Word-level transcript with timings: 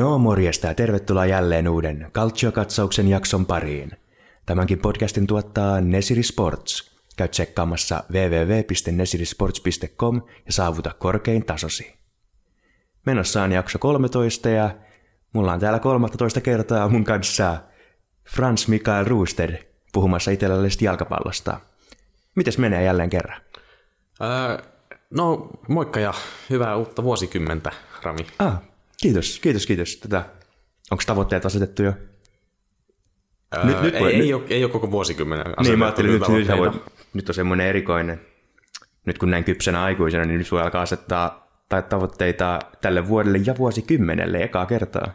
No 0.00 0.18
morjesta 0.18 0.66
ja 0.66 0.74
tervetuloa 0.74 1.26
jälleen 1.26 1.68
uuden 1.68 2.10
Calcio-katsauksen 2.14 3.08
jakson 3.08 3.46
pariin. 3.46 3.92
Tämänkin 4.46 4.78
podcastin 4.78 5.26
tuottaa 5.26 5.80
Nesiri 5.80 6.22
Sports. 6.22 7.00
Käy 7.16 7.28
tsekkaamassa 7.28 8.04
www.nesirisports.com 8.10 10.22
ja 10.46 10.52
saavuta 10.52 10.94
korkein 10.98 11.44
tasosi. 11.44 11.94
Menossa 13.06 13.42
on 13.42 13.52
jakso 13.52 13.78
13 13.78 14.48
ja 14.48 14.70
mulla 15.32 15.52
on 15.52 15.60
täällä 15.60 15.78
13 15.78 16.40
kertaa 16.40 16.88
mun 16.88 17.04
kanssa 17.04 17.56
Franz 18.34 18.68
Mikael 18.68 19.04
Rooster 19.04 19.56
puhumassa 19.92 20.30
itselläisestä 20.30 20.84
jalkapallosta. 20.84 21.60
Mites 22.36 22.58
menee 22.58 22.84
jälleen 22.84 23.10
kerran? 23.10 23.40
Ää, 24.20 24.58
no 25.10 25.48
moikka 25.68 26.00
ja 26.00 26.14
hyvää 26.50 26.76
uutta 26.76 27.02
vuosikymmentä, 27.02 27.72
Rami. 28.02 28.26
Ah, 28.38 28.69
kiitos, 29.02 29.38
kiitos, 29.42 29.66
kiitos. 29.66 29.96
Tätä, 29.96 30.24
onko 30.90 31.02
tavoitteet 31.06 31.46
asetettu 31.46 31.82
jo? 31.82 31.92
Ää, 33.52 33.66
Nyt- 33.66 33.82
nyt 33.82 33.94
ei, 33.94 34.00
voi- 34.00 34.12
ei, 34.12 34.18
nyt- 34.18 34.34
ole, 34.34 34.44
ei 34.48 34.64
ole 34.64 34.72
koko 34.72 34.90
vuosikymmenen 34.90 35.46
Niin, 35.62 35.78
mä 35.78 35.84
ajattelin, 35.84 36.10
nyt, 36.12 36.28
nyt, 36.28 36.48
voi, 36.58 36.70
nyt 37.14 37.28
on 37.28 37.34
semmoinen 37.34 37.66
erikoinen, 37.66 38.20
nyt 39.06 39.18
kun 39.18 39.30
näin 39.30 39.44
kypsänä 39.44 39.82
aikuisena, 39.82 40.24
niin 40.24 40.38
nyt 40.38 40.52
voi 40.52 40.62
alkaa 40.62 40.82
asettaa 40.82 41.50
tai 41.68 41.82
tavoitteita 41.82 42.58
tälle 42.80 43.08
vuodelle 43.08 43.40
ja 43.46 43.54
vuosikymmenelle 43.58 44.42
ekaa 44.42 44.66
kertaa. 44.66 45.12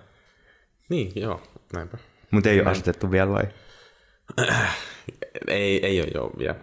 Niin, 0.89 1.11
joo, 1.15 1.41
näinpä. 1.73 1.97
Mutta 2.31 2.49
ei 2.49 2.61
ole 2.61 2.69
asetettu 2.69 3.11
vielä 3.11 3.29
vai? 3.29 3.43
Ei, 5.47 5.85
ei 5.85 6.01
ole 6.01 6.07
joo 6.13 6.31
vielä. 6.37 6.55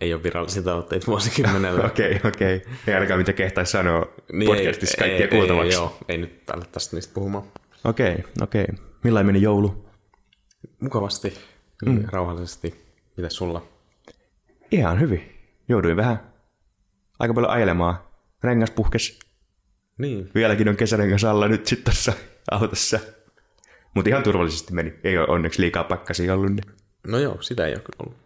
Ei 0.00 0.14
ole 0.14 0.22
virallisia 0.22 0.62
tavoitteita 0.62 1.06
vuosikymmenellä. 1.06 1.84
Okei, 1.90 2.20
okei. 2.24 2.62
Ei 2.86 2.94
ainakaan 2.94 3.20
mitä 3.20 3.32
kehtaisi 3.32 3.72
sanoa 3.72 4.06
Niin, 4.32 4.46
podcastissa 4.46 5.04
ei, 5.04 5.08
kaikkia 5.08 5.26
ei, 5.26 5.30
kuultavaksi. 5.30 5.68
Ei, 5.68 5.74
joo, 5.74 5.96
ei 6.08 6.18
nyt 6.18 6.46
tällä 6.46 6.64
tästä 6.72 6.96
niistä 6.96 7.14
puhumaan. 7.14 7.44
Okei, 7.84 8.24
okei. 8.42 8.66
Millainen 9.04 9.26
meni 9.26 9.42
joulu? 9.42 9.86
Mukavasti, 10.80 11.34
mm. 11.86 12.04
rauhallisesti. 12.08 12.84
Mitäs 13.16 13.36
sulla? 13.36 13.68
Ihan 14.70 15.00
hyvin. 15.00 15.32
Jouduin 15.68 15.96
vähän 15.96 16.30
aika 17.18 17.34
paljon 17.34 17.52
ajelemaan. 17.52 17.96
Rengas 18.42 18.70
puhkes. 18.70 19.18
Niin, 19.98 20.30
Vieläkin 20.34 20.68
on 20.68 20.76
kesärengas 20.76 21.24
alla 21.24 21.48
nyt 21.48 21.66
sitten 21.66 21.84
tuossa 21.84 22.12
autossa. 22.50 22.98
Mutta 23.94 24.10
ihan 24.10 24.22
turvallisesti 24.22 24.74
meni. 24.74 24.94
Ei 25.04 25.18
ole 25.18 25.28
onneksi 25.28 25.62
liikaa 25.62 25.84
pakkasia 25.84 26.34
ollut. 26.34 26.50
Niin. 26.50 26.79
No 27.06 27.18
joo, 27.18 27.42
sitä 27.42 27.66
ei 27.66 27.74
ole 27.74 27.82
ollut. 27.98 28.16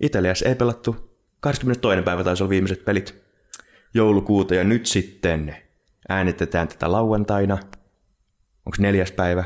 Italiassa 0.00 0.48
ei 0.48 0.54
pelattu. 0.54 1.10
22. 1.40 2.02
päivä 2.02 2.24
taisi 2.24 2.42
olla 2.42 2.50
viimeiset 2.50 2.84
pelit 2.84 3.14
joulukuuta 3.94 4.54
ja 4.54 4.64
nyt 4.64 4.86
sitten 4.86 5.56
äänitetään 6.08 6.68
tätä 6.68 6.92
lauantaina. 6.92 7.54
Onko 8.66 8.76
neljäs 8.78 9.12
päivä? 9.12 9.44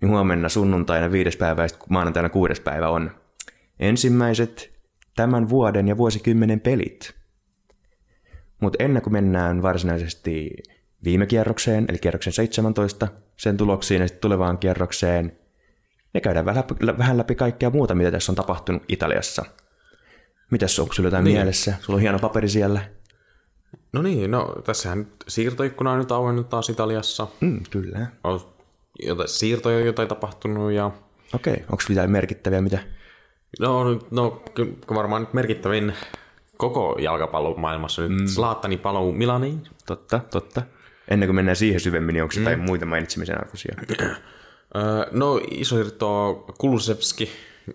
Niin 0.00 0.10
huomenna 0.10 0.48
sunnuntaina 0.48 1.12
viides 1.12 1.36
päivä 1.36 1.62
ja 1.62 1.68
sitten 1.68 1.86
maanantaina 1.90 2.28
kuudes 2.28 2.60
päivä 2.60 2.88
on 2.88 3.10
ensimmäiset 3.78 4.72
tämän 5.16 5.48
vuoden 5.48 5.88
ja 5.88 5.96
vuosikymmenen 5.96 6.60
pelit. 6.60 7.14
Mutta 8.60 8.84
ennen 8.84 9.02
kuin 9.02 9.12
mennään 9.12 9.62
varsinaisesti 9.62 10.50
viime 11.04 11.26
kierrokseen, 11.26 11.86
eli 11.88 11.98
kierroksen 11.98 12.32
17, 12.32 13.08
sen 13.36 13.56
tuloksiin 13.56 14.00
ja 14.00 14.08
sitten 14.08 14.20
tulevaan 14.20 14.58
kierrokseen, 14.58 15.38
ne 16.14 16.20
käydään 16.20 16.44
vähän, 16.44 16.64
vähän 16.98 17.18
läpi 17.18 17.34
kaikkea 17.34 17.70
muuta, 17.70 17.94
mitä 17.94 18.10
tässä 18.10 18.32
on 18.32 18.36
tapahtunut 18.36 18.82
Italiassa. 18.88 19.44
Mitäs 20.50 20.78
onko 20.78 20.94
sulla 20.94 21.06
jotain 21.06 21.24
niin. 21.24 21.36
mielessä? 21.36 21.74
Sulla 21.80 21.96
on 21.96 22.00
hieno 22.00 22.18
paperi 22.18 22.48
siellä. 22.48 22.80
No 23.92 24.02
niin, 24.02 24.30
no 24.30 24.54
tässähän 24.64 24.98
nyt 24.98 25.08
siirtoikkuna 25.28 25.92
on 25.92 25.98
nyt 25.98 26.12
auennut 26.12 26.48
taas 26.48 26.68
Italiassa. 26.68 27.26
Mm, 27.40 27.60
kyllä. 27.70 28.06
On 28.24 28.40
jotain 29.02 29.28
siirtoja 29.28 29.80
jotain 29.80 30.08
tapahtunut 30.08 30.72
ja 30.72 30.90
Okei, 31.34 31.56
onko 31.56 31.82
mitään 31.88 32.10
merkittäviä, 32.10 32.60
mitä? 32.60 32.78
No, 33.60 33.84
no 34.10 34.42
varmaan 34.94 35.22
nyt 35.22 35.34
merkittävin 35.34 35.92
koko 36.56 36.96
jalkapallon 37.00 37.60
maailmassa 37.60 38.02
nyt 38.02 38.20
mm. 38.20 38.26
Zlatani 38.26 38.76
paluu 38.76 39.12
Milaniin. 39.12 39.62
Totta, 39.86 40.20
totta. 40.30 40.62
Ennen 41.08 41.28
kuin 41.28 41.36
mennään 41.36 41.56
siihen 41.56 41.80
syvemmin, 41.80 42.12
niin 42.12 42.22
onko 42.22 42.34
jotain 42.38 42.60
muita 42.60 42.86
mainitsemisen 42.86 43.40
arvoisia? 43.40 43.74
No 45.10 45.40
iso 45.50 45.78
irto 45.78 46.34
Kulusevski 46.58 47.30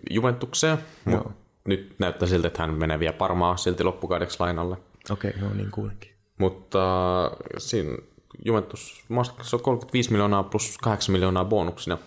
Juventukseen, 0.09 0.77
mutta 1.05 1.29
nyt 1.65 1.95
näyttää 1.99 2.27
siltä, 2.27 2.47
että 2.47 2.61
hän 2.61 2.73
menee 2.73 2.99
vielä 2.99 3.13
Parmaa 3.13 3.57
silti 3.57 3.83
loppukaudeksi 3.83 4.37
lainalle. 4.39 4.77
Okei, 5.09 5.33
no 5.41 5.53
niin 5.53 5.71
kuulenkin. 5.71 6.11
Mutta 6.37 6.79
äh, 7.25 7.31
siinä 7.57 7.97
Juventus 8.45 9.03
maksoi 9.09 9.59
35 9.59 10.11
miljoonaa 10.11 10.43
plus 10.43 10.77
8 10.77 11.13
miljoonaa 11.13 11.45
bonuksina. 11.45 11.97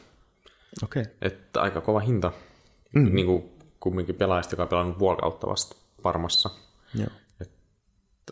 Okei. 0.82 1.04
Että 1.22 1.62
aika 1.62 1.80
kova 1.80 2.00
hinta. 2.00 2.32
Mm. 2.94 3.14
Niin 3.14 3.26
kuin 3.26 3.44
kumminkin 3.80 4.14
pelaajista, 4.14 4.52
joka 4.52 4.62
on 4.62 4.68
pelannut 4.68 4.98
vuorokautta 4.98 5.46
vasta 5.46 5.76
Parmassa. 6.02 6.50
Joo. 6.94 7.08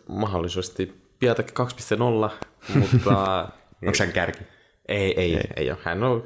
mahdollisesti 0.09 1.01
Piatek 1.19 1.51
2.0, 1.59 2.75
mutta 2.75 3.47
Onko 3.87 3.97
hän 3.99 4.11
kärki? 4.11 4.43
Ei, 4.91 5.19
ei, 5.21 5.35
ei, 5.35 5.43
ei 5.55 5.71
ole. 5.71 5.77
Hän 5.83 6.03
on 6.03 6.23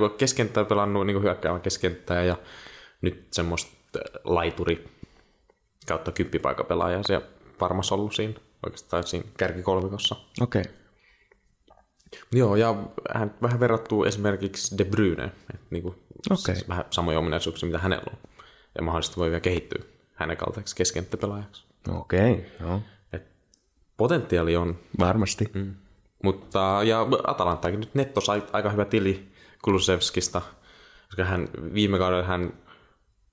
on 0.00 0.10
keskenttää 0.18 0.64
pelannut 0.64 1.06
niin 1.06 1.22
hyökkäävän 1.22 1.60
keskenttää 1.60 2.24
ja 2.24 2.36
nyt 3.02 3.26
semmoista 3.30 3.98
laituri 4.24 4.88
kautta 5.88 6.12
kymppipaikapelaajaa 6.12 7.02
se 7.02 7.20
varmasti 7.60 7.94
ollut 7.94 8.14
siinä 8.14 8.34
oikeastaan 8.66 9.06
siinä 9.06 9.28
kärkikolmikossa. 9.36 10.16
Okei. 10.40 10.62
Joo, 12.32 12.56
ja 12.56 12.74
hän 13.14 13.34
vähän 13.42 13.60
verrattuu 13.60 14.04
esimerkiksi 14.04 14.78
De 14.78 14.84
Bruyne, 14.84 15.24
että 15.24 15.66
niin 15.70 15.82
kuin, 15.82 15.94
Okei. 16.30 16.54
siis 16.54 16.68
vähän 16.68 16.84
samoja 16.90 17.18
ominaisuuksia, 17.18 17.66
mitä 17.66 17.78
hänellä 17.78 18.04
on. 18.12 18.18
Ja 18.74 18.82
mahdollisesti 18.82 19.16
voi 19.16 19.30
vielä 19.30 19.40
kehittyä 19.40 19.84
hänen 20.14 20.36
kaltaiseksi 20.36 20.76
keskenttäpelaajaksi. 20.76 21.64
Okei, 21.88 22.46
joo. 22.60 22.80
Et 23.12 23.22
potentiaali 23.96 24.56
on 24.56 24.78
Varmasti. 24.98 25.50
Mm. 25.54 25.74
Mutta, 26.22 26.80
ja 26.84 27.06
Atalantakin 27.26 27.80
nyt 27.80 27.94
netto 27.94 28.20
sai 28.20 28.42
aika 28.52 28.70
hyvä 28.70 28.84
tili 28.84 29.32
Kulusevskista, 29.64 30.42
koska 31.06 31.24
hän 31.24 31.48
viime 31.74 31.98
kaudella 31.98 32.24
hän 32.24 32.52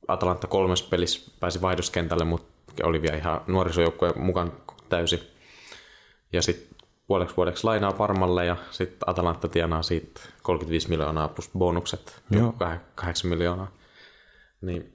Atalanta 0.08 0.48
kolmes 0.48 0.84
pelissä 0.84 1.32
pääsi 1.40 1.62
vaihdoskentälle, 1.62 2.24
mutta 2.24 2.48
oli 2.84 3.02
vielä 3.02 3.18
ihan 3.18 3.42
nuorisojoukkueen 3.48 4.20
mukaan 4.22 4.54
täysin. 4.90 5.20
Ja 6.34 6.42
sitten 6.42 6.78
puoleksi 7.08 7.38
vuodeksi 7.38 7.64
lainaa 7.64 7.92
Parmalle 7.92 8.46
ja 8.46 8.56
sitten 8.72 9.10
Atalanta 9.10 9.48
tienaa 9.48 9.84
siitä 9.84 10.22
35 10.42 10.90
miljoonaa 10.90 11.28
plus 11.28 11.50
bonukset, 11.58 12.22
Joo. 12.32 12.54
8 12.96 13.30
miljoonaa. 13.30 13.72
Niin 14.62 14.94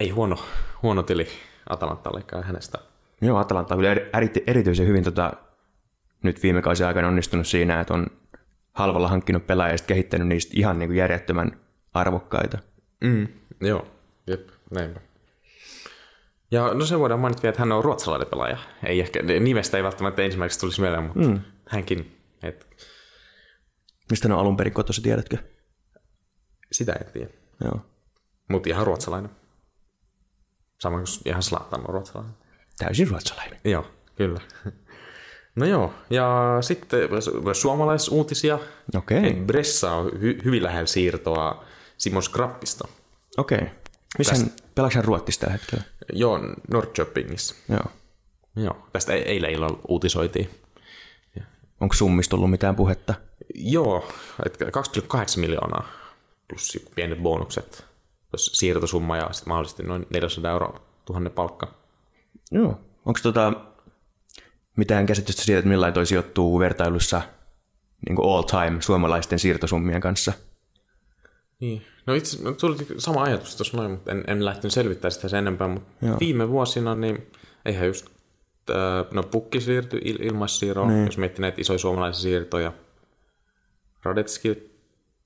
ei 0.00 0.10
huono, 0.10 0.36
huono 0.82 1.02
tili 1.02 1.28
Atalantallekaan 1.68 2.44
hänestä. 2.44 2.78
Joo, 3.20 3.38
Atalanta 3.38 3.74
on 3.74 3.78
kyllä 3.78 3.90
eri, 3.90 4.10
eri- 4.12 4.44
erityisen 4.46 4.86
hyvin 4.86 5.04
tota, 5.04 5.32
nyt 6.24 6.42
viime 6.42 6.62
kausien 6.62 6.88
aikana 6.88 7.08
onnistunut 7.08 7.46
siinä, 7.46 7.80
että 7.80 7.94
on 7.94 8.06
halvalla 8.72 9.08
hankkinut 9.08 9.46
pelaajia 9.46 9.74
ja 9.74 9.78
kehittänyt 9.86 10.28
niistä 10.28 10.52
ihan 10.56 10.78
niin 10.78 10.88
kuin 10.88 10.96
järjettömän 10.96 11.60
arvokkaita. 11.94 12.58
Mm, 13.00 13.28
joo, 13.60 13.86
jep, 14.26 14.48
näinpä. 14.70 15.00
Ja 16.50 16.74
no 16.74 16.86
se 16.86 16.98
voidaan 16.98 17.20
mainita 17.20 17.42
vielä, 17.42 17.50
että 17.50 17.62
hän 17.62 17.72
on 17.72 17.84
ruotsalainen 17.84 18.28
pelaaja. 18.28 18.58
Ei 18.86 19.00
ehkä, 19.00 19.22
nimestä 19.22 19.76
ei 19.76 19.82
välttämättä 19.82 20.22
ensimmäiseksi 20.22 20.60
tulisi 20.60 20.80
mieleen, 20.80 21.02
mutta 21.02 21.20
mm. 21.20 21.40
hänkin. 21.68 22.20
Et, 22.42 22.66
Mistä 24.10 24.28
ne 24.28 24.34
on 24.34 24.40
alun 24.40 24.56
perin 24.56 24.72
kotossa, 24.72 25.02
tiedätkö? 25.02 25.36
sitä 26.74 26.92
en 26.92 27.12
tiedä. 27.12 27.30
Joo. 27.64 27.80
Mutta 28.48 28.68
ihan 28.68 28.86
ruotsalainen. 28.86 29.30
Sama 30.78 30.96
kuin 30.96 31.06
ihan 31.24 31.42
Zlatan 31.42 31.80
on 31.80 31.94
ruotsalainen. 31.94 32.36
Täysin 32.78 33.08
ruotsalainen. 33.08 33.60
Joo, 33.64 33.86
kyllä. 34.16 34.40
No 35.56 35.66
joo, 35.66 35.94
ja 36.10 36.56
sitten 36.60 37.00
suomalaisuutisia. 37.52 38.58
Okei, 38.96 39.26
Et 39.26 39.46
Bressa 39.46 39.92
on 39.92 40.10
hy- 40.10 40.44
hyvin 40.44 40.62
lähellä 40.62 40.86
siirtoa 40.86 41.64
Simon 41.98 42.22
Skrappista. 42.22 42.88
okei. 43.36 43.60
Missä 44.18 44.36
hän, 44.36 44.52
pelaako 44.74 44.94
hän 44.94 45.04
Ruotsissa 45.04 45.40
tällä 45.40 45.52
hetkellä? 45.52 45.84
Joo, 46.12 46.40
Norrköpingissa. 46.70 47.54
Joo. 47.68 47.84
Joo, 48.56 48.76
tästä 48.92 49.12
e- 49.14 49.18
eilen 49.22 49.50
illalla 49.50 49.78
uutisoitiin. 49.88 50.50
Onko 51.80 51.94
summista 51.94 52.36
ollut 52.36 52.50
mitään 52.50 52.76
puhetta? 52.76 53.14
Joo, 53.54 54.08
että 54.46 54.64
2,8 54.64 54.70
miljoonaa 55.40 55.88
plus 56.48 56.78
pienet 56.94 57.18
bonukset, 57.22 57.84
siirtosumma 58.36 59.16
ja 59.16 59.32
sitten 59.32 59.48
mahdollisesti 59.48 59.82
noin 59.82 60.06
400 60.10 60.52
euroa 60.52 60.80
tuhannen 61.04 61.32
palkka. 61.32 61.74
Joo. 62.50 62.80
Onko 63.04 63.20
tota 63.22 63.52
mitään 64.76 65.06
käsitystä 65.06 65.42
siitä, 65.42 65.58
että 65.58 65.68
millainen 65.68 65.94
toi 65.94 66.06
sijoittuu 66.06 66.58
vertailussa 66.58 67.22
niin 68.08 68.16
all 68.22 68.42
time 68.42 68.82
suomalaisten 68.82 69.38
siirtosummien 69.38 70.00
kanssa? 70.00 70.32
Niin. 71.60 71.82
No 72.06 72.14
itse 72.14 72.42
no, 72.42 72.52
tuli 72.52 72.76
sama 72.98 73.22
ajatus 73.22 73.56
tuossa 73.56 73.76
noin, 73.76 73.90
mutta 73.90 74.12
en, 74.12 74.24
en 74.26 74.44
lähtenyt 74.44 74.72
selvittämään 74.72 75.12
sitä 75.12 75.28
sen 75.28 75.38
enempää, 75.38 75.68
mutta 75.68 76.06
Joo. 76.06 76.16
viime 76.20 76.48
vuosina 76.48 76.94
niin 76.94 77.26
eihän 77.64 77.86
just, 77.86 78.06
no 79.10 79.22
pukki 79.22 79.60
siirtyi 79.60 80.00
il, 80.04 80.16
ilmaissiirroon, 80.20 80.88
niin. 80.88 81.06
jos 81.06 81.18
miettii 81.18 81.40
näitä 81.40 81.60
isoja 81.60 81.78
suomalaisia 81.78 82.22
siirtoja, 82.22 82.72
Radetski 84.02 84.74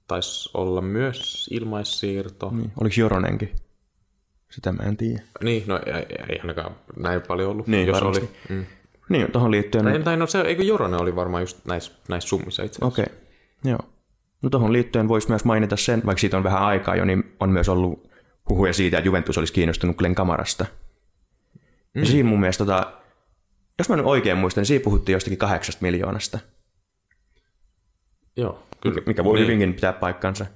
taisi 0.06 0.50
olla 0.54 0.80
myös 0.80 1.48
ilmaissiirto. 1.52 2.50
Niin. 2.50 2.72
Oliko 2.80 2.94
Joronenkin? 2.98 3.52
Sitä 4.50 4.72
mä 4.72 4.82
en 4.82 4.96
tiedä. 4.96 5.22
Niin, 5.42 5.64
no 5.66 5.80
ei, 5.86 6.06
ei 6.28 6.38
ainakaan 6.40 6.76
näin 6.96 7.22
paljon 7.22 7.50
ollut, 7.50 7.66
Niin, 7.66 7.86
jos 7.86 7.94
varmasti. 7.94 8.24
oli. 8.24 8.56
Mm. 8.58 8.66
Niin, 9.08 9.32
tuohon 9.32 9.50
liittyen... 9.50 9.84
Tai, 9.84 10.02
tai 10.02 10.16
no 10.16 10.26
se, 10.26 10.40
eikö 10.40 10.62
Joronen 10.62 11.00
oli 11.00 11.16
varmaan 11.16 11.42
just 11.42 11.64
näissä, 11.64 11.92
näissä 12.08 12.28
summissa 12.28 12.62
itse 12.62 12.78
asiassa. 12.82 13.02
Okei, 13.02 13.14
joo. 13.64 13.78
No 14.42 14.50
tuohon 14.50 14.72
liittyen 14.72 15.08
voisi 15.08 15.28
myös 15.28 15.44
mainita 15.44 15.76
sen, 15.76 16.02
vaikka 16.06 16.20
siitä 16.20 16.36
on 16.36 16.44
vähän 16.44 16.62
aikaa 16.62 16.96
jo, 16.96 17.04
niin 17.04 17.36
on 17.40 17.50
myös 17.50 17.68
ollut 17.68 18.10
huhuja 18.48 18.72
siitä, 18.72 18.98
että 18.98 19.08
Juventus 19.08 19.38
olisi 19.38 19.52
kiinnostunut 19.52 19.96
Glenn 19.96 20.14
Kamarasta. 20.14 20.66
Mm. 21.94 22.00
Ja 22.00 22.06
siinä 22.06 22.28
mun 22.28 22.40
mielestä, 22.40 22.64
tota, 22.64 22.92
jos 23.78 23.88
mä 23.88 23.96
nyt 23.96 24.06
oikein 24.06 24.38
muistan, 24.38 24.60
niin 24.60 24.66
siinä 24.66 24.84
puhuttiin 24.84 25.14
jostakin 25.14 25.38
kahdeksasta 25.38 25.82
miljoonasta, 25.82 26.38
Joo, 28.38 28.62
kyllä. 28.80 29.02
mikä 29.06 29.24
voi 29.24 29.34
niin. 29.34 29.46
hyvinkin 29.46 29.74
pitää 29.74 29.92
paikkansa. 29.92 30.46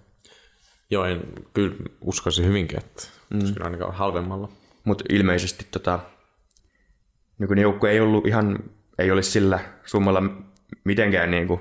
Joo, 0.90 1.04
en, 1.04 1.20
kyllä 1.54 1.76
uskoisin 2.00 2.44
hyvinkin, 2.44 2.78
että 2.78 3.02
mm. 3.30 3.38
kyllä 3.38 3.64
ainakaan 3.64 3.94
halvemmalla. 3.94 4.48
Mutta 4.84 5.04
ilmeisesti 5.08 5.66
tota, 5.70 6.00
nykyinen 7.42 7.62
joukko 7.62 7.86
ei 7.86 8.00
ollut 8.00 8.26
ihan, 8.26 8.58
ei 8.98 9.10
olisi 9.10 9.30
sillä 9.30 9.60
summalla 9.84 10.22
mitenkään 10.84 11.30
niin 11.30 11.48
kuin 11.48 11.60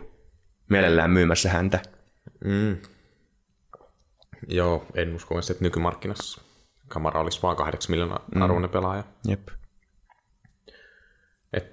mielellään 0.69 1.11
myymässä 1.11 1.49
häntä. 1.49 1.79
Mm. 2.45 2.77
Joo, 4.47 4.85
en 4.95 5.15
usko 5.15 5.39
että 5.39 5.63
nykymarkkinassa 5.63 6.41
kamera 6.87 7.19
olisi 7.19 7.39
vaan 7.43 7.55
8 7.55 7.91
miljoonaa 7.91 8.25
arvoinen 8.41 8.69
pelaaja. 8.69 9.03
Jep. 9.27 9.47
Et 11.53 11.65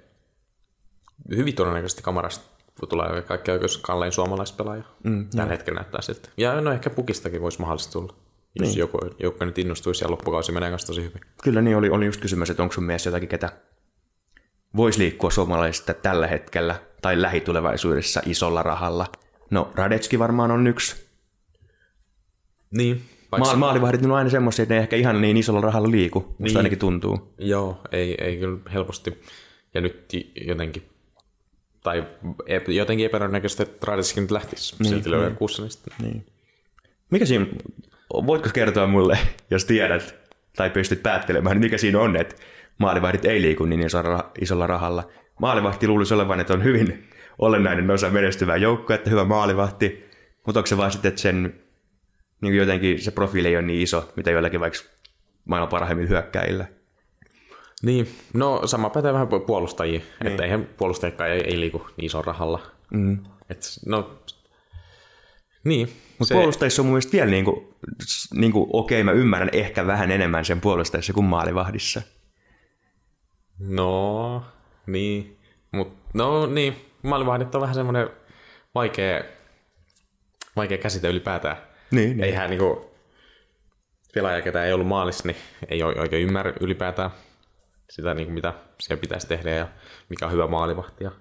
hyvin 1.35 1.55
todennäköisesti 1.55 2.01
kamarasta 2.01 2.49
tulee 2.89 3.21
kaikki 3.21 3.51
oikeus 3.51 3.77
kallein 3.77 4.11
suomalaispelaaja. 4.11 4.83
Mm, 5.03 5.29
Tällä 5.29 5.51
hetkellä 5.51 5.79
näyttää 5.79 6.01
siltä. 6.01 6.29
Ja 6.37 6.61
no 6.61 6.71
ehkä 6.71 6.89
pukistakin 6.89 7.41
voisi 7.41 7.59
mahdollisesti 7.59 7.93
tulla, 7.93 8.13
jos 8.55 8.67
niin. 8.69 8.79
joku, 8.79 8.97
joku 9.19 9.45
nyt 9.45 9.57
innostuisi 9.57 10.03
ja 10.03 10.11
loppukausi 10.11 10.51
menee 10.51 10.69
kanssa 10.69 10.87
tosi 10.87 11.03
hyvin. 11.03 11.21
Kyllä 11.43 11.61
niin 11.61 11.77
oli, 11.77 11.89
oli 11.89 12.05
just 12.05 12.21
kysymys, 12.21 12.49
että 12.49 12.63
onko 12.63 12.73
sun 12.73 12.83
mielestä 12.83 13.09
jotakin, 13.09 13.29
ketä 13.29 13.51
voisi 14.75 14.99
liikkua 14.99 15.29
suomalaisista 15.31 15.93
tällä 15.93 16.27
hetkellä 16.27 16.75
tai 17.01 17.21
lähitulevaisuudessa 17.21 18.21
isolla 18.25 18.63
rahalla. 18.63 19.05
No, 19.49 19.71
Radetski 19.75 20.19
varmaan 20.19 20.51
on 20.51 20.67
yksi. 20.67 21.09
Niin. 22.71 23.01
Vaikka 23.31 23.49
Ma- 23.49 23.55
maalivahdit 23.55 24.05
on 24.05 24.11
aina 24.11 24.29
semmoisia, 24.29 24.63
että 24.63 24.75
ne 24.75 24.81
ehkä 24.81 24.95
ihan 24.95 25.21
niin 25.21 25.37
isolla 25.37 25.61
rahalla 25.61 25.91
liiku, 25.91 26.19
musta 26.19 26.43
Niin. 26.43 26.57
ainakin 26.57 26.79
tuntuu. 26.79 27.33
Joo, 27.37 27.81
ei, 27.91 28.15
ei 28.23 28.37
kyllä 28.37 28.57
helposti. 28.73 29.21
Ja 29.73 29.81
nyt 29.81 30.11
jotenkin, 30.47 30.83
tai 31.83 32.03
jotenkin 32.67 33.05
epätodennäköisesti, 33.05 33.63
että 33.63 33.87
Radetskin 33.87 34.21
nyt 34.23 34.31
lähtisi 34.31 34.75
niin, 34.79 34.89
silti 34.89 35.11
löydä 35.11 35.35
kuussa. 35.35 35.61
Niin. 35.61 35.71
sitten- 35.71 35.93
Niin. 36.01 36.25
Mikä 37.11 37.25
siinä, 37.25 37.45
voitko 38.13 38.49
kertoa 38.53 38.87
mulle, 38.87 39.17
jos 39.51 39.65
tiedät 39.65 40.15
tai 40.55 40.69
pystyt 40.69 41.03
päättelemään, 41.03 41.55
niin 41.55 41.65
mikä 41.65 41.77
siinä 41.77 41.99
on, 41.99 42.15
että 42.15 42.35
maalivahdit 42.79 43.25
ei 43.25 43.41
liiku 43.41 43.65
niin 43.65 43.83
isolla, 44.41 44.67
rahalla. 44.67 45.07
Maalivahti 45.39 45.87
luulisi 45.87 46.13
olevan, 46.13 46.39
että 46.39 46.53
on 46.53 46.63
hyvin 46.63 47.09
olennainen 47.39 47.91
osa 47.91 48.09
menestyvää 48.09 48.57
joukkoa, 48.57 48.95
että 48.95 49.09
hyvä 49.09 49.25
maalivahti, 49.25 50.09
mutta 50.45 50.59
onko 50.59 50.67
se 50.67 50.77
vaan 50.77 50.91
sitten, 50.91 51.09
että 51.09 51.21
sen 51.21 51.61
niin 52.41 52.55
jotenkin 52.55 53.01
se 53.01 53.11
profiili 53.11 53.47
ei 53.47 53.55
ole 53.55 53.65
niin 53.65 53.81
iso, 53.81 54.11
mitä 54.15 54.31
joillakin 54.31 54.59
vaikka 54.59 54.79
maailman 55.45 55.69
parhaimmilla 55.69 56.09
hyökkäillä. 56.09 56.65
Niin, 57.83 58.07
no 58.33 58.61
sama 58.67 58.89
pätee 58.89 59.13
vähän 59.13 59.27
pu- 59.27 59.45
puolustajia, 59.45 59.99
niin. 59.99 60.31
että 60.31 60.43
eihän 60.43 60.67
puolustajakaan 60.77 61.29
ei, 61.29 61.41
ei 61.41 61.59
liiku 61.59 61.87
niin 61.97 62.05
ison 62.05 62.25
rahalla. 62.25 62.61
Mm. 62.93 63.19
Et, 63.49 63.63
no, 63.85 64.19
niin. 65.63 65.87
Mutta 66.19 66.25
se- 66.25 66.33
puolustajissa 66.33 66.81
on 66.81 66.85
mun 66.85 66.93
mielestä 66.93 67.11
vielä 67.11 67.31
niin 67.31 67.45
kuin, 67.45 67.67
niin 68.33 68.51
kuin, 68.51 68.69
okei, 68.73 69.03
mä 69.03 69.11
ymmärrän 69.11 69.49
ehkä 69.53 69.87
vähän 69.87 70.11
enemmän 70.11 70.45
sen 70.45 70.61
puolustajissa 70.61 71.13
kuin 71.13 71.25
maalivahdissa. 71.25 72.01
No, 73.59 74.43
niin. 74.87 75.39
Mut, 75.71 75.93
no 76.13 76.45
niin, 76.45 76.85
maalivahdit 77.03 77.55
on 77.55 77.61
vähän 77.61 77.75
semmoinen 77.75 78.09
vaikea, 78.75 79.23
vaikea 80.55 80.77
käsite 80.77 81.09
ylipäätään. 81.09 81.57
Niin, 81.91 82.09
niin. 82.09 82.23
Eihän 82.23 82.49
niinku 82.49 82.91
pelaaja, 84.13 84.41
ketä 84.41 84.65
ei 84.65 84.73
ollut 84.73 84.87
maalissa, 84.87 85.27
niin 85.27 85.37
ei 85.67 85.83
oikein 85.83 86.27
ymmärrä 86.27 86.53
ylipäätään 86.59 87.09
sitä, 87.89 88.13
niinku, 88.13 88.33
mitä 88.33 88.53
siellä 88.79 89.01
pitäisi 89.01 89.27
tehdä 89.27 89.51
ja 89.51 89.67
mikä 90.09 90.25
on 90.25 90.31
hyvä 90.31 90.47
maalivahti 90.47 91.03
ja 91.03 91.11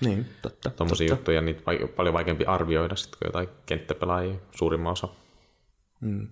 Niin, 0.00 0.26
totta. 0.42 0.70
tommosia 0.70 1.08
juttuja, 1.08 1.40
niin 1.40 1.62
vai, 1.66 1.78
paljon 1.96 2.14
vaikeampi 2.14 2.44
arvioida 2.44 2.96
sitten 2.96 3.18
kuin 3.18 3.28
jotain 3.28 3.48
kenttäpelaajia, 3.66 4.34
suurimman 4.56 4.92
osa. 4.92 5.08
Mm. 6.00 6.28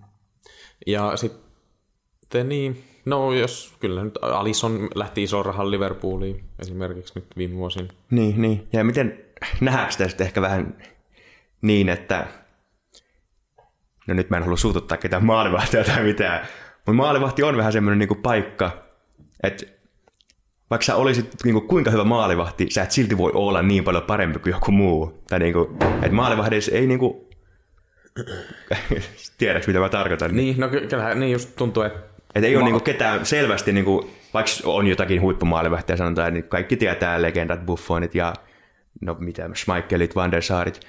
Ja 0.87 1.17
sitten 1.17 2.49
niin, 2.49 2.83
no 3.07 3.33
jos 3.33 3.73
kyllä 3.79 4.03
nyt 4.03 4.19
Alison 4.21 4.89
lähti 4.95 5.23
ison 5.23 5.45
rahan 5.45 5.71
Liverpooliin 5.71 6.43
esimerkiksi 6.59 7.13
nyt 7.15 7.25
viime 7.37 7.55
vuosina. 7.55 7.87
Niin, 8.11 8.41
niin. 8.41 8.67
Ja 8.73 8.83
miten 8.83 9.19
nähdäänkö 9.61 9.95
tästä 9.97 10.23
ehkä 10.23 10.41
vähän 10.41 10.75
niin, 11.61 11.89
että 11.89 12.27
no 14.07 14.13
nyt 14.13 14.29
mä 14.29 14.37
en 14.37 14.43
halua 14.43 14.57
suututtaa 14.57 14.97
ketään 14.97 15.25
maalivahtia 15.25 15.83
tai 15.83 16.03
mitään, 16.03 16.47
mutta 16.75 16.93
maalivahti 16.93 17.43
on 17.43 17.57
vähän 17.57 17.73
semmoinen 17.73 17.99
niinku 17.99 18.15
paikka, 18.15 18.71
että 19.43 19.65
vaikka 20.69 20.85
sä 20.85 20.95
olisit 20.95 21.35
niinku 21.43 21.61
kuinka 21.61 21.91
hyvä 21.91 22.03
maalivahti, 22.03 22.67
sä 22.69 22.83
et 22.83 22.91
silti 22.91 23.17
voi 23.17 23.31
olla 23.33 23.61
niin 23.61 23.83
paljon 23.83 24.03
parempi 24.03 24.39
kuin 24.39 24.51
joku 24.51 24.71
muu. 24.71 25.23
Tai 25.29 25.39
niinku, 25.39 25.77
että 25.81 26.11
maalivahdissa 26.11 26.71
ei 26.71 26.87
niinku, 26.87 27.29
tiedätkö 29.37 29.67
mitä 29.67 29.79
mä 29.79 29.89
tarkoitan? 29.89 30.35
Niin, 30.35 30.59
no 30.59 30.69
ky- 30.69 30.87
kyllähän 30.87 31.19
niin 31.19 31.31
just 31.31 31.55
tuntuu, 31.55 31.83
että 31.83 32.16
Et 32.35 32.43
ei 32.43 32.55
ole 32.55 32.63
niinku 32.63 32.79
ketään 32.79 33.25
selvästi, 33.25 33.73
niinku, 33.73 34.09
vaikka 34.33 34.51
on 34.65 34.87
jotakin 34.87 35.21
huippumaalivahtia 35.21 35.97
sanotaan, 35.97 36.33
niin 36.33 36.43
kaikki 36.43 36.77
tietää 36.77 37.21
legendat, 37.21 37.65
Buffonit 37.65 38.15
ja 38.15 38.33
no 39.01 39.15
mitä, 39.19 39.49
Schmeickelit, 39.55 40.15
Van 40.15 40.31
der 40.31 40.41
Saarit. 40.41 40.79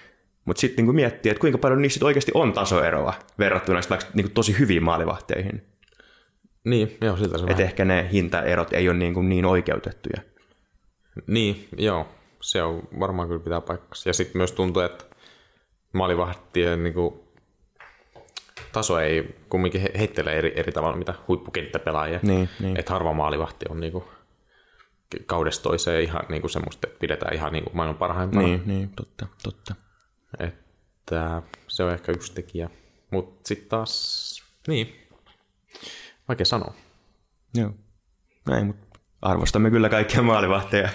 Mutta 0.44 0.60
sitten 0.60 0.86
kun 0.86 0.94
miettii, 0.94 1.30
että 1.30 1.40
kuinka 1.40 1.58
paljon 1.58 1.82
niissä 1.82 2.06
oikeasti 2.06 2.32
on 2.34 2.52
tasoeroa 2.52 3.14
verrattuna 3.38 3.80
vaikka 3.90 4.06
niinku 4.14 4.32
tosi 4.34 4.58
hyviin 4.58 4.82
maalivahteihin. 4.82 5.62
niin, 6.64 6.96
joo, 7.00 7.16
siltä 7.16 7.38
se 7.38 7.44
Että 7.44 7.52
vähän. 7.52 7.64
ehkä 7.66 7.84
ne 7.84 8.08
hintaerot 8.12 8.72
ei 8.72 8.88
ole 8.88 8.98
niinku 8.98 9.22
niin 9.22 9.44
oikeutettuja. 9.44 10.22
Niin, 11.26 11.68
joo, 11.78 12.08
se 12.40 12.62
on 12.62 12.82
varmaan 13.00 13.28
kyllä 13.28 13.44
pitää 13.44 13.60
paikkansa. 13.60 14.08
Ja 14.08 14.12
sitten 14.12 14.38
myös 14.38 14.52
tuntuu, 14.52 14.82
että 14.82 15.04
maalivahtien 15.92 16.82
niin 16.82 16.94
kuin, 16.94 17.20
taso 18.72 19.00
ei 19.00 19.36
kumminkin 19.48 19.80
he- 19.80 19.92
heittele 19.98 20.32
eri, 20.32 20.52
eri 20.56 20.72
tavalla 20.72 20.96
mitä 20.96 21.14
huippukenttäpelaajia. 21.28 22.20
Niin, 22.22 22.48
niin. 22.60 22.76
Että 22.76 22.92
harva 22.92 23.12
maalivahti 23.12 23.66
on 23.68 23.80
niin 23.80 23.92
kuin, 23.92 24.04
kaudesta 25.26 25.62
toiseen 25.62 26.02
ihan 26.02 26.22
niin 26.28 26.40
kuin 26.40 26.50
semmoista, 26.50 26.88
että 26.88 26.98
pidetään 27.00 27.34
ihan 27.34 27.52
niin 27.52 27.64
kuin 27.64 27.76
maailman 27.76 27.98
parhaimpana. 27.98 28.46
Niin, 28.46 28.62
niin, 28.66 28.90
totta, 28.96 29.26
totta. 29.42 29.74
Että 30.38 31.42
se 31.68 31.84
on 31.84 31.92
ehkä 31.92 32.12
yksi 32.12 32.34
tekijä. 32.34 32.70
Mutta 33.10 33.48
sitten 33.48 33.68
taas, 33.68 34.44
niin, 34.68 35.08
vaikea 36.28 36.46
sanoa. 36.46 36.74
Joo. 37.54 37.70
Näin, 38.48 38.66
mutta 38.66 38.98
arvostamme 39.22 39.70
kyllä 39.70 39.88
kaikkia 39.88 40.22
maalivahteja. 40.22 40.88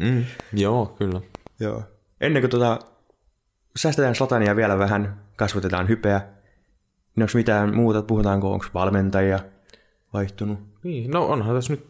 Mm, 0.00 0.24
joo, 0.52 0.86
kyllä. 0.86 1.20
Joo. 1.60 1.82
Ennen 2.20 2.42
kuin 2.42 2.50
tota, 2.50 2.78
säästetään 3.76 4.14
Slatania 4.14 4.56
vielä 4.56 4.78
vähän, 4.78 5.22
kasvatetaan 5.36 5.88
hypeä, 5.88 6.22
niin 7.16 7.22
onko 7.22 7.32
mitään 7.34 7.74
muuta, 7.74 8.02
puhutaanko, 8.02 8.52
onko 8.52 8.66
valmentajia 8.74 9.38
vaihtunut? 10.12 10.58
Niin, 10.82 11.10
no 11.10 11.26
onhan 11.26 11.56
tässä 11.56 11.72
nyt 11.72 11.86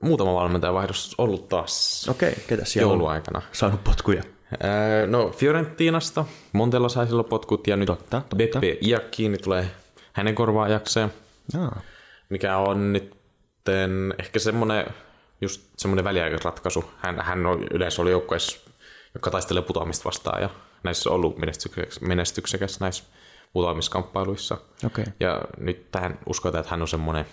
muutama 0.00 0.34
valmentaja 0.34 0.72
vaihdos 0.74 1.14
ollut 1.18 1.48
taas 1.48 2.06
Okei, 2.08 2.34
ketä 2.46 2.64
siellä 2.64 2.92
on 2.92 2.98
jouluaikana. 2.98 3.42
saanut 3.52 3.84
potkuja? 3.84 4.22
Ää, 4.62 5.06
No 5.06 5.30
Fiorentinasta 5.30 6.24
Montella 6.52 6.88
sai 6.88 7.06
silloin 7.06 7.28
potkut 7.28 7.66
ja 7.66 7.76
nyt 7.76 7.86
Totta, 7.86 8.20
totta. 8.20 8.36
Beppe 8.36 8.78
Iacchini 8.80 9.38
tulee 9.38 9.70
hänen 10.12 10.34
korvaajakseen, 10.34 11.12
Jaa. 11.54 11.80
mikä 12.28 12.56
on 12.56 12.92
nyt 12.92 13.14
ehkä 14.18 14.38
semmoinen 14.38 14.86
just 15.40 15.62
semmoinen 15.76 16.04
väliaikaisratkaisu. 16.04 16.84
Hän, 16.98 17.20
hän 17.20 17.46
on, 17.46 17.66
yleensä 17.70 18.02
oli 18.02 18.10
joukkueessa, 18.10 18.58
joka 19.14 19.30
taistelee 19.30 19.62
putoamista 19.62 20.04
vastaan 20.04 20.42
ja 20.42 20.50
näissä 20.82 21.10
on 21.10 21.14
ollut 21.16 21.38
menestyksekäs, 21.38 22.00
menestyksekäs 22.00 22.80
näissä 22.80 23.04
putoamiskamppailuissa. 23.52 24.58
Okei. 24.86 25.04
Ja 25.20 25.40
nyt 25.58 25.90
tähän 25.90 26.18
uskotaan, 26.26 26.60
että 26.60 26.70
hän 26.70 26.82
on 26.82 26.88
semmoinen, 26.88 27.24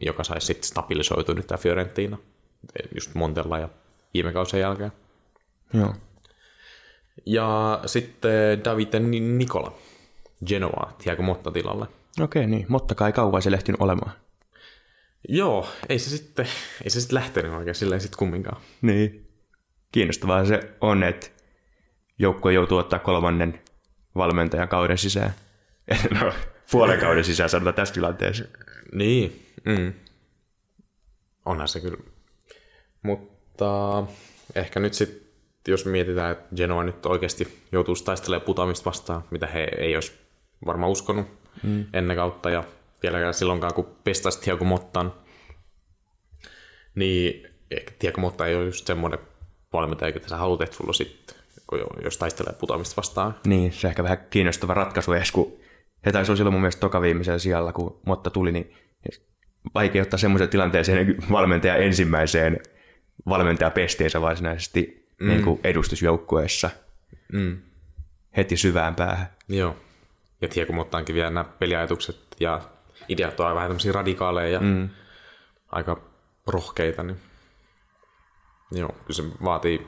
joka 0.00 0.24
saisi 0.24 0.46
sitten 0.46 0.68
stabilisoitua 0.68 1.34
nyt 1.34 1.46
tämä 1.46 1.58
Fiorentina, 1.58 2.18
just 2.94 3.14
Montella 3.14 3.58
ja 3.58 3.68
viime 4.14 4.32
kausien 4.32 4.60
jälkeen. 4.60 4.92
Joo. 5.72 5.94
Ja 7.26 7.80
sitten 7.86 8.64
Davide 8.64 9.00
Ni- 9.00 9.20
Nikola, 9.20 9.72
Genoa, 10.46 10.92
Tiago 10.98 11.22
Motta 11.22 11.50
tilalle. 11.50 11.86
Okei, 12.20 12.46
niin. 12.46 12.66
Mutta 12.68 12.94
kai 12.94 13.12
kauan 13.12 13.42
se 13.42 13.50
lehtinyt 13.50 13.80
olemaan. 13.80 14.12
Joo, 15.28 15.68
ei 15.88 15.98
se 15.98 16.10
sitten, 16.10 16.46
ei 16.84 16.90
se 16.90 17.00
sitten 17.00 17.14
lähtenyt 17.14 17.52
oikein 17.52 17.74
silleen 17.74 18.00
sitten 18.00 18.18
kumminkaan. 18.18 18.62
Niin. 18.82 19.30
Kiinnostavaa 19.92 20.44
se 20.44 20.60
on, 20.80 21.02
että 21.02 21.26
joukkue 22.18 22.52
joutuu 22.52 22.78
ottaa 22.78 22.98
kolmannen 22.98 23.60
valmentajan 24.16 24.68
kauden 24.68 24.98
sisään. 24.98 25.34
no, 26.20 26.32
puolen 26.70 27.00
kauden 27.00 27.24
sisään 27.24 27.50
sanotaan 27.50 27.74
tässä 27.74 27.94
tilanteessa. 27.94 28.44
Niin, 28.92 29.46
mm. 29.64 29.92
onhan 31.44 31.68
se 31.68 31.80
kyllä. 31.80 31.98
Mutta 33.02 34.02
ehkä 34.54 34.80
nyt 34.80 34.94
sitten, 34.94 35.28
jos 35.68 35.84
mietitään, 35.84 36.32
että 36.32 36.56
Genoa 36.56 36.84
nyt 36.84 37.06
oikeasti 37.06 37.62
joutuu 37.72 37.94
taistelemaan 38.04 38.46
putoamista 38.46 38.84
vastaan, 38.84 39.24
mitä 39.30 39.46
he 39.46 39.68
ei 39.78 39.94
olisi 39.94 40.12
varmaan 40.66 40.92
uskonut 40.92 41.26
mm. 41.62 41.86
ennen 41.92 42.16
kautta, 42.16 42.50
ja 42.50 42.64
vieläkään 43.02 43.34
silloinkaan, 43.34 43.74
kun 43.74 43.96
pestaisi 44.04 44.40
Thiago 44.40 44.64
Mottan, 44.64 45.14
niin 46.94 47.48
ehkä 47.70 47.92
Thiago 47.98 48.20
Motta 48.20 48.46
ei 48.46 48.54
ole 48.54 48.64
just 48.64 48.86
semmoinen 48.86 49.18
valmentaja, 49.72 50.12
että 50.16 50.28
sä 50.28 50.36
haluat, 50.36 50.60
että 50.60 50.76
sulla 50.76 50.92
sitten, 50.92 51.35
jos 52.04 52.18
taistelee 52.18 52.52
putoamista 52.52 52.96
vastaan. 52.96 53.34
Niin, 53.46 53.72
se 53.72 53.88
ehkä 53.88 54.02
vähän 54.02 54.18
kiinnostava 54.30 54.74
ratkaisu 54.74 55.12
edes, 55.12 55.32
kun 55.32 55.58
he 56.06 56.12
taisi 56.12 56.30
olla 56.30 56.36
silloin 56.36 56.54
mun 56.54 56.60
mielestä 56.60 56.80
toka 56.80 57.00
viimeisellä 57.00 57.38
sijalla, 57.38 57.72
kun 57.72 58.00
Motta 58.06 58.30
tuli, 58.30 58.52
niin 58.52 58.74
vaikea 59.74 60.02
ottaa 60.02 60.18
semmoisen 60.18 60.48
tilanteeseen 60.48 61.16
valmentaja 61.30 61.76
ensimmäiseen 61.76 62.60
valmentajapesteensä 63.28 64.20
varsinaisesti 64.20 65.08
mm. 65.20 65.28
niin 65.28 65.42
kuin 65.42 65.60
edustusjoukkueessa 65.64 66.70
mm. 67.32 67.58
heti 68.36 68.56
syvään 68.56 68.94
päähän. 68.94 69.26
Joo. 69.48 69.76
Ja 70.40 70.48
tiedä, 70.48 70.66
kun 70.66 70.78
ottaankin 70.78 71.14
vielä 71.14 71.30
nämä 71.30 71.44
peliajatukset 71.44 72.16
ja 72.40 72.60
ideat 73.08 73.40
on 73.40 73.54
vähän 73.54 73.68
tämmöisiä 73.68 73.92
radikaaleja 73.92 74.48
ja 74.48 74.60
mm. 74.60 74.88
aika 75.72 76.00
rohkeita, 76.46 77.02
niin 77.02 77.20
joo, 78.72 78.88
kyllä 78.88 79.12
se 79.12 79.22
vaatii 79.44 79.86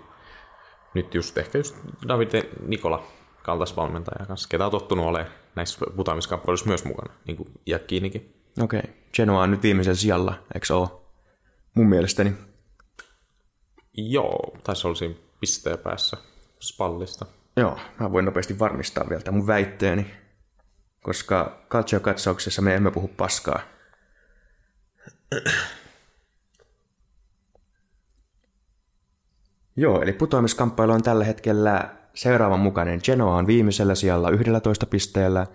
nyt 0.95 1.14
just 1.14 1.38
ehkä 1.38 1.59
just 1.59 1.76
David 2.09 2.42
Nikola 2.66 3.07
kaltaisvalmentaja 3.42 4.26
kanssa, 4.26 4.49
ketä 4.49 4.64
on 4.64 4.71
tottunut 4.71 5.07
olemaan 5.07 5.33
näissä 5.54 5.87
putoamiskamppailuissa 5.97 6.66
myös 6.66 6.85
mukana, 6.85 7.14
niin 7.26 7.37
kuin 7.37 7.49
Jäkkiinikin. 7.66 8.35
Okei. 8.61 8.80
Okay. 8.80 8.92
Genoa 9.12 9.42
on 9.42 9.50
nyt 9.50 9.62
viimeisen 9.62 9.97
sijalla, 9.97 10.42
eikö 10.54 10.76
ole? 10.76 10.88
Mun 11.75 11.88
mielestäni. 11.88 12.35
Joo, 13.97 14.57
taisi 14.64 14.87
olla 14.87 14.97
siinä 14.97 15.14
pisteen 15.40 15.78
päässä 15.78 16.16
spallista. 16.61 17.26
Joo, 17.57 17.78
mä 18.00 18.12
voin 18.12 18.25
nopeasti 18.25 18.59
varmistaa 18.59 19.09
vielä 19.09 19.23
mun 19.30 19.47
väitteeni, 19.47 20.11
koska 21.02 21.66
katsauksessa 22.02 22.62
me 22.62 22.75
emme 22.75 22.90
puhu 22.90 23.09
paskaa. 23.09 23.61
Joo, 29.78 30.02
eli 30.02 30.12
putoamiskamppailu 30.12 30.92
on 30.92 31.02
tällä 31.02 31.25
hetkellä 31.25 31.90
seuraavan 32.14 32.61
mukainen. 32.61 33.00
Genoa 33.04 33.37
on 33.37 33.47
viimeisellä 33.47 33.94
sijalla 33.94 34.30
11 34.30 34.87
pisteellä, 34.87 35.47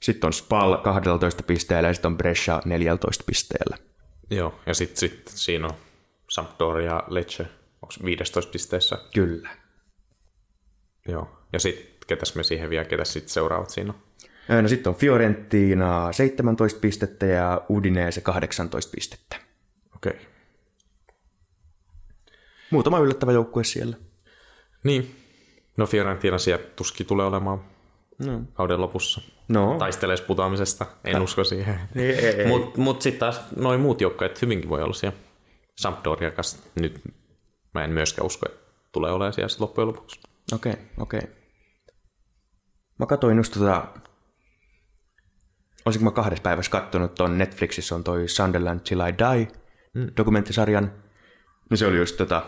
sitten 0.00 0.28
on 0.28 0.32
Spal 0.32 0.76
12 0.76 1.42
pisteellä 1.42 1.88
ja 1.88 1.94
sitten 1.94 2.08
on 2.08 2.18
Brescia 2.18 2.62
14 2.64 3.24
pisteellä. 3.26 3.76
Joo, 4.30 4.54
ja 4.66 4.74
sitten 4.74 4.96
sit 4.96 5.22
siinä 5.28 5.66
on 5.66 5.74
Sampdoria 6.28 6.86
ja 6.86 7.02
Lecce, 7.08 7.42
onko 7.82 7.94
15 8.04 8.52
pisteessä? 8.52 8.98
Kyllä. 9.14 9.50
Joo, 11.08 11.28
ja 11.52 11.58
sitten 11.58 11.86
ketäs 12.06 12.34
me 12.34 12.42
siihen 12.42 12.70
vielä, 12.70 12.84
ketäs 12.84 13.12
sitten 13.12 13.32
seuraavat 13.32 13.70
siinä 13.70 13.94
on? 14.48 14.62
No 14.62 14.68
sitten 14.68 14.90
on 14.90 14.96
Fiorentina 14.96 16.12
17 16.12 16.80
pistettä 16.80 17.26
ja 17.26 17.62
Udinese 17.70 18.20
18 18.20 18.90
pistettä. 18.94 19.36
Okei. 19.96 20.12
Okay. 20.12 20.24
Muutama 22.70 22.98
yllättävä 22.98 23.32
joukkue 23.32 23.64
siellä. 23.64 23.96
Niin. 24.84 25.16
No 25.76 25.86
Fiorentina 25.86 26.38
siellä 26.38 26.66
tuskin 26.76 27.06
tulee 27.06 27.26
olemaan 27.26 27.64
no. 28.26 28.40
kauden 28.54 28.80
lopussa. 28.80 29.20
No. 29.48 29.76
Taistelees 29.78 30.20
putoamisesta, 30.20 30.86
en 31.04 31.12
Tää. 31.12 31.22
usko 31.22 31.44
siihen. 31.44 31.80
Mutta 32.48 32.80
mut 32.80 33.02
sitten 33.02 33.20
taas 33.20 33.40
noin 33.56 33.80
muut 33.80 34.00
joukkueet 34.00 34.42
hyvinkin 34.42 34.70
voi 34.70 34.82
olla 34.82 34.92
siellä. 34.92 35.18
Sampdoria 35.78 36.30
kanssa 36.30 36.58
nyt 36.80 37.00
mä 37.74 37.84
en 37.84 37.90
myöskään 37.90 38.26
usko, 38.26 38.46
että 38.48 38.72
tulee 38.92 39.12
olemaan 39.12 39.32
siellä 39.32 39.56
loppujen 39.58 39.88
lopuksi. 39.88 40.20
Okei, 40.52 40.72
okay, 40.72 40.84
okei. 40.98 41.18
Okay. 41.18 41.34
Mä 42.98 43.06
katsoin 43.06 43.36
just 43.36 43.54
tota, 43.54 43.86
olisinko 45.86 46.04
mä 46.10 46.14
kahdessa 46.14 46.42
päivässä 46.42 46.70
kattonut 46.70 47.14
ton 47.14 47.38
Netflixissä 47.38 47.94
on 47.94 48.04
toi 48.04 48.28
Sunderland 48.28 48.80
Till 48.80 49.00
I 49.00 49.14
Die 49.18 49.48
mm. 49.94 50.08
dokumenttisarjan. 50.16 50.92
No 51.70 51.76
se 51.76 51.86
oli 51.86 51.96
just 51.96 52.16
tota, 52.16 52.42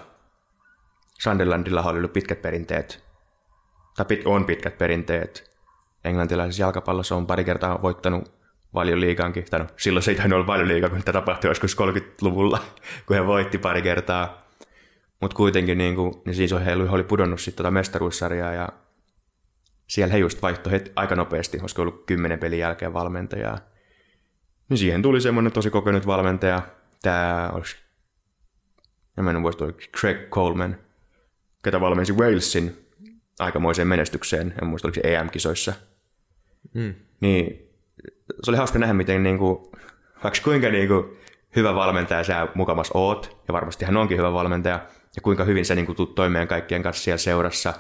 Sunderlandilla 1.23 1.83
oli 1.83 1.99
ollut 1.99 2.13
pitkät 2.13 2.43
perinteet, 2.43 3.05
tai 3.97 4.07
pit, 4.07 4.23
on 4.25 4.45
pitkät 4.45 4.79
perinteet 4.79 5.53
englantilaisessa 6.05 6.63
jalkapallossa 6.63 7.17
on 7.17 7.27
pari 7.27 7.45
kertaa 7.45 7.83
voittanut 7.83 8.33
liikankin. 8.95 9.45
Tai 9.51 9.61
no, 9.61 9.67
silloin 9.77 10.03
se 10.03 10.11
ei 10.11 10.17
tainnut 10.17 10.49
olla 10.49 10.67
liikaa, 10.69 10.91
kun 10.91 11.03
tämä 11.05 11.13
tapahtui 11.13 11.51
joskus 11.51 11.77
30-luvulla, 11.77 12.59
kun 13.07 13.17
he 13.17 13.27
voitti 13.27 13.59
pari 13.59 13.83
kertaa. 13.83 14.43
Mutta 15.21 15.37
kuitenkin 15.37 15.79
niin 15.79 15.95
kuin, 15.95 16.15
niin 16.25 16.35
siis 16.35 16.53
he 16.65 16.73
oli 16.91 17.03
pudonnut 17.03 17.41
sitten 17.41 17.57
tota 17.57 17.71
mestaruussarjaa 17.71 18.53
ja 18.53 18.69
siellä 19.87 20.13
he 20.13 20.19
just 20.19 20.43
vaihtoi 20.43 20.73
heti 20.73 20.93
aika 20.97 21.17
nopeasti, 21.17 21.59
koska 21.59 21.83
ollut 21.83 22.07
kymmenen 22.07 22.39
pelin 22.39 22.59
jälkeen 22.59 22.93
valmentajaa. 22.93 23.59
Niin 24.69 24.79
siihen 24.79 25.03
tuli 25.03 25.21
semmoinen 25.21 25.53
tosi 25.53 25.71
kokenut 25.71 26.07
valmentaja. 26.07 26.63
Tämä 27.03 27.51
olisi, 27.53 27.77
en 29.19 29.25
mä 29.25 29.39
muista, 29.39 29.65
Craig 29.97 30.29
Coleman, 30.29 30.77
ketä 31.65 31.81
valmensi 31.81 32.13
Walesin 32.13 32.87
aikamoiseen 33.39 33.89
menestykseen, 33.89 34.55
en 34.63 34.69
muista 34.69 34.89
oliko 34.89 35.01
se 35.03 35.15
EM-kisoissa– 35.15 35.73
Mm. 36.75 36.95
Niin 37.21 37.71
se 38.43 38.51
oli 38.51 38.57
hauska 38.57 38.79
nähdä, 38.79 38.95
miten 38.95 39.23
niin 39.23 39.39
kuin, 39.39 39.59
vaikka 40.25 40.41
kuinka 40.45 40.69
niin 40.69 40.89
kuin, 40.89 41.05
hyvä 41.57 41.75
valmentaja 41.75 42.25
sä 42.25 42.49
mukamas 42.55 42.91
oot, 42.95 43.43
ja 43.49 43.53
varmasti 43.53 43.85
hän 43.85 43.97
onkin 43.97 44.19
hyvä 44.19 44.33
valmentaja, 44.33 44.87
ja 45.17 45.23
kuinka 45.23 45.45
hyvin 45.45 45.65
sä 45.65 45.75
niin 45.75 45.87
kuin, 45.87 45.97
tuut 45.97 46.15
toimeen 46.15 46.49
kaikkien 46.49 46.83
kanssa 46.83 47.05
siellä 47.05 47.19
seurassa, 47.19 47.75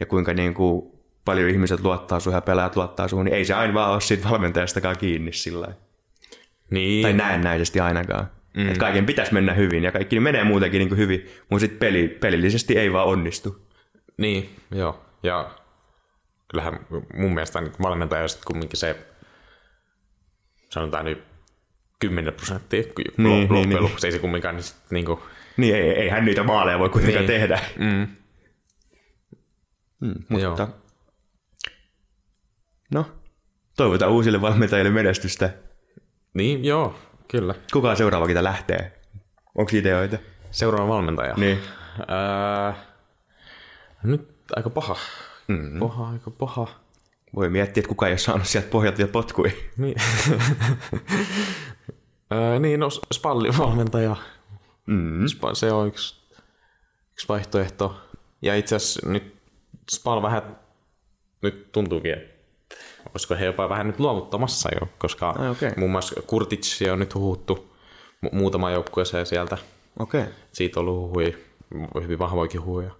ja 0.00 0.06
kuinka 0.06 0.34
niin 0.34 0.54
kuin, 0.54 0.92
paljon 1.24 1.50
ihmiset 1.50 1.80
luottaa 1.80 2.20
sun 2.20 2.32
ja 2.32 2.40
pelaajat 2.40 2.76
luottaa 2.76 3.08
sun, 3.08 3.24
niin 3.24 3.34
ei 3.34 3.44
se 3.44 3.54
aina 3.54 3.74
vaan 3.74 3.92
ole 3.92 4.00
siitä 4.00 4.30
valmentajastakaan 4.30 4.98
kiinni 4.98 5.32
sillä 5.32 5.68
niin. 6.70 7.02
Tai 7.02 7.12
näennäisesti 7.12 7.80
ainakaan. 7.80 8.30
Mm. 8.56 8.66
Että 8.66 8.80
kaiken 8.80 9.06
pitäisi 9.06 9.34
mennä 9.34 9.54
hyvin, 9.54 9.84
ja 9.84 9.92
kaikki 9.92 10.20
menee 10.20 10.44
muutenkin 10.44 10.78
niin 10.78 10.88
kuin 10.88 10.98
hyvin, 10.98 11.26
mutta 11.50 11.60
sitten 11.60 11.78
peli, 11.78 12.08
pelillisesti 12.08 12.78
ei 12.78 12.92
vaan 12.92 13.06
onnistu. 13.06 13.68
Niin, 14.16 14.56
joo. 14.70 15.04
Ja 15.22 15.50
kyllähän 16.48 16.86
mun 17.14 17.34
mielestä 17.34 17.60
niin 17.60 17.72
valmentaja 17.82 18.22
on 18.22 18.28
kumminkin 18.44 18.78
se, 18.78 18.96
sanotaan 20.70 21.04
nyt 21.04 21.22
10 21.98 22.34
prosenttia 22.34 22.82
niin, 23.16 23.40
loppujen 23.40 23.68
niin, 23.68 23.82
lopuksi, 23.82 24.06
niin. 24.06 24.12
ei 24.12 24.12
se 24.12 24.18
kumminkaan 24.18 24.56
niin, 24.56 24.64
niin 24.90 25.04
kuin... 25.04 25.20
Niin, 25.56 25.74
ei, 25.74 25.90
ei 25.90 26.08
hän 26.08 26.24
niitä 26.24 26.42
maaleja 26.42 26.78
voi 26.78 26.88
kuitenkaan 26.88 27.26
niin. 27.26 27.40
tehdä. 27.40 27.60
Mm. 27.78 28.06
Mm, 30.00 30.14
mutta 30.28 30.62
Joo. 30.62 30.68
no, 32.94 33.06
toivotaan 33.76 34.12
uusille 34.12 34.40
valmentajille 34.40 34.90
menestystä. 34.90 35.54
Niin, 36.34 36.64
joo, 36.64 36.98
kyllä. 37.28 37.54
Kuka 37.72 37.94
seuraava, 37.94 38.26
ketä 38.26 38.44
lähtee? 38.44 39.00
Onko 39.54 39.70
ideoita? 39.74 40.18
Seuraava 40.50 40.88
valmentaja? 40.88 41.34
Niin. 41.36 41.58
Äh, 42.68 42.76
nyt 44.02 44.28
aika 44.56 44.70
paha. 44.70 44.96
Mm. 45.48 45.78
Paha, 45.78 46.10
aika 46.10 46.30
paha. 46.30 46.68
Voi 47.36 47.48
miettiä, 47.48 47.80
että 47.80 47.88
kuka 47.88 48.06
ei 48.06 48.12
ole 48.12 48.18
saanut 48.18 48.46
sieltä 48.46 48.70
pohjalta 48.70 48.98
vielä 48.98 49.10
potkui. 49.10 49.56
Niin. 49.76 49.94
niin, 52.60 52.80
no 52.80 52.88
Spallin 53.14 53.58
valmentaja. 53.58 54.16
Mm. 54.86 55.26
Se 55.52 55.72
on 55.72 55.88
yksi, 55.88 56.14
yksi 57.12 57.28
vaihtoehto. 57.28 58.00
Ja 58.42 58.56
itse 58.56 58.76
asiassa 58.76 59.08
nyt 59.08 59.36
Spal 59.90 60.22
vähän 60.22 60.56
nyt 61.42 61.72
tuntuukin, 61.72 62.12
että 62.12 62.37
olisiko 63.14 63.34
he 63.34 63.44
jopa 63.44 63.68
vähän 63.68 63.86
nyt 63.86 64.00
luovuttamassa 64.00 64.68
jo, 64.80 64.88
koska 64.98 65.30
Ai, 65.30 65.48
okay. 65.48 65.72
muun 65.76 65.90
muassa 65.90 66.22
Kurtitsi 66.26 66.90
on 66.90 66.98
nyt 66.98 67.14
huhuttu 67.14 67.74
mu- 68.26 68.34
muutama 68.34 68.70
joukkueeseen 68.70 69.26
sieltä. 69.26 69.58
Okay. 69.98 70.24
Siitä 70.52 70.80
on 70.80 70.88
ollut 70.88 71.08
huhuja, 71.08 71.32
hyvin 72.02 72.18
vahvoikin 72.18 72.64
huhuja. 72.64 72.90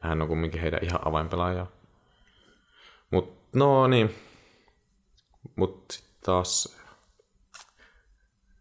Hän 0.00 0.22
on 0.22 0.28
kumminkin 0.28 0.60
heidän 0.60 0.80
ihan 0.82 1.08
avainpelaaja. 1.08 1.66
Mut, 3.10 3.34
no 3.52 3.86
niin. 3.86 4.14
Mut 5.56 6.02
taas... 6.24 6.78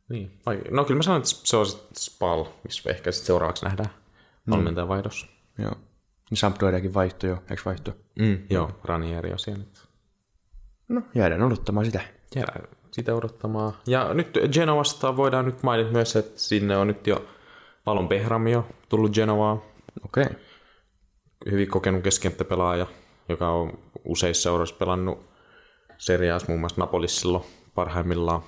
Niin. 0.09 0.39
No 0.69 0.85
kyllä 0.85 0.97
mä 0.97 1.03
sanoin, 1.03 1.19
että 1.21 1.35
se 1.43 1.57
on 1.57 1.65
Spal, 1.97 2.45
missä 2.63 2.89
ehkä 2.89 3.11
sitten 3.11 3.27
seuraavaksi 3.27 3.65
nähdään 3.65 3.89
mm. 4.45 4.51
valmentajan 4.51 4.87
vaihdossa. 4.87 5.27
Joo. 5.57 5.75
Niin 6.29 6.37
Sampdoriakin 6.37 6.93
vaihtoi 6.93 7.29
jo, 7.29 7.43
eikö 7.49 7.61
vaihto? 7.65 7.93
Mm, 8.19 8.45
joo, 8.49 8.79
Ranieri 8.83 9.31
on 9.31 9.39
siellä 9.39 9.63
nyt. 9.63 9.90
No, 10.91 11.01
jäädään 11.15 11.41
odottamaan 11.41 11.85
sitä. 11.85 12.01
Jäädään 12.35 12.67
sitä 12.91 13.15
odottamaan. 13.15 13.73
Ja 13.87 14.13
nyt 14.13 14.37
Genovasta 14.53 15.17
voidaan 15.17 15.45
nyt 15.45 15.63
mainita 15.63 15.91
myös, 15.91 16.15
että 16.15 16.39
sinne 16.39 16.77
on 16.77 16.87
nyt 16.87 17.07
jo 17.07 17.25
Palon 17.83 18.09
Behram 18.09 18.47
jo 18.47 18.67
tullut 18.89 19.13
Genovaa. 19.13 19.61
Okei. 20.05 20.23
Okay. 20.23 20.35
Hyvin 21.51 21.67
kokenut 21.67 22.03
keskikenttäpelaaja 22.03 22.87
joka 23.31 23.49
on 23.49 23.79
useissa 24.05 24.43
seuroissa 24.43 24.75
pelannut 24.75 25.29
seriaas 25.97 26.47
muun 26.47 26.59
muassa 26.59 26.81
Napolissa 26.81 27.21
silloin 27.21 27.43
parhaimmillaan. 27.75 28.41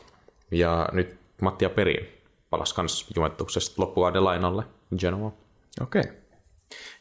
Ja 0.51 0.89
nyt 0.91 1.17
Mattia 1.41 1.69
Perin 1.69 2.07
palasi 2.49 2.75
kans 2.75 3.07
Juventuksesta 3.15 3.81
loppukauden 3.81 4.23
lainalle 4.23 4.63
Genoa. 4.97 5.33
Okei. 5.81 6.01
Okay. 6.01 6.13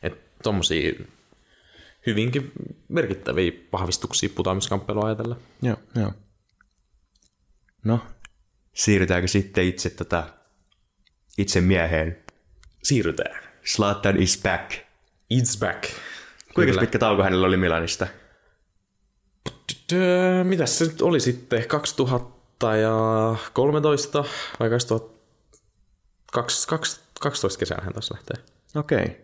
Että 0.03 0.21
tommosia 0.43 0.93
hyvinkin 2.06 2.52
merkittäviä 2.88 3.52
vahvistuksia 3.73 4.28
putoamiskamppelua 4.35 5.06
ajatellen. 5.06 5.37
Joo, 5.62 5.76
joo. 5.94 6.12
No, 7.85 8.00
siirrytäänkö 8.73 9.28
sitten 9.28 9.64
itse, 9.64 9.90
tota, 9.90 10.25
itse 11.38 11.61
mieheen? 11.61 12.18
Siirrytään. 12.82 13.42
Slatan 13.64 14.23
is 14.23 14.40
back. 14.42 14.73
It's 15.35 15.59
back. 15.59 15.85
Kuinka 16.54 16.80
pitkä 16.80 16.99
tauko 16.99 17.23
hänellä 17.23 17.47
oli 17.47 17.56
Milanista? 17.56 18.06
Mitäs 20.44 20.78
se 20.78 20.85
nyt 20.85 21.02
oli 21.02 21.21
sitten? 21.21 21.68
2013 21.68 24.25
vai 24.61 24.71
2012 26.32 27.59
kesällä 27.59 27.85
hän 27.85 27.92
taas 27.92 28.11
lähtee. 28.11 28.37
Okei. 28.75 29.04
Okay. 29.04 29.14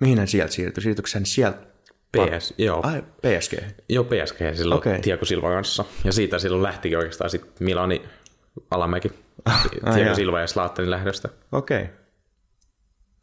Mihin 0.00 0.18
hän 0.18 0.28
sieltä 0.28 0.52
siirtyi? 0.52 0.82
Siirtyykö 0.82 1.10
hän 1.14 1.26
sieltä? 1.26 1.75
PS, 2.12 2.54
joo. 2.58 2.80
Ai, 2.82 3.02
PSG. 3.02 3.54
Joo, 3.88 4.04
PSG 4.04 4.54
silloin 4.54 4.78
okay. 4.78 5.00
Tiago 5.00 5.24
Silva 5.24 5.50
kanssa. 5.50 5.84
Ja 6.04 6.12
siitä 6.12 6.38
silloin 6.38 6.62
lähtikin 6.62 6.98
oikeastaan 6.98 7.30
sitten 7.30 7.52
Milani 7.60 8.02
alamäki. 8.70 9.08
Tiago. 9.94 10.14
Silva 10.14 10.40
ja 10.40 10.46
Slaattenin 10.46 10.90
lähdöstä. 10.90 11.28
Okei. 11.52 11.82
Okay. 11.82 11.94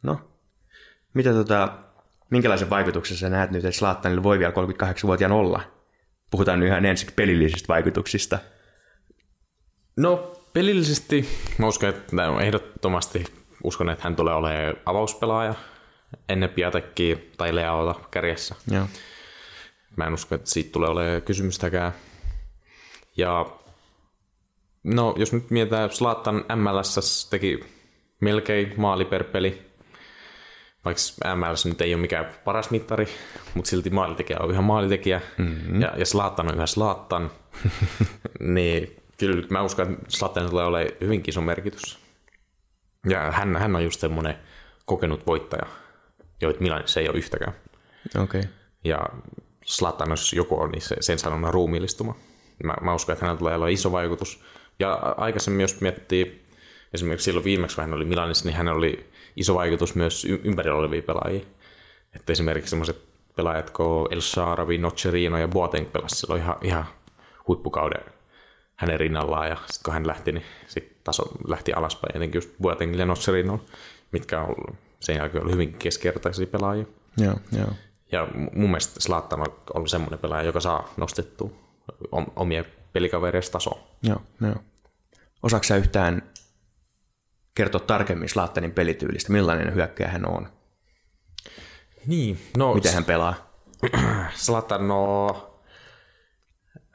No, 0.02 0.18
mitä 1.14 1.32
tota, 1.32 1.78
minkälaisen 2.30 2.70
vaikutuksen 2.70 3.16
sä 3.16 3.30
näet 3.30 3.50
nyt, 3.50 3.64
että 3.64 3.78
Slattanilla 3.78 4.22
voi 4.22 4.38
vielä 4.38 4.52
38-vuotiaan 4.52 5.32
olla? 5.32 5.60
Puhutaan 6.30 6.60
nyt 6.60 6.68
ihan 6.68 6.84
ensiksi 6.84 7.14
pelillisistä 7.14 7.68
vaikutuksista. 7.68 8.38
No, 9.96 10.32
pelillisesti 10.52 11.28
mä 11.58 11.66
uskon, 11.66 11.88
että 11.88 12.16
ehdottomasti 12.42 13.24
uskon, 13.64 13.90
että 13.90 14.04
hän 14.04 14.16
tulee 14.16 14.34
olemaan 14.34 14.74
avauspelaaja 14.86 15.54
ennen 16.28 16.50
Piatekkiä 16.50 17.16
tai 17.36 17.54
Leaota 17.54 18.00
kärjessä. 18.10 18.54
Joo. 18.70 18.86
Mä 19.96 20.06
en 20.06 20.14
usko, 20.14 20.34
että 20.34 20.50
siitä 20.50 20.72
tulee 20.72 20.90
olemaan 20.90 21.22
kysymystäkään. 21.22 21.92
Ja 23.16 23.46
no, 24.84 25.14
jos 25.18 25.32
nyt 25.32 25.50
mietitään, 25.50 25.90
Zlatan 25.90 26.44
MLS 26.56 27.28
teki 27.30 27.60
melkein 28.20 28.74
maali 28.76 29.04
per 29.04 29.24
peli. 29.24 29.62
Vaikka 30.84 31.34
MLS 31.36 31.66
nyt 31.66 31.80
ei 31.80 31.94
ole 31.94 32.00
mikään 32.00 32.26
paras 32.44 32.70
mittari, 32.70 33.08
mutta 33.54 33.68
silti 33.68 33.90
maalitekijä 33.90 34.38
on 34.40 34.50
ihan 34.50 34.64
maalitekijä. 34.64 35.20
Mm-hmm. 35.38 35.80
Ja, 35.80 35.92
ja 35.96 36.06
Zlatan 36.06 36.48
on 36.48 36.54
yhä 36.54 36.66
Zlatan. 36.66 37.30
niin 38.40 38.96
kyllä 39.18 39.46
mä 39.50 39.62
uskon, 39.62 39.92
että 39.92 40.04
Zlatan 40.08 40.50
tulee 40.50 40.64
olemaan 40.64 40.96
hyvinkin 41.00 41.32
iso 41.32 41.40
merkitys. 41.40 41.98
Ja 43.08 43.32
hän, 43.32 43.56
hän 43.56 43.76
on 43.76 43.84
just 43.84 44.00
semmoinen 44.00 44.38
kokenut 44.84 45.26
voittaja, 45.26 45.66
joita 46.40 46.60
Milanissa 46.60 47.00
ei 47.00 47.08
ole 47.08 47.18
yhtäkään. 47.18 47.52
Okei. 48.22 48.40
Okay. 48.40 48.52
Ja 48.84 49.08
Slatan, 49.64 50.10
jos 50.10 50.32
joku 50.32 50.60
on, 50.60 50.70
niin 50.70 50.82
se, 50.82 50.96
sen 51.00 51.18
sanona 51.18 51.50
ruumiillistuma. 51.50 52.16
Mä, 52.64 52.74
mä 52.80 52.94
uskon, 52.94 53.12
että 53.12 53.24
hänellä 53.24 53.38
tulee 53.38 53.54
olla 53.54 53.68
iso 53.68 53.92
vaikutus. 53.92 54.44
Ja 54.78 54.94
aikaisemmin, 55.16 55.60
jos 55.60 55.80
miettii, 55.80 56.44
esimerkiksi 56.94 57.24
silloin 57.24 57.44
viimeksi, 57.44 57.76
kun 57.76 57.84
hän 57.84 57.94
oli 57.94 58.04
Milanissa, 58.04 58.44
niin 58.44 58.56
hänellä 58.56 58.78
oli 58.78 59.10
iso 59.36 59.54
vaikutus 59.54 59.94
myös 59.94 60.24
ympärillä 60.24 60.78
olevia 60.78 61.02
pelaajia. 61.02 61.44
Että 62.16 62.32
esimerkiksi 62.32 62.70
sellaiset 62.70 63.02
pelaajat 63.36 63.70
kuin 63.70 64.08
El 64.10 64.20
Sharawi, 64.20 64.78
Nocerino 64.78 65.38
ja 65.38 65.48
Boateng 65.48 65.92
pelasi 65.92 66.16
silloin 66.16 66.42
ihan, 66.42 66.56
ihan 66.62 66.84
huippukauden 67.48 68.04
hänen 68.76 69.00
rinnallaan. 69.00 69.48
Ja 69.48 69.56
sitten 69.56 69.84
kun 69.84 69.94
hän 69.94 70.06
lähti, 70.06 70.32
niin 70.32 70.44
sit 70.66 71.04
taso 71.04 71.22
lähti 71.48 71.72
alaspäin, 71.72 72.16
etenkin 72.16 72.38
just 72.38 72.50
Boatengille 72.62 73.02
ja 73.02 73.06
Nocerino, 73.06 73.60
mitkä 74.12 74.40
on 74.40 74.46
ollut 74.46 74.76
sen 75.04 75.16
jälkeen 75.16 75.42
ollut 75.42 75.52
hyvin 75.52 75.74
keskertaisia 75.74 76.46
pelaajia. 76.46 76.86
Joo, 77.16 77.34
joo. 77.52 77.70
Ja 78.12 78.28
mun 78.34 78.70
mielestä 78.70 79.00
Zlatan 79.00 79.40
on 79.40 79.46
ollut 79.74 79.90
semmoinen 79.90 80.18
pelaaja, 80.18 80.46
joka 80.46 80.60
saa 80.60 80.92
nostettua 80.96 81.50
om- 82.12 82.32
omia 82.36 82.64
pelikavereista 82.92 83.52
tasoa. 83.52 83.78
Joo, 84.02 84.22
joo. 84.40 84.56
Osaatko 85.42 85.64
sä 85.64 85.76
yhtään 85.76 86.22
kertoa 87.54 87.80
tarkemmin 87.80 88.28
Slattanin 88.28 88.72
pelityylistä? 88.72 89.32
Millainen 89.32 89.74
hyökkäjä 89.74 90.08
hän 90.08 90.28
on? 90.28 90.48
Niin, 92.06 92.38
no 92.56 92.74
Miten 92.74 92.94
hän 92.94 93.04
pelaa? 93.04 93.34
Zlatan, 94.44 94.88
no... 94.88 95.28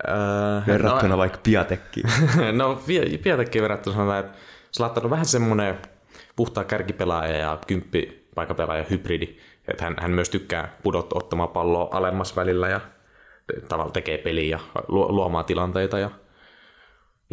Äh, 0.10 0.67
Verrattuna 0.67 1.17
vaikka 1.17 1.39
Piatekkiin. 1.43 2.10
no, 2.58 2.82
Pietekkiin 3.24 3.62
verrattuna 3.62 3.95
sanotaan, 3.95 4.19
että 4.19 4.38
Zlatan 4.78 5.04
on 5.04 5.10
vähän 5.10 5.26
semmoinen 5.26 5.78
puhtaa 6.39 6.63
kärkipelaaja 6.63 7.38
ja 7.38 7.60
kymppipaikapelaaja 7.67 8.86
hybridi. 8.89 9.38
Että 9.67 9.84
hän, 9.84 9.95
hän 9.99 10.12
myös 10.12 10.30
tykkää 10.30 10.78
pudottaa 10.84 11.17
ottamaan 11.17 11.49
palloa 11.49 11.89
alemmas 11.91 12.36
välillä 12.36 12.69
ja 12.69 12.82
tavallaan 13.67 13.93
tekee 13.93 14.17
peliä 14.17 14.58
ja 14.58 14.60
luo, 14.88 15.12
luomaan 15.12 15.45
tilanteita. 15.45 15.99
Ja, 15.99 16.12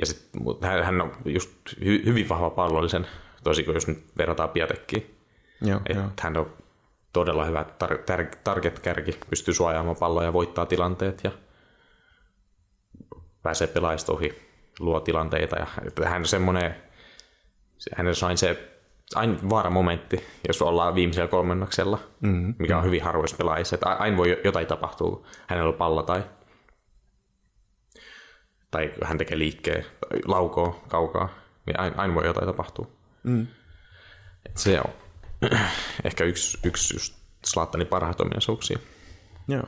ja 0.00 0.06
sit, 0.06 0.28
hän, 0.62 0.84
hän 0.84 1.00
on 1.00 1.12
just 1.24 1.50
hy, 1.84 2.02
hyvin 2.04 2.28
vahva 2.28 2.50
pallollisen, 2.50 3.06
toisin 3.44 3.64
kuin 3.64 3.74
jos 3.74 3.86
nyt 3.86 4.04
verrataan 4.18 4.48
Pietekkiin. 4.48 5.14
joo, 5.62 5.80
Et 5.86 5.96
joo. 5.96 6.06
hän 6.20 6.36
on 6.36 6.52
todella 7.12 7.44
hyvä 7.44 7.64
tar- 7.84 7.98
tar- 7.98 8.36
target-kärki, 8.44 9.18
pystyy 9.30 9.54
suojaamaan 9.54 9.96
palloa 9.96 10.24
ja 10.24 10.32
voittaa 10.32 10.66
tilanteet 10.66 11.20
ja 11.24 11.30
pääsee 13.42 13.66
pelaajista 13.66 14.12
ohi, 14.12 14.42
luo 14.80 15.00
tilanteita. 15.00 15.56
Ja 15.56 15.66
että 15.86 16.08
hän 16.08 16.22
on 16.22 16.26
semmoinen, 16.26 16.76
se- 17.78 17.90
hän 17.96 18.06
on 18.06 18.14
se 18.14 18.75
aina 19.14 19.38
vaaramomentti, 19.50 20.24
jos 20.48 20.62
ollaan 20.62 20.94
viimeisellä 20.94 21.28
kolmennoksella, 21.28 21.98
mm-hmm. 22.20 22.54
mikä 22.58 22.78
on 22.78 22.84
hyvin 22.84 23.02
harvoissa 23.02 23.36
pelaajissa. 23.36 23.76
Että 23.76 23.88
aina 23.88 24.16
voi 24.16 24.40
jotain 24.44 24.66
tapahtua, 24.66 25.10
kun 25.10 25.24
hänellä 25.46 25.68
on 25.68 25.74
pallo 25.74 26.02
tai, 26.02 26.24
tai 28.70 28.92
hän 29.04 29.18
tekee 29.18 29.38
liikkeen, 29.38 29.86
laukoo 30.24 30.82
kaukaa, 30.88 31.28
niin 31.66 31.80
aina, 31.80 31.96
aina 31.96 32.14
voi 32.14 32.26
jotain 32.26 32.46
tapahtua. 32.46 32.86
Mm. 33.22 33.46
Et 34.46 34.56
se 34.56 34.80
on 34.80 34.92
ehkä 36.04 36.24
yksi, 36.24 36.58
yksi 36.64 36.94
just 36.94 37.14
Zlatanin 37.46 37.86
parhaita 37.86 38.22
ominaisuuksia. 38.22 38.78
joo. 39.48 39.64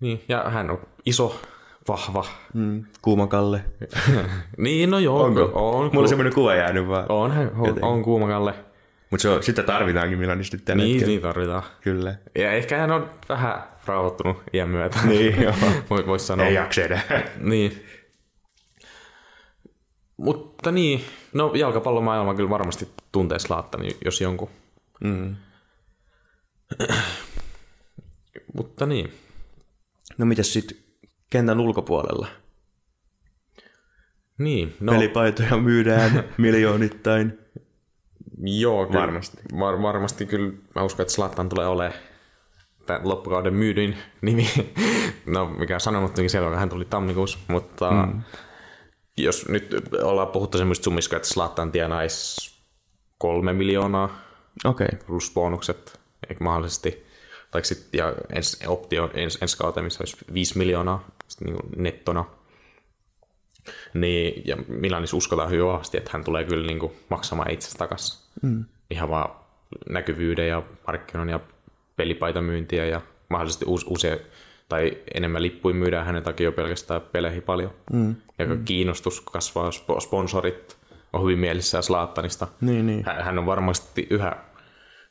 Niin, 0.00 0.24
ja 0.28 0.44
hän 0.50 0.70
on 0.70 0.78
iso, 1.06 1.40
vahva. 1.88 2.24
Mm. 2.54 2.84
Kuuma 3.02 3.26
Kalle. 3.26 3.64
Niin, 4.58 4.90
no 4.90 4.98
joo. 4.98 5.22
Onko? 5.24 5.50
On, 5.54 5.84
Mulla 5.86 6.00
on 6.02 6.08
semmoinen 6.08 6.34
kuva 6.34 6.54
jäänyt 6.54 6.88
vaan. 6.88 7.06
on, 7.08 7.32
on, 7.58 7.84
on 7.84 8.02
kuumakalle. 8.02 8.54
Mutta 9.10 9.22
se 9.22 9.28
on, 9.28 9.42
sitä 9.42 9.62
tarvitaankin 9.62 10.18
Milanista 10.18 10.56
nyt 10.56 10.68
Niin, 10.68 10.78
hetkellä. 10.90 11.06
niin 11.06 11.20
tarvitaan. 11.22 11.62
Kyllä. 11.80 12.14
Ja 12.38 12.52
ehkä 12.52 12.78
hän 12.78 12.90
on 12.90 13.10
vähän 13.28 13.62
rauhoittunut 13.86 14.42
iän 14.52 14.68
myötä. 14.68 14.98
Niin, 15.04 15.42
joo. 15.42 15.54
Voi- 15.90 16.06
Vois 16.06 16.26
sanoa. 16.26 16.46
Ei 16.46 16.54
jaksa 16.54 16.82
enää. 16.82 17.02
Niin. 17.40 17.84
Mutta 20.16 20.70
niin, 20.72 21.04
no 21.32 21.52
jalkapallomaailma 21.54 22.34
kyllä 22.34 22.50
varmasti 22.50 22.88
tuntee 23.12 23.38
Zlatan, 23.38 23.80
jos 24.04 24.20
jonkun. 24.20 24.48
Mm. 25.00 25.36
Mutta 28.56 28.86
niin. 28.86 29.12
No 30.18 30.26
mitäs 30.26 30.52
sitten 30.52 30.76
kentän 31.30 31.60
ulkopuolella? 31.60 32.26
Niin, 34.38 34.76
no 34.80 34.92
Pelipaitoja 34.92 35.56
myydään 35.56 36.24
miljoonittain. 36.38 37.38
joo. 38.42 38.86
Kyllä, 38.86 39.00
Varmasti. 39.00 39.38
Var, 39.58 39.82
varmasti 39.82 40.26
kyllä 40.26 40.52
mä 40.74 40.82
uskon, 40.82 41.02
että 41.02 41.14
Zlatan 41.14 41.48
tulee 41.48 41.66
olemaan 41.66 41.98
tämän 42.86 43.08
loppukauden 43.08 43.54
myydyin 43.54 43.96
nimi. 44.20 44.50
No 45.26 45.46
mikä 45.46 45.74
on 45.74 45.80
sanonutkin 45.80 46.30
siellä, 46.30 46.56
hän 46.56 46.68
tuli 46.68 46.84
tammikuussa, 46.84 47.38
mutta 47.48 47.90
mm. 47.90 48.22
jos 49.16 49.48
nyt 49.48 49.74
ollaan 50.02 50.28
puhuttu 50.28 50.58
semmoista 50.58 50.84
summista, 50.84 51.16
että 51.16 51.28
Zlatan 51.28 51.72
tienaisi 51.72 52.56
kolme 53.18 53.52
miljoonaa 53.52 54.18
Okei. 54.64 54.88
Okay. 54.92 55.06
plus 55.06 55.30
bonukset 55.34 56.00
ehkä 56.30 56.44
mahdollisesti. 56.44 57.06
Tai 57.50 57.64
sit, 57.64 57.88
ja 57.92 58.14
ens, 58.34 58.60
optio 58.66 59.10
ens, 59.14 59.38
ensi 59.42 59.58
kauteen, 59.58 59.84
missä 59.84 60.02
olisi 60.02 60.16
5 60.34 60.58
miljoonaa 60.58 61.08
niin 61.44 61.54
kuin 61.54 61.82
nettona. 61.82 62.24
Niin, 63.94 64.42
ja 64.44 64.56
Milanissa 64.68 65.16
uskotaan 65.16 65.50
hyvin 65.50 65.66
vahvasti, 65.66 65.98
että 65.98 66.10
hän 66.12 66.24
tulee 66.24 66.44
kyllä 66.44 66.66
niin 66.66 66.78
kuin 66.78 66.92
maksamaan 67.08 67.50
itsestä 67.50 67.78
takaisin. 67.78 68.28
Mm. 68.42 68.64
Ihan 68.90 69.10
vaan 69.10 69.30
näkyvyyden 69.88 70.48
ja 70.48 70.62
markkinoinnin 70.86 71.32
ja 71.32 71.40
pelipaitamyyntiä 71.96 72.86
ja 72.86 73.00
mahdollisesti 73.28 73.64
uusi, 73.64 73.86
uusia 73.88 74.16
tai 74.68 74.98
enemmän 75.14 75.42
lippuja 75.42 75.74
myydään 75.74 76.06
hänen 76.06 76.22
takia 76.22 76.44
jo 76.44 76.52
pelkästään 76.52 77.00
peleihin 77.00 77.42
paljon. 77.42 77.70
Mm. 77.92 78.14
Ja 78.38 78.46
mm. 78.46 78.64
kiinnostus 78.64 79.20
kasvaa, 79.20 79.70
spo- 79.70 80.00
sponsorit 80.00 80.76
on 81.12 81.22
hyvin 81.22 81.38
mielissään 81.38 81.82
Slaattanista. 81.82 82.46
Niin, 82.60 82.86
niin. 82.86 83.04
Hän, 83.04 83.24
hän 83.24 83.38
on 83.38 83.46
varmasti 83.46 84.06
yhä 84.10 84.36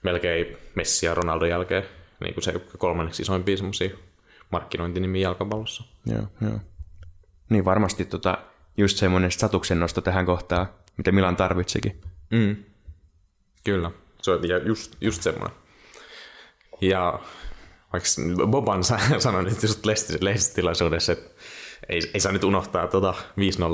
melkein 0.03 0.57
Messi 0.75 1.05
ja 1.05 1.13
Ronaldon 1.13 1.49
jälkeen 1.49 1.83
niin 2.19 2.33
kuin 2.33 2.43
se 2.43 2.61
kolmanneksi 2.77 3.21
isoimpia 3.21 3.57
semmoisia 3.57 3.89
markkinointinimi 4.51 5.21
jalkapallossa. 5.21 5.83
Joo, 6.05 6.27
joo. 6.41 6.59
Niin 7.49 7.65
varmasti 7.65 8.05
tota, 8.05 8.37
just 8.77 8.97
semmoinen 8.97 9.31
statuksen 9.31 9.79
nosto 9.79 10.01
tähän 10.01 10.25
kohtaan, 10.25 10.67
mitä 10.97 11.11
Milan 11.11 11.35
tarvitsikin. 11.35 12.01
Mm. 12.31 12.55
Kyllä, 13.63 13.91
se 14.21 14.31
on 14.31 14.39
just, 14.65 14.95
just 15.01 15.21
semmoinen. 15.21 15.57
Ja 16.81 17.19
vaikka 17.93 18.09
Boban 18.47 18.83
sa- 18.83 18.99
sanoi 19.19 19.43
nyt 19.43 19.63
just 19.63 19.85
lehdistötilaisuudessa, 20.21 21.11
että 21.11 21.29
ei, 21.89 22.01
ei 22.13 22.19
saa 22.19 22.31
nyt 22.31 22.43
unohtaa 22.43 22.87
tuota 22.87 23.13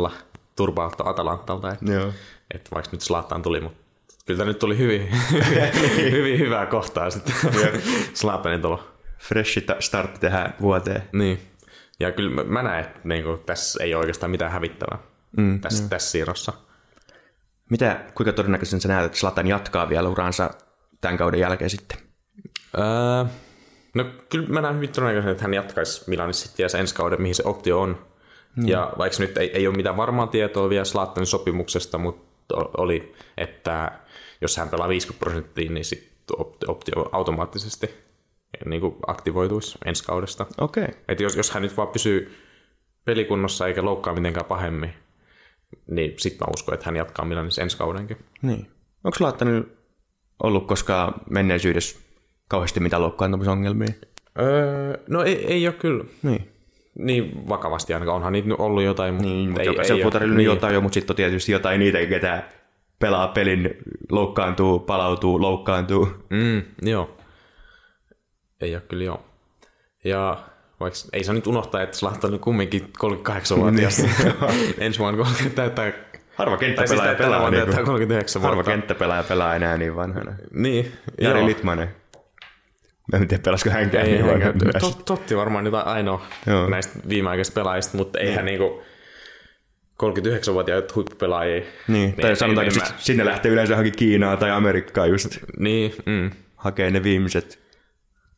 5-0 0.08 0.12
turpautto 0.56 1.10
Atalantalta, 1.10 1.72
että, 1.72 1.92
Joo. 1.92 2.14
että 2.54 2.70
vaikka 2.74 2.92
nyt 2.92 3.02
Zlatan 3.02 3.42
tuli, 3.42 3.62
mutta 3.62 3.80
kyllä 4.26 4.38
tämä 4.38 4.48
nyt 4.48 4.60
tuli 4.60 4.78
hyvin, 4.78 5.10
hyvin 6.12 6.40
hyvää 6.40 6.66
kohtaa 6.66 7.10
sitten 7.10 7.36
Zlatanin 8.14 8.62
tulo. 8.62 8.93
Freshi 9.24 9.62
ta- 9.62 9.76
startti 9.80 10.20
tähän 10.20 10.54
vuoteen. 10.62 11.04
Niin. 11.14 11.40
Ja 12.00 12.12
kyllä 12.12 12.30
mä- 12.36 12.44
mä 12.44 12.64
näen, 12.64 12.86
että 12.86 13.00
niin 13.04 13.24
kuin, 13.24 13.40
tässä 13.40 13.84
ei 13.84 13.94
ole 13.94 14.00
oikeastaan 14.00 14.32
mitään 14.32 14.52
hävittävää 14.52 15.00
mm, 15.38 15.62
tässä, 15.62 15.90
tässä 15.90 16.12
siirrossa. 16.12 16.54
Mitä, 17.70 18.00
kuinka 18.16 18.34
todennäköisen 18.34 18.82
sä 18.82 18.88
näet, 18.88 19.06
että 19.06 19.18
Slatan 19.18 19.48
jatkaa 19.48 19.90
vielä 19.90 20.10
uransa 20.10 20.50
tämän 21.02 21.18
kauden 21.18 21.40
jälkeen 21.40 21.70
sitten? 21.70 21.98
Öö, 22.78 23.26
no 23.94 24.06
kyllä 24.30 24.48
mä 24.50 24.62
näen 24.62 24.76
hyvin 24.76 24.90
todennäköisesti, 24.90 25.32
että 25.32 25.44
hän 25.44 25.54
jatkaisi 25.54 26.04
Milanissa 26.10 26.48
sitten 26.48 26.64
vielä 26.66 26.80
ensi 26.82 26.96
kauden, 26.96 27.22
mihin 27.22 27.36
se 27.36 27.44
optio 27.46 27.82
on. 27.82 28.06
Mm. 28.56 28.68
Ja 28.68 28.94
vaikka 28.98 29.18
nyt 29.20 29.38
ei, 29.38 29.52
ei 29.52 29.68
ole 29.68 29.76
mitään 29.76 29.98
varmaa 29.98 30.28
tietoa 30.28 30.70
vielä 30.70 30.86
Slatanin 30.86 31.28
sopimuksesta, 31.28 31.98
mutta 31.98 32.56
oli, 32.78 33.14
että 33.38 33.92
jos 34.42 34.58
hän 34.58 34.70
pelaa 34.70 34.90
50 34.90 35.20
prosenttia, 35.26 35.72
niin 35.72 35.86
sitten 35.86 36.36
optio 36.68 37.10
automaattisesti 37.12 38.04
niin 38.66 38.82
kuin 38.82 38.96
aktivoituisi 39.08 39.78
ensi 39.86 40.04
kaudesta. 40.04 40.46
Okei. 40.62 40.84
Okay. 40.84 40.96
Et 41.08 41.20
jos, 41.20 41.36
jos 41.36 41.52
hän 41.52 41.64
nyt 41.64 41.78
vaan 41.78 41.88
pysyy 41.88 42.36
pelikunnossa 43.06 43.68
eikä 43.68 43.86
loukkaa 43.86 44.14
mitenkään 44.14 44.46
pahemmin, 44.46 44.94
niin 45.88 46.14
sitten 46.18 46.48
mä 46.48 46.52
uskon, 46.54 46.74
että 46.74 46.86
hän 46.86 46.96
jatkaa 46.96 47.26
Milanissa 47.26 47.62
ensi 47.62 47.78
kaudenkin. 47.78 48.18
Niin. 48.42 48.68
Onko 49.04 49.18
Zlatanilla 49.18 49.66
ollut 50.44 50.68
koskaan 50.68 51.14
menneisyydessä 51.30 52.00
kauheasti 52.48 52.80
mitään 52.80 53.02
loukkaantumisongelmia? 53.02 53.94
Öö, 54.40 54.98
no 55.10 55.24
ei, 55.24 55.46
ei 55.46 55.68
ole 55.68 55.76
kyllä 55.76 56.04
Niin. 56.24 56.50
niin 57.00 57.50
vakavasti 57.50 57.94
ainakaan. 57.94 58.16
Onhan 58.16 58.34
niitä 58.34 58.56
ollut 58.58 58.84
jotain, 58.84 59.14
mutta 59.14 59.30
Niin, 59.30 59.50
mutta 59.50 59.62
ei, 59.62 59.68
jokaisella 59.68 60.00
ei 60.00 60.04
futarilla 60.04 60.32
ole. 60.32 60.38
niin. 60.38 60.46
jotain 60.46 60.74
jo, 60.74 60.82
mutta 60.82 60.94
sitten 60.94 61.14
on 61.14 61.16
tietysti 61.16 61.52
jotain 61.52 61.80
niitä, 61.80 62.06
ketä 62.06 62.44
pelaa 63.00 63.28
pelin, 63.28 63.78
loukkaantuu, 64.12 64.80
palautuu, 64.80 65.42
loukkaantuu. 65.42 66.08
Mm, 66.30 66.62
joo. 66.82 67.18
Ei 68.64 68.76
ole 68.76 68.84
kyllä 68.90 69.04
joo. 69.04 69.26
Ja 70.04 70.44
vaikka 70.80 71.00
ei 71.14 71.24
saa 71.24 71.36
nyt 71.36 71.48
unohtaa, 71.48 71.82
että 71.82 71.98
Zlatan 71.98 72.34
on 72.34 72.40
kumminkin 72.40 72.94
38-vuotias. 73.06 74.04
Ensi 74.78 75.00
vuonna 75.00 75.18
30 75.24 75.56
täyttää... 75.56 75.92
Harva 76.38 76.58
siis 76.58 76.68
kenttäpelaaja 76.76 77.16
pelaa, 77.16 77.40
vuonna 77.40 77.58
niin 77.60 77.76
kuin, 77.76 77.86
39 77.86 78.42
harva 78.42 78.56
vuotta. 78.56 78.72
kenttäpelaaja 78.72 79.24
pelaa 79.24 79.56
enää 79.56 79.78
niin 79.78 79.96
vanhana. 79.96 80.34
Niin, 80.54 80.92
Jari 81.22 81.40
joo. 81.40 81.48
Litmanen. 81.48 81.96
Mä 83.12 83.18
en 83.18 83.28
tiedä, 83.28 83.42
pelasiko 83.44 83.70
hänkään 83.70 84.06
Ei, 84.06 84.12
niin 84.12 84.28
vanhana. 84.28 84.54
tot, 84.80 85.06
Totti 85.06 85.38
varmaan 85.38 85.66
jotain 85.66 85.88
ainoa 85.88 86.26
Joo. 86.48 86.70
näistä 86.70 87.00
viimeaikaisista 87.10 87.60
pelaajista, 87.62 87.98
mutta 87.98 88.20
eihän 88.20 88.46
niinku 88.46 88.82
39-vuotiaat 90.04 90.96
huippupelaajia. 90.96 91.62
Niin, 91.88 92.14
tai 92.14 92.30
ei- 92.30 92.36
sanotaanko, 92.36 92.72
sit, 92.74 92.84
mä- 92.84 92.90
sinne 92.98 93.26
lähtee 93.26 93.52
yleensä 93.52 93.74
johonkin 93.74 93.96
Kiinaan 93.96 94.38
tai 94.38 94.52
Amerikkaan 94.52 95.10
just 95.10 95.38
Niin, 95.60 95.94
mm, 96.06 96.32
hakee 96.56 96.92
ne 96.92 97.04
viimeiset 97.04 97.63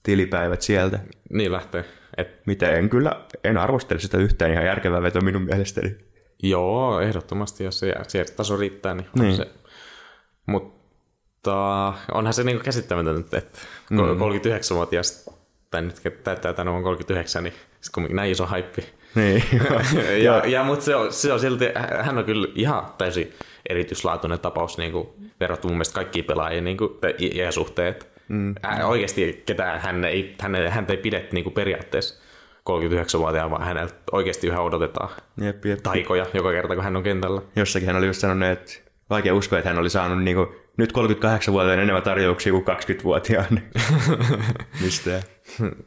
tilipäivät 0.06 0.62
sieltä. 0.62 1.00
niin 1.30 1.52
lähtee. 1.52 1.86
Et, 2.18 2.46
Mitä 2.46 2.70
en 2.72 2.90
kyllä, 2.90 3.12
en 3.44 3.58
arvostele 3.58 4.00
sitä 4.00 4.18
yhtään 4.18 4.52
ihan 4.52 4.66
järkevää 4.66 5.02
veto 5.02 5.22
minun 5.22 5.42
mielestäni. 5.42 5.96
joo, 6.44 7.00
ehdottomasti, 7.00 7.64
jos 7.64 7.80
se, 7.80 7.94
se 8.08 8.26
taso 8.36 8.58
riittää, 8.58 8.94
niin, 8.94 9.08
Niin. 9.16 9.24
niin. 9.24 9.38
se. 9.38 9.48
Mutta 10.46 11.94
onhan 12.14 12.34
se 12.34 12.44
niinku 12.44 12.64
käsittämätöntä, 12.64 13.38
että 13.38 13.60
mm. 13.90 13.98
39-vuotias, 14.00 15.30
tai 15.72 15.82
nyt 15.82 15.96
täyttää 16.24 16.54
tänä 16.54 16.72
vuonna 16.72 16.84
39, 16.84 17.44
niin 17.44 17.54
kumminkin 17.94 18.16
näin 18.16 18.32
iso 18.32 18.46
haippi. 18.46 18.86
Niin, 19.16 19.44
ja, 20.26 20.42
ja, 20.46 20.64
mutta 20.64 20.86
se 20.86 20.96
on, 20.96 21.14
se 21.14 21.34
on 21.34 21.40
silti, 21.40 21.66
hän 22.02 22.18
on 22.18 22.26
kyllä 22.26 22.48
ihan 22.56 22.86
täysin 22.98 23.34
erityislaatuinen 23.70 24.40
tapaus 24.40 24.78
niin 24.78 24.92
kuin, 24.92 25.08
verrattuna 25.40 25.70
mun 25.72 25.78
mielestä 25.78 25.96
kaikkiin 25.96 26.26
pelaajiin 26.26 26.64
niin 26.64 26.78
kuin, 26.78 26.92
iäsuhteet. 27.20 28.15
Mm. 28.28 28.56
Oikeasti 28.84 29.44
ketään 29.46 29.82
hän 29.82 30.06
ei, 30.06 30.36
hän, 30.42 30.56
häntä 30.70 30.94
ei 30.94 30.98
pidetty 30.98 31.36
niin 31.36 31.44
kuin 31.44 31.54
periaatteessa 31.54 32.24
39-vuotiaan, 32.70 33.52
vaan 33.52 33.66
häneltä 33.66 33.96
oikeasti 34.12 34.48
yhä 34.48 34.62
odotetaan 34.62 35.10
jep, 35.42 35.66
jep. 35.66 35.80
taikoja 35.84 36.26
joka 36.34 36.52
kerta, 36.52 36.76
kun 36.76 36.84
hän 36.84 36.96
on 36.96 37.04
kentällä. 37.04 37.42
Jossakin 37.56 37.88
hän 37.88 37.96
oli 37.96 38.06
just 38.06 38.20
sanonut, 38.20 38.50
että 38.50 38.72
vaikea 39.10 39.36
uskoa, 39.36 39.60
että 39.60 39.70
hän 39.70 39.80
oli 39.80 39.90
saanut 39.90 40.24
niinku, 40.24 40.56
nyt 40.78 40.92
38-vuotiaan 40.92 41.80
enemmän 41.80 42.04
tarjouksia 42.04 42.52
kuin 42.52 42.66
20-vuotiaan. 42.66 43.60
Mistä? 44.82 45.24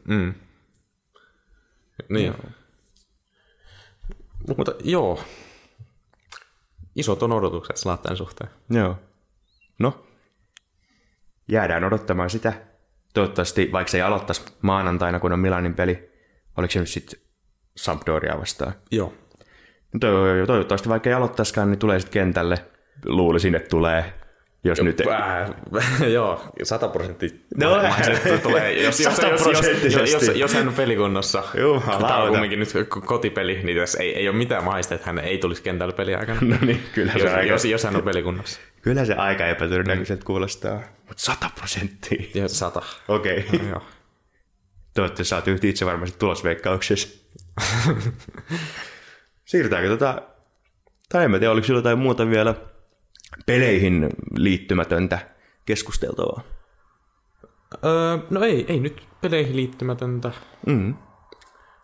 Mm. 0.07 0.33
Niin. 2.09 2.25
Joo. 2.27 2.35
Mutta 4.57 4.73
joo, 4.83 5.23
isot 6.95 7.23
on 7.23 7.31
odotukset 7.31 7.77
Zlatan 7.77 8.17
suhteen. 8.17 8.49
Joo. 8.69 8.97
No, 9.79 10.05
jäädään 11.49 11.83
odottamaan 11.83 12.29
sitä. 12.29 12.53
Toivottavasti, 13.13 13.69
vaikka 13.71 13.91
se 13.91 13.97
ei 13.97 14.01
aloittaisi 14.01 14.41
maanantaina, 14.61 15.19
kun 15.19 15.33
on 15.33 15.39
Milanin 15.39 15.73
peli, 15.73 16.09
oliko 16.57 16.71
se 16.71 16.79
nyt 16.79 16.89
sitten 16.89 17.19
Sampdoria 17.77 18.39
vastaan. 18.39 18.73
Joo. 18.91 19.13
To- 19.99 20.45
toivottavasti, 20.47 20.89
vaikka 20.89 21.09
ei 21.09 21.13
aloittaisikaan, 21.13 21.71
niin 21.71 21.79
tulee 21.79 21.99
sitten 21.99 22.13
kentälle. 22.13 22.55
Luulisin, 23.05 23.55
että 23.55 23.69
tulee, 23.69 24.13
jos 24.63 24.81
nyt... 24.81 25.01
Vähän, 25.05 25.55
joo, 26.13 26.43
sata 26.63 26.87
prosenttia. 26.87 27.29
No, 27.57 27.69
tulee, 28.43 28.83
jos, 28.83 28.99
jos, 28.99 29.17
jos, 29.83 30.11
jos, 30.11 30.31
jos, 30.35 30.53
hän 30.53 30.67
on 30.67 30.73
pelikunnossa, 30.73 31.43
tämä 31.99 32.17
on 32.23 32.29
kumminkin 32.29 32.59
nyt 32.59 32.69
ko- 32.69 33.01
kotipeli, 33.05 33.59
niin 33.63 33.77
tässä 33.77 34.03
ei, 34.03 34.15
ei 34.15 34.29
ole 34.29 34.37
mitään 34.37 34.63
mahista, 34.63 34.95
että 34.95 35.07
hän 35.07 35.19
ei 35.19 35.37
tulisi 35.37 35.63
kentällä 35.63 35.93
peliaikana. 35.93 36.39
No 36.41 36.57
niin, 36.61 36.83
kyllä 36.93 37.13
se 37.13 37.19
jos, 37.19 37.45
jos, 37.47 37.65
jos 37.65 37.83
hän 37.83 37.95
on 37.95 38.03
pelikunnossa. 38.03 38.59
Kyllä 38.89 39.05
se 39.05 39.13
aika 39.13 39.47
epätodennäköiseltä 39.47 40.25
kuulostaa. 40.25 40.81
Mutta 41.07 41.23
sata 41.23 41.49
prosenttia. 41.55 42.23
Ja 42.33 42.47
sata. 42.47 42.81
Okei. 43.07 43.45
Okay. 43.53 43.69
Joo. 43.69 43.81
Toivottavasti 44.93 45.29
saat 45.29 45.47
yhtä 45.47 45.67
itse 45.67 45.85
varmasti 45.85 46.19
tulosveikkauksessa. 46.19 47.25
Siirrytäänkö 49.45 49.89
tota, 49.89 50.21
tai 51.09 51.25
en 51.25 51.31
mä 51.31 51.39
tiedä, 51.39 51.51
oliko 51.51 51.67
sillä 51.67 51.77
jotain 51.77 51.99
muuta 51.99 52.29
vielä 52.29 52.55
peleihin 53.45 54.09
liittymätöntä 54.35 55.19
keskusteltavaa? 55.65 56.43
Öö, 57.85 58.17
no 58.29 58.43
ei, 58.43 58.65
ei 58.67 58.79
nyt 58.79 59.07
peleihin 59.21 59.55
liittymätöntä. 59.55 60.31
Mm. 60.67 60.95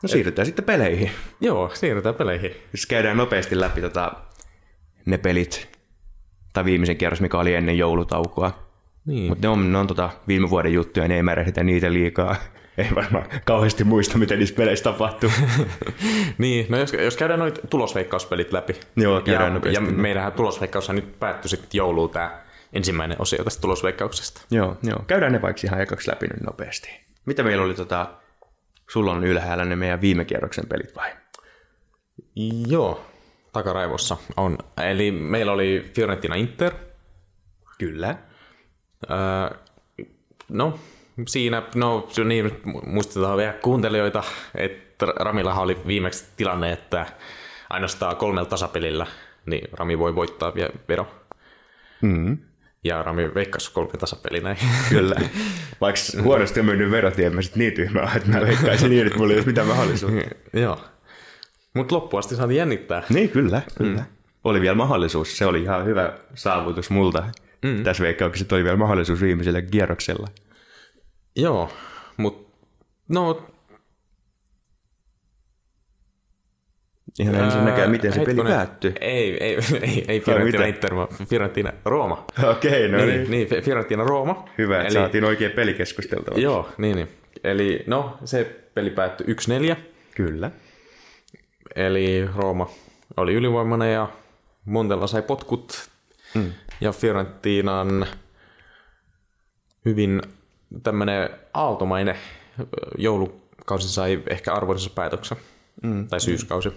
No 0.04 0.08
siirrytään 0.08 0.46
sitten 0.46 0.65
peleihin. 0.65 1.12
Joo, 1.41 1.72
siirrytään 1.74 2.15
peleihin. 2.15 2.52
Jos 2.74 2.86
käydään 2.86 3.18
nopeasti 3.18 3.60
läpi 3.60 3.82
tota, 3.82 4.13
ne 5.06 5.18
pelit, 5.18 5.74
tai 6.56 6.65
viimeisen 6.65 6.98
kierros, 6.98 7.22
mikä 7.22 7.38
oli 7.38 7.56
ennen 7.56 7.78
joulutaukoa. 7.78 8.65
Niin. 9.06 9.30
Mutta 9.30 9.48
ne 9.48 9.50
on, 9.50 9.72
ne 9.72 9.78
on 9.78 9.88
tota 9.88 10.10
viime 10.28 10.50
vuoden 10.50 10.74
juttuja, 10.74 11.08
niin 11.08 11.15
ei 11.15 11.24
määrehitä 11.24 11.63
niitä 11.63 11.94
liikaa. 11.94 12.36
Ei 12.78 12.88
varmaan 12.96 13.26
kauheasti 13.46 13.84
muista, 13.84 14.18
mitä 14.18 14.36
niissä 14.36 14.56
peleissä 14.56 14.84
tapahtuu. 14.84 15.32
niin, 16.38 16.65
no 16.70 16.78
jos, 16.78 16.94
jos 16.94 17.18
käydään 17.18 17.39
noita 17.39 17.68
tulosveikkauspelit 17.68 18.54
läpi. 18.54 18.76
Joo, 18.96 19.22
käydään 19.22 19.48
ja, 19.48 19.54
nopeasti. 19.54 19.86
ja 19.86 19.91
meidänhän 19.91 20.34
tulosveikkaus 20.34 20.89
nyt 20.89 21.20
päättyi 21.20 21.50
sitten 21.50 21.68
jouluun 21.74 22.10
tämä 22.10 22.41
ensimmäinen 22.74 23.22
osio 23.22 23.44
tästä 23.44 23.62
tulosveikkauksesta. 23.62 24.41
joo, 24.52 24.78
joo. 24.84 25.00
Käydään 25.08 25.32
ne 25.32 25.41
vaikka 25.41 25.62
ihan 25.63 25.82
ekaksi 25.82 26.12
läpi 26.12 26.28
nyt 26.28 26.41
nopeasti. 26.41 26.89
Mitä 27.26 27.44
meillä 27.44 27.63
oli 27.63 27.74
tota, 27.74 28.08
sulla 28.89 29.12
on 29.12 29.24
ylhäällä 29.24 29.65
ne 29.65 29.76
meidän 29.76 30.02
viime 30.02 30.26
kierroksen 30.26 30.68
pelit 30.68 30.96
vai? 30.96 31.12
Joo, 32.68 33.06
takaraivossa 33.60 34.18
on. 34.38 34.58
Eli 34.89 35.12
meillä 35.12 35.52
oli 35.52 35.91
Fiorentina 35.94 36.36
Inter. 36.36 36.74
Kyllä. 37.78 38.15
Öö, 39.12 39.58
no, 40.50 40.80
siinä, 41.28 41.63
no 41.76 42.08
niin, 42.28 42.52
muistetaan 42.86 43.38
vielä 43.38 43.54
kuuntelijoita, 43.54 44.24
että 44.56 45.06
Ramillahan 45.06 45.63
oli 45.63 45.78
viimeksi 45.88 46.26
tilanne, 46.38 46.72
että 46.72 47.06
ainoastaan 47.70 48.15
kolmella 48.15 48.50
tasapelillä 48.50 49.06
niin 49.46 49.68
Rami 49.74 50.00
voi 50.00 50.15
voittaa 50.15 50.56
vielä 50.56 50.74
vero. 50.89 51.08
Mm. 52.02 52.38
Ja 52.84 53.04
Rami 53.04 53.34
veikkasi 53.34 53.72
kolme 53.72 53.91
tasapeliä 54.00 54.41
näin. 54.41 54.58
Kyllä. 54.89 55.15
Vaikka 55.82 56.02
huonosti 56.24 56.60
on 56.60 56.65
mennyt 56.65 56.91
verot, 56.91 57.18
niin 57.18 57.28
en 57.28 57.36
mä 57.36 57.41
sit 57.41 57.56
niin 57.56 57.74
tyhmää, 57.74 58.12
että 58.15 58.30
mä 58.30 58.41
veikkaisin 58.41 58.89
niin, 58.89 59.08
että 59.08 59.20
mulla 59.20 59.32
ei 59.32 59.38
olisi 59.38 59.50
mitään 59.50 59.68
mahdollisuutta. 59.68 60.36
Joo. 60.60 60.80
Mutta 61.75 61.95
loppuun 61.95 62.19
asti 62.19 62.35
saatiin 62.35 62.57
jännittää. 62.57 63.03
Niin, 63.09 63.29
kyllä, 63.29 63.61
kyllä. 63.77 63.99
Mm. 63.99 64.05
Oli 64.43 64.61
vielä 64.61 64.75
mahdollisuus. 64.75 65.38
Se 65.38 65.45
oli 65.45 65.61
ihan 65.61 65.85
hyvä 65.85 66.13
saavutus 66.35 66.89
multa. 66.89 67.23
Mm. 67.65 67.83
Tässä 67.83 68.03
veikkauksessa 68.03 68.55
oli 68.55 68.63
vielä 68.63 68.77
mahdollisuus 68.77 69.21
viimeisellä 69.21 69.61
kierroksella. 69.61 70.27
Joo, 71.35 71.71
mutta 72.17 72.57
no 73.09 73.47
Ihan 77.19 77.35
ensin 77.35 77.65
näkee, 77.65 77.88
miten 77.88 78.13
se 78.13 78.19
peli 78.19 78.27
Hetkonen. 78.27 78.53
päättyi. 78.53 78.93
Ei, 79.01 79.43
ei, 79.43 79.57
ei, 79.81 80.05
ei 80.07 80.19
Fiorentina? 80.19 80.65
Inter, 80.65 80.95
vaan 80.95 81.07
Fiorentina 81.29 81.73
Rooma. 81.85 82.25
Okei, 82.51 82.88
no 82.89 82.97
Niin, 82.97 83.31
niin 83.31 83.47
Fiorentina 83.63 84.03
Rooma. 84.03 84.49
Hyvä, 84.57 84.75
että 84.75 84.88
Eli- 84.88 84.93
saatiin 84.93 85.23
oikein 85.23 85.51
peli 85.51 85.73
keskusteltavaksi. 85.73 86.41
Joo, 86.41 86.69
niin, 86.77 86.95
niin. 86.95 87.07
Eli 87.43 87.83
no, 87.88 88.17
se 88.25 88.55
peli 88.73 88.89
päättyi 88.89 89.35
1-4. 89.73 89.75
Kyllä. 90.15 90.51
Eli 91.75 92.28
Rooma 92.36 92.69
oli 93.17 93.34
ylivoimainen 93.34 93.93
ja 93.93 94.08
Montella 94.65 95.08
sai 95.08 95.21
potkut. 95.21 95.89
Mm. 96.34 96.51
Ja 96.82 96.91
Fiorentinan 96.91 98.06
hyvin 99.86 100.21
tämmöinen 100.84 101.30
aaltomainen 101.54 102.17
joulukausi 102.97 103.89
sai 103.89 104.23
ehkä 104.30 104.54
arvoisensa 104.54 104.95
päätöksen. 104.95 105.38
Mm. 105.84 106.08
Tai 106.08 106.19
syyskausi. 106.19 106.69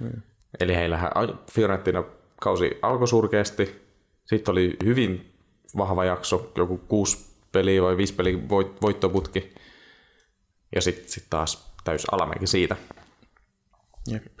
Mm. 0.00 0.22
Eli 0.60 0.74
heillähän 0.74 1.10
Fiorentina 1.52 2.04
kausi 2.40 2.78
alkoi 2.82 3.08
surkeasti. 3.08 3.88
Sitten 4.24 4.52
oli 4.52 4.76
hyvin 4.84 5.32
vahva 5.76 6.04
jakso, 6.04 6.52
joku 6.56 6.78
kuusi 6.78 7.26
peliä 7.52 7.82
vai 7.82 7.96
viisi 7.96 8.14
peliä 8.14 8.36
voit- 8.36 8.82
voittoputki. 8.82 9.54
Ja 10.74 10.80
sitten 10.80 11.08
sit 11.08 11.24
taas 11.30 11.72
täys 11.84 12.06
alamäki 12.12 12.46
siitä. 12.46 12.76
Jep. 14.12 14.38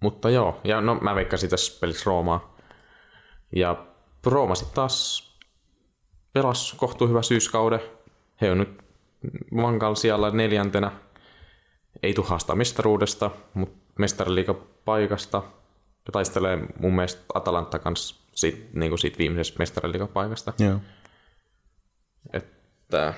Mutta 0.00 0.30
joo, 0.30 0.60
ja 0.64 0.80
no 0.80 0.94
mä 0.94 1.14
veikkasin 1.14 1.50
tässä 1.50 1.80
pelissä 1.80 2.02
Roomaa. 2.06 2.56
Ja 3.56 3.86
Rooma 4.26 4.54
sitten 4.54 4.74
taas 4.74 5.28
pelasi 6.32 6.76
kohtuu 6.76 7.08
hyvä 7.08 7.22
syyskauden. 7.22 7.80
He 8.40 8.50
on 8.50 8.58
nyt 8.58 8.82
vankalla 9.56 9.94
siellä 9.94 10.30
neljäntenä. 10.30 10.92
Ei 12.02 12.14
tule 12.14 12.26
haastaa 12.26 12.56
mestaruudesta, 12.56 13.30
mutta 13.54 13.78
mestariliigapaikasta. 13.98 15.42
Ja 16.06 16.12
taistelee 16.12 16.58
mun 16.78 16.94
mielestä 16.94 17.22
Atalanta 17.34 17.78
kanssa 17.78 18.16
siitä, 18.34 18.58
niin 18.72 18.98
siitä 18.98 19.18
viimeisestä 19.18 19.58
mestariliigapaikasta. 19.58 20.52
Joo. 20.58 20.80
Että 22.32 23.14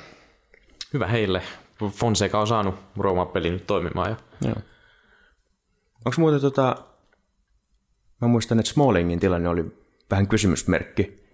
hyvä 0.93 1.07
heille. 1.07 1.43
Fonseca 1.91 2.41
on 2.41 2.47
saanut 2.47 2.75
Rooman 2.99 3.29
pelin 3.29 3.53
nyt 3.53 3.67
toimimaan. 3.67 4.11
Ja 4.11 4.17
Joo. 4.49 4.57
Onko 6.05 6.15
muuten 6.19 6.41
tota... 6.41 6.77
Mä 8.21 8.29
muistan, 8.29 8.59
että 8.59 8.73
Smallingin 8.73 9.21
tilanne 9.21 9.49
oli 9.49 9.65
vähän 10.11 10.29
kysymysmerkki. 10.29 11.25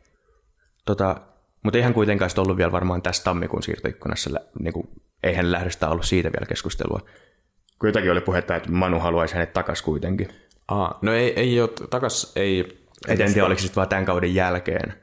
Tota, 0.84 1.20
mutta 1.62 1.78
eihän 1.78 1.94
kuitenkaan 1.94 2.30
ollut 2.36 2.56
vielä 2.56 2.72
varmaan 2.72 3.02
tässä 3.02 3.24
tammikuun 3.24 3.62
siirtoikkunassa. 3.62 4.30
Niin 4.60 4.72
kuin, 4.72 4.88
eihän 5.22 5.52
lähdöstä 5.52 5.88
ollut 5.88 6.04
siitä 6.04 6.32
vielä 6.32 6.46
keskustelua. 6.46 7.00
Kun 7.78 7.88
jotakin 7.88 8.12
oli 8.12 8.20
puhetta, 8.20 8.56
että 8.56 8.70
Manu 8.70 9.00
haluaisi 9.00 9.34
hänet 9.34 9.52
takas 9.52 9.82
kuitenkin. 9.82 10.28
Aa, 10.68 10.98
no 11.02 11.12
ei, 11.12 11.32
ei 11.40 11.60
ole, 11.60 11.70
takas 11.90 12.32
ei... 12.36 12.80
Et 13.08 13.20
en 13.20 13.32
tiedä, 13.32 13.46
oliko 13.46 13.60
sitten 13.60 13.76
vaan 13.76 13.88
tämän 13.88 14.04
kauden 14.04 14.34
jälkeen. 14.34 14.94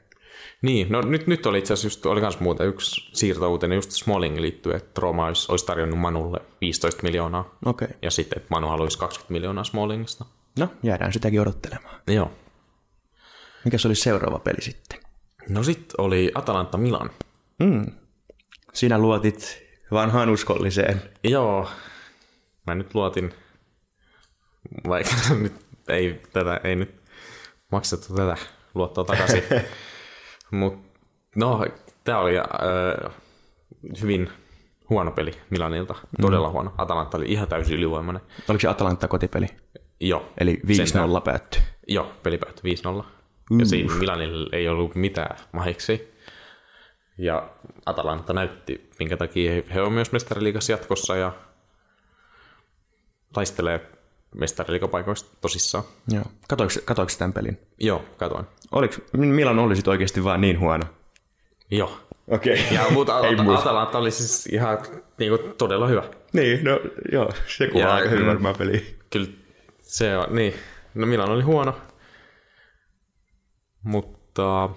Niin, 0.62 0.92
no 0.92 1.00
nyt, 1.00 1.26
nyt 1.26 1.46
oli 1.46 1.58
itse 1.58 1.72
asiassa 1.72 1.86
just, 1.86 2.06
oli 2.06 2.20
kans 2.20 2.40
muuta 2.40 2.64
yksi 2.64 3.10
siirtouutinen 3.12 3.76
just 3.76 3.90
Smalling 3.90 4.38
liittyen, 4.38 4.76
että 4.76 5.00
Roma 5.00 5.26
olisi, 5.26 5.52
olisi 5.52 5.66
tarjonnut 5.66 5.98
Manulle 5.98 6.40
15 6.60 7.02
miljoonaa. 7.02 7.58
Okei. 7.64 7.86
Okay. 7.86 7.98
Ja 8.02 8.10
sitten, 8.10 8.36
että 8.36 8.48
Manu 8.50 8.68
haluaisi 8.68 8.98
20 8.98 9.32
miljoonaa 9.32 9.64
Smallingista. 9.64 10.24
No, 10.58 10.68
jäädään 10.82 11.12
sitäkin 11.12 11.40
odottelemaan. 11.40 12.00
Joo. 12.06 12.30
Mikä 13.64 13.78
se 13.78 13.88
oli 13.88 13.94
seuraava 13.94 14.38
peli 14.38 14.60
sitten? 14.60 15.00
No 15.48 15.62
sitten 15.62 15.94
oli 15.98 16.30
Atalanta 16.34 16.78
Milan. 16.78 17.10
Mm. 17.58 17.86
Sinä 18.72 18.98
luotit 18.98 19.62
vanhaan 19.92 20.30
uskolliseen. 20.30 21.02
Joo. 21.24 21.68
Mä 22.66 22.74
nyt 22.74 22.94
luotin, 22.94 23.34
vaikka 24.88 25.14
nyt 25.42 25.54
ei 25.88 26.22
tätä, 26.32 26.60
ei 26.64 26.76
nyt 26.76 26.94
maksettu 27.72 28.14
tätä 28.14 28.36
luottoa 28.74 29.04
takaisin. 29.04 29.42
Mutta 30.50 30.98
no, 31.36 31.64
tää 32.04 32.18
oli 32.18 32.38
äh, 32.38 32.44
hyvin 34.02 34.30
huono 34.90 35.10
peli 35.10 35.30
Milanilta. 35.50 35.94
Todella 36.20 36.50
huono. 36.50 36.74
Atalanta 36.78 37.16
oli 37.16 37.26
ihan 37.28 37.48
täysin 37.48 37.76
ylivoimainen. 37.76 38.22
Oliko 38.48 38.60
se 38.60 38.68
Atalanta 38.68 39.08
kotipeli? 39.08 39.46
Joo. 40.00 40.32
Eli 40.40 40.60
5-0 41.18 41.20
päättyi. 41.24 41.62
Joo, 41.88 42.12
peli 42.22 42.38
päättyi 42.38 42.74
5-0. 42.74 43.04
Ja 43.58 43.66
siinä 43.66 43.94
Milanilla 43.94 44.48
ei 44.52 44.68
ollut 44.68 44.94
mitään 44.94 45.36
mahiksi. 45.52 46.14
Ja 47.18 47.50
Atalanta 47.86 48.32
näytti, 48.32 48.90
minkä 48.98 49.16
takia 49.16 49.52
he, 49.52 49.64
he 49.74 49.82
on 49.82 49.92
myös 49.92 50.12
mestariliigassa 50.12 50.72
jatkossa 50.72 51.16
ja 51.16 51.32
taistelee 53.32 53.97
mestariliigapaikoista 54.34 55.36
tosissaan. 55.40 55.84
Joo. 56.08 56.24
Katoiko, 56.48 56.72
katoiko 56.84 57.12
tämän 57.18 57.32
pelin? 57.32 57.58
Joo, 57.78 58.04
katoin. 58.16 58.46
Oliko, 58.72 58.94
Milan 59.16 59.58
oli 59.58 59.76
sit 59.76 59.88
oikeasti 59.88 60.24
vaan 60.24 60.40
niin 60.40 60.60
huono? 60.60 60.84
Joo. 61.70 62.00
Okei. 62.28 62.60
Okay. 62.60 62.74
Ja 62.74 62.90
mutta. 62.90 63.18
Atalanta 63.58 63.98
oli 63.98 64.10
siis 64.10 64.46
ihan 64.46 64.78
niin 65.18 65.38
kuin, 65.38 65.54
todella 65.58 65.86
hyvä. 65.86 66.02
Niin, 66.32 66.64
no 66.64 66.80
joo, 67.12 67.32
se 67.46 67.68
kuvaa 67.68 67.88
Ja, 67.88 67.94
aika 67.94 68.08
hyvin 68.08 68.24
mm. 68.24 68.28
varmaan 68.28 68.54
peliä. 68.58 68.80
Kyllä 69.10 69.28
se 69.82 70.16
on, 70.16 70.34
niin. 70.34 70.54
No 70.94 71.06
Milan 71.06 71.30
oli 71.30 71.42
huono. 71.42 71.74
Mutta 73.82 74.70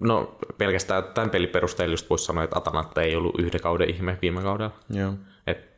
no 0.00 0.38
pelkästään 0.58 1.04
tämän 1.04 1.30
pelin 1.30 1.48
perusteella 1.48 1.92
just 1.92 2.10
voisi 2.10 2.24
sanoa, 2.24 2.44
että 2.44 2.58
Atalanta 2.58 3.02
ei 3.02 3.16
ollut 3.16 3.38
yhden 3.38 3.60
kauden 3.60 3.90
ihme 3.90 4.18
viime 4.22 4.42
kaudella. 4.42 4.72
Joo. 4.90 5.14
Et 5.46 5.77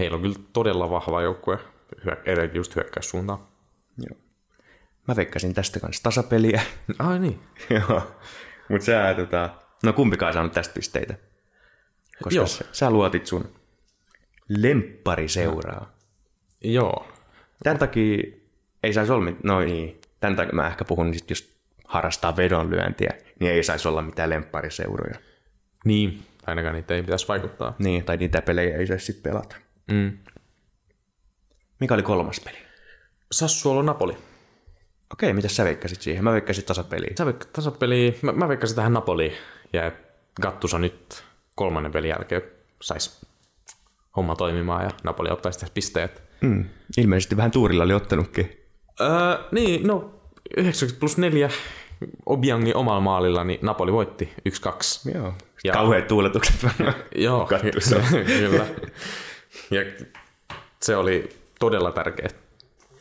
heillä 0.00 0.14
on 0.14 0.22
kyllä 0.22 0.36
todella 0.52 0.90
vahva 0.90 1.22
joukkue, 1.22 1.58
etenkin 2.24 2.58
just 2.58 2.76
hyökkäyssuuntaan. 2.76 3.38
joo. 3.98 4.18
Mä 5.08 5.16
veikkasin 5.16 5.54
tästä 5.54 5.80
kanssa 5.80 6.02
tasapeliä. 6.02 6.62
Ai 6.98 7.18
niin. 7.18 7.40
joo. 7.88 8.02
Mutta 8.68 8.84
sä, 8.84 9.14
tota... 9.16 9.50
No 9.84 9.92
kumpikaan 9.92 10.30
ei 10.30 10.34
saanut 10.34 10.52
tästä 10.52 10.74
pisteitä. 10.74 11.14
Koska 12.22 12.36
Joo. 12.36 12.46
sä, 12.46 12.64
sä 12.72 12.90
luotit 12.90 13.26
sun 13.26 13.48
lemppariseuraa. 14.48 15.92
Joo. 16.64 17.08
Tämän 17.62 17.78
takia 17.78 18.22
ei 18.82 18.92
saisi 18.92 19.12
olla, 19.12 19.24
mit- 19.24 19.44
no 19.44 19.60
niin, 19.60 20.00
tämän 20.20 20.36
takia 20.36 20.54
mä 20.54 20.66
ehkä 20.66 20.84
puhun 20.84 21.14
sit 21.14 21.30
just 21.30 21.50
harrastaa 21.84 22.36
vedonlyöntiä, 22.36 23.10
niin 23.40 23.52
ei 23.52 23.62
saisi 23.62 23.88
olla 23.88 24.02
mitään 24.02 24.30
lemppariseuroja. 24.30 25.18
Niin, 25.84 26.22
ainakaan 26.46 26.74
niitä 26.74 26.94
ei 26.94 27.02
pitäisi 27.02 27.28
vaikuttaa. 27.28 27.74
Niin, 27.78 28.04
tai 28.04 28.16
niitä 28.16 28.42
pelejä 28.42 28.76
ei 28.76 28.86
saisi 28.86 29.06
sitten 29.06 29.32
pelata. 29.32 29.56
Mm. 29.90 30.18
Mikä 31.80 31.94
oli 31.94 32.02
kolmas 32.02 32.40
peli? 32.40 32.58
Sassuolo 33.32 33.82
Napoli. 33.82 34.16
Okei, 35.12 35.32
mitä 35.32 35.48
sä 35.48 35.64
veikkasit 35.64 36.02
siihen? 36.02 36.24
Mä 36.24 36.32
veikkasin 36.32 36.64
tasapeliä. 36.64 37.10
Sä 37.18 37.24
veik- 37.24 37.48
tasapeli, 37.52 38.18
mä, 38.22 38.32
mä 38.32 38.48
veikkasin 38.48 38.76
tähän 38.76 38.92
Napoliin 38.92 39.32
ja 39.72 39.92
Gattuso 40.42 40.78
nyt 40.78 41.24
kolmannen 41.54 41.92
pelin 41.92 42.08
jälkeen 42.10 42.42
saisi 42.82 43.26
homma 44.16 44.36
toimimaan 44.36 44.84
ja 44.84 44.90
Napoli 45.04 45.30
ottaisi 45.30 45.58
tästä 45.58 45.74
pisteet. 45.74 46.22
Mm. 46.40 46.64
Ilmeisesti 46.98 47.36
vähän 47.36 47.50
tuurilla 47.50 47.84
oli 47.84 47.92
ottanutkin. 47.94 48.60
Öö, 49.00 49.08
niin, 49.52 49.86
no 49.86 50.20
90 50.56 51.00
plus 51.00 51.18
4 51.18 51.50
Obiangin 52.26 52.76
omalla 52.76 53.00
maalilla, 53.00 53.44
niin 53.44 53.58
Napoli 53.62 53.92
voitti 53.92 54.32
1-2. 54.48 55.14
Joo. 55.14 55.34
Ja-. 55.64 55.72
Kauheat 55.72 56.06
tuuletukset. 56.06 56.54
Joo, 57.14 57.48
kyllä. 58.38 58.66
Ja 59.70 59.80
se 60.82 60.96
oli 60.96 61.36
todella 61.58 61.92
tärkeä 61.92 62.28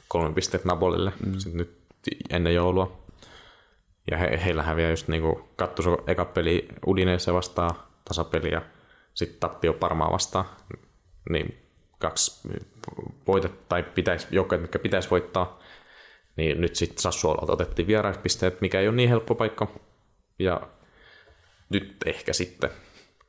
kolme 0.07 0.33
pistettä 0.33 0.67
Napolille 0.67 1.13
mm. 1.25 1.33
nyt 1.53 1.79
ennen 2.29 2.55
joulua. 2.55 2.99
Ja 4.11 4.17
he, 4.17 4.41
heillä 4.45 4.63
häviää 4.63 4.89
just 4.89 5.07
niinku 5.07 5.49
Gattuso 5.57 5.97
eka 6.07 6.25
peli 6.25 6.67
Udineessa 6.87 7.33
vastaan 7.33 7.75
tasapeli 8.05 8.51
ja 8.51 8.61
sitten 9.13 9.39
tappio 9.39 9.73
Parmaa 9.73 10.11
vastaan. 10.11 10.45
Niin 11.29 11.57
kaksi 11.99 12.49
voitet, 13.27 13.69
tai 13.69 13.83
pitäisi, 13.83 14.27
joukkoja, 14.31 14.61
mitkä 14.61 14.79
pitäisi 14.79 15.09
voittaa. 15.09 15.59
Niin 16.35 16.61
nyt 16.61 16.75
sitten 16.75 17.01
Sassuololta 17.01 17.53
otettiin 17.53 17.87
vieraispisteet, 17.87 18.61
mikä 18.61 18.79
ei 18.79 18.87
ole 18.87 18.95
niin 18.95 19.09
helppo 19.09 19.35
paikka. 19.35 19.67
Ja 20.39 20.61
nyt 21.69 21.95
ehkä 22.05 22.33
sitten 22.33 22.69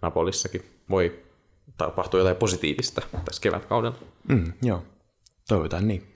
Napolissakin 0.03 0.64
voi 0.90 1.22
tapahtua 1.76 2.20
jotain 2.20 2.37
positiivista 2.37 3.02
tässä 3.24 3.42
kevätkaudella. 3.42 3.98
Mm, 4.28 4.52
joo, 4.62 4.83
toivotaan 5.48 5.88
niin. 5.88 6.06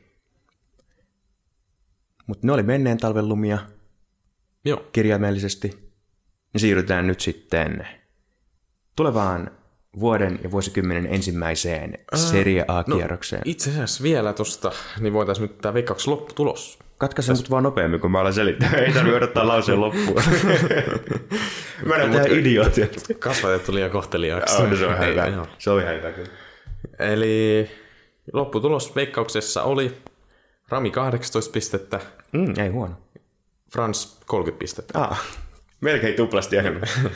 Mutta 2.27 2.47
ne 2.47 2.53
oli 2.53 2.63
menneen 2.63 2.99
talven 2.99 3.29
lumia 3.29 3.59
Joo, 4.65 4.85
kirjaimellisesti. 4.93 5.93
Ja 6.55 6.61
siirrytään 6.61 7.07
nyt 7.07 7.21
sitten 7.21 7.89
tulevaan 8.97 9.51
vuoden 10.01 10.41
ja 10.43 10.51
vuosikymmenen 10.51 11.07
ensimmäiseen 11.07 11.99
Serie 12.15 12.65
A-kierrokseen. 12.69 13.41
No, 13.41 13.51
itse 13.51 13.71
asiassa 13.71 14.03
vielä 14.03 14.33
tosta, 14.33 14.73
niin 15.01 15.13
voitaisiin 15.13 15.43
nyt 15.49 15.59
tämä 15.59 15.75
veikkauksen 15.75 16.13
lopputulos. 16.13 16.79
Katkaise 16.99 17.33
mut 17.33 17.51
vaan 17.51 17.63
nopeammin, 17.63 18.01
kun 18.01 18.11
mä 18.11 18.21
alan 18.21 18.33
selittää. 18.35 18.71
Ei 18.71 18.93
tarvitse 18.93 19.17
odottaa 19.17 19.49
lauseen 19.49 19.81
loppuun. 19.81 20.23
mä 21.87 21.99
näytän 21.99 22.27
ihan 22.27 22.39
idiootia. 22.39 22.87
Kasvatettu 23.19 23.75
liian 23.75 23.91
kohteliaaksi. 23.91 24.63
Oh, 24.63 24.79
se 24.79 24.87
on 24.87 24.95
ihan 24.95 25.07
hyvä. 25.09 25.27
joo. 25.27 25.47
Se 25.59 25.71
on 25.71 25.83
ihan 25.83 25.95
hyvä 25.95 26.13
kyllä. 26.13 26.29
Eli 26.99 27.71
lopputulos 28.33 28.97
veikkauksessa 28.97 29.63
oli 29.63 29.97
Rami 30.69 30.91
18 30.91 31.53
pistettä, 31.53 32.01
Mm, 32.33 32.55
ei 32.59 32.69
huono. 32.69 32.95
Frans 33.73 34.19
30 34.27 34.59
pistettä. 34.59 34.99
Ah, 35.01 35.23
melkein 35.81 36.15
tuplasti 36.15 36.57
enemmän. 36.57 36.83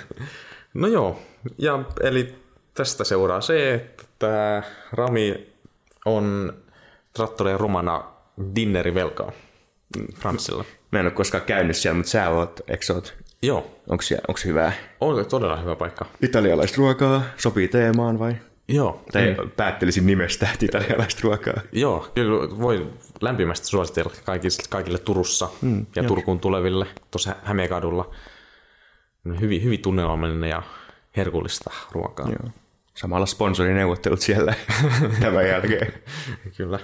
No 0.75 0.87
joo, 0.89 1.19
ja 1.59 1.79
eli 2.03 2.35
tästä 2.75 3.05
seuraa 3.05 3.41
se, 3.41 3.75
että 3.75 4.05
tämä 4.19 4.63
Rami 4.93 5.49
on 6.05 6.53
Trattoria 7.13 7.57
Romana 7.59 8.05
dinnerivelkaa 8.55 9.33
Fransilla. 10.15 10.65
Mä 10.93 10.99
en 11.01 11.07
ole 11.07 11.13
koskaan 11.13 11.45
käynyt 11.45 11.77
siellä, 11.77 11.97
mutta 11.97 12.11
sä 12.11 12.29
oot, 12.31 12.61
eikö 12.69 12.95
oot? 12.95 13.15
Joo, 13.43 13.81
Onko 13.89 14.03
siellä, 14.03 14.25
onko 14.29 14.41
hyvää? 14.45 14.73
on 15.01 15.27
todella 15.27 15.57
hyvä 15.57 15.75
paikka. 15.77 16.07
Italialaista 16.23 16.77
ruokaa, 16.79 17.23
sopii 17.37 17.69
teemaan 17.69 18.19
vai? 18.19 18.37
Joo, 18.69 19.05
Tai 19.13 19.37
mm. 19.45 19.51
päättelisin 19.51 20.07
nimestä, 20.07 20.49
että 20.55 20.65
italialaista 20.67 21.21
ruokaa. 21.23 21.55
joo 21.73 22.09
kyllä 22.15 22.59
voi 22.59 22.87
lämpimästi 23.21 23.67
suositella 23.67 24.13
kaikille, 24.25 24.55
kaikille 24.71 24.99
Turussa 24.99 25.49
mm, 25.63 25.87
ja 25.97 26.03
Turkuun 26.03 26.41
tuleville 26.41 26.87
tuossa 27.11 27.35
Hämeenkadulla. 27.45 28.15
Hyvin, 29.41 29.63
hyvin 29.65 29.83
tunnelmallinen 29.83 30.51
ja 30.51 30.63
herkullista 31.17 31.71
ruokaa. 31.93 32.27
Joo. 32.29 32.51
Samalla 32.95 33.27
sponsorineuvottelut 33.27 34.21
siellä 34.21 34.55
tämän 35.21 35.49
jälkeen. 35.49 35.93
Kyllä. 36.57 36.79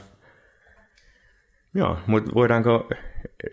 Joo, 1.74 1.98
mutta 2.06 2.30
voidaanko, 2.34 2.88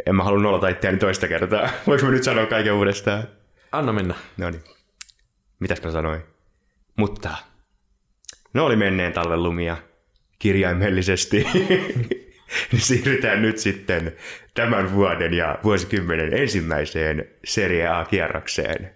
en 0.05 0.15
mä 0.15 0.23
halua 0.23 0.41
nollata 0.41 0.69
itseäni 0.69 0.97
toista 0.97 1.27
kertaa. 1.27 1.69
Voinko 1.87 2.05
mä 2.05 2.11
nyt 2.11 2.23
sanoa 2.23 2.45
kaiken 2.45 2.73
uudestaan? 2.73 3.23
Anna 3.71 3.93
mennä. 3.93 4.13
No 4.37 4.49
niin. 4.49 4.63
Mitäs 5.59 5.81
mä 5.83 5.91
sanoin? 5.91 6.21
Mutta 6.97 7.29
ne 8.53 8.61
oli 8.61 8.75
menneen 8.75 9.13
talven 9.13 9.43
lumia 9.43 9.77
kirjaimellisesti. 10.39 11.45
Niin 12.71 12.81
Siirrytään 12.81 13.41
nyt 13.41 13.57
sitten 13.57 14.15
tämän 14.53 14.93
vuoden 14.93 15.33
ja 15.33 15.59
vuosikymmenen 15.63 16.33
ensimmäiseen 16.33 17.27
Serie 17.45 17.87
A-kierrokseen. 17.87 18.91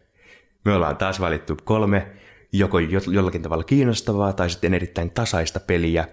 Me 0.65 0.73
ollaan 0.73 0.97
taas 0.97 1.19
valittu 1.19 1.57
kolme 1.63 2.07
joko 2.51 2.79
jo- 2.79 2.99
jollakin 3.11 3.41
tavalla 3.41 3.63
kiinnostavaa 3.63 4.33
tai 4.33 4.49
sitten 4.49 4.73
erittäin 4.73 5.11
tasaista 5.11 5.59
peliä. 5.59 6.07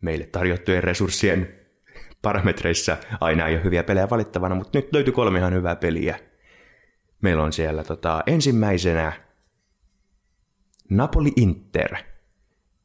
Meille 0.00 0.26
tarjottujen 0.26 0.84
resurssien 0.84 1.54
parametreissa 2.24 2.96
aina 3.20 3.46
ei 3.46 3.54
ole 3.54 3.64
hyviä 3.64 3.82
pelejä 3.82 4.10
valittavana, 4.10 4.54
mutta 4.54 4.78
nyt 4.78 4.92
löytyi 4.92 5.12
kolme 5.12 5.38
ihan 5.38 5.54
hyvää 5.54 5.76
peliä. 5.76 6.18
Meillä 7.20 7.42
on 7.42 7.52
siellä 7.52 7.84
tota, 7.84 8.22
ensimmäisenä 8.26 9.12
Napoli-Inter. 10.90 11.96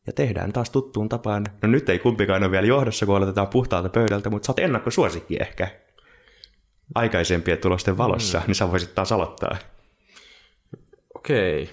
Ja 0.07 0.13
tehdään 0.13 0.53
taas 0.53 0.69
tuttuun 0.69 1.09
tapaan. 1.09 1.45
No 1.61 1.69
nyt 1.69 1.89
ei 1.89 1.99
kumpikaan 1.99 2.43
ole 2.43 2.51
vielä 2.51 2.67
johdossa, 2.67 3.05
kun 3.05 3.15
aloitetaan 3.17 3.47
puhtaalta 3.47 3.89
pöydältä, 3.89 4.29
mutta 4.29 4.45
sä 4.45 4.51
oot 4.51 4.59
ennakkosuosikki 4.59 5.37
ehkä. 5.39 5.67
Aikaisempien 6.95 7.57
tulosten 7.57 7.97
valossa, 7.97 8.39
mm. 8.39 8.43
niin 8.47 8.55
sä 8.55 8.71
voisit 8.71 8.95
taas 8.95 9.11
aloittaa. 9.11 9.57
Okei. 11.15 11.69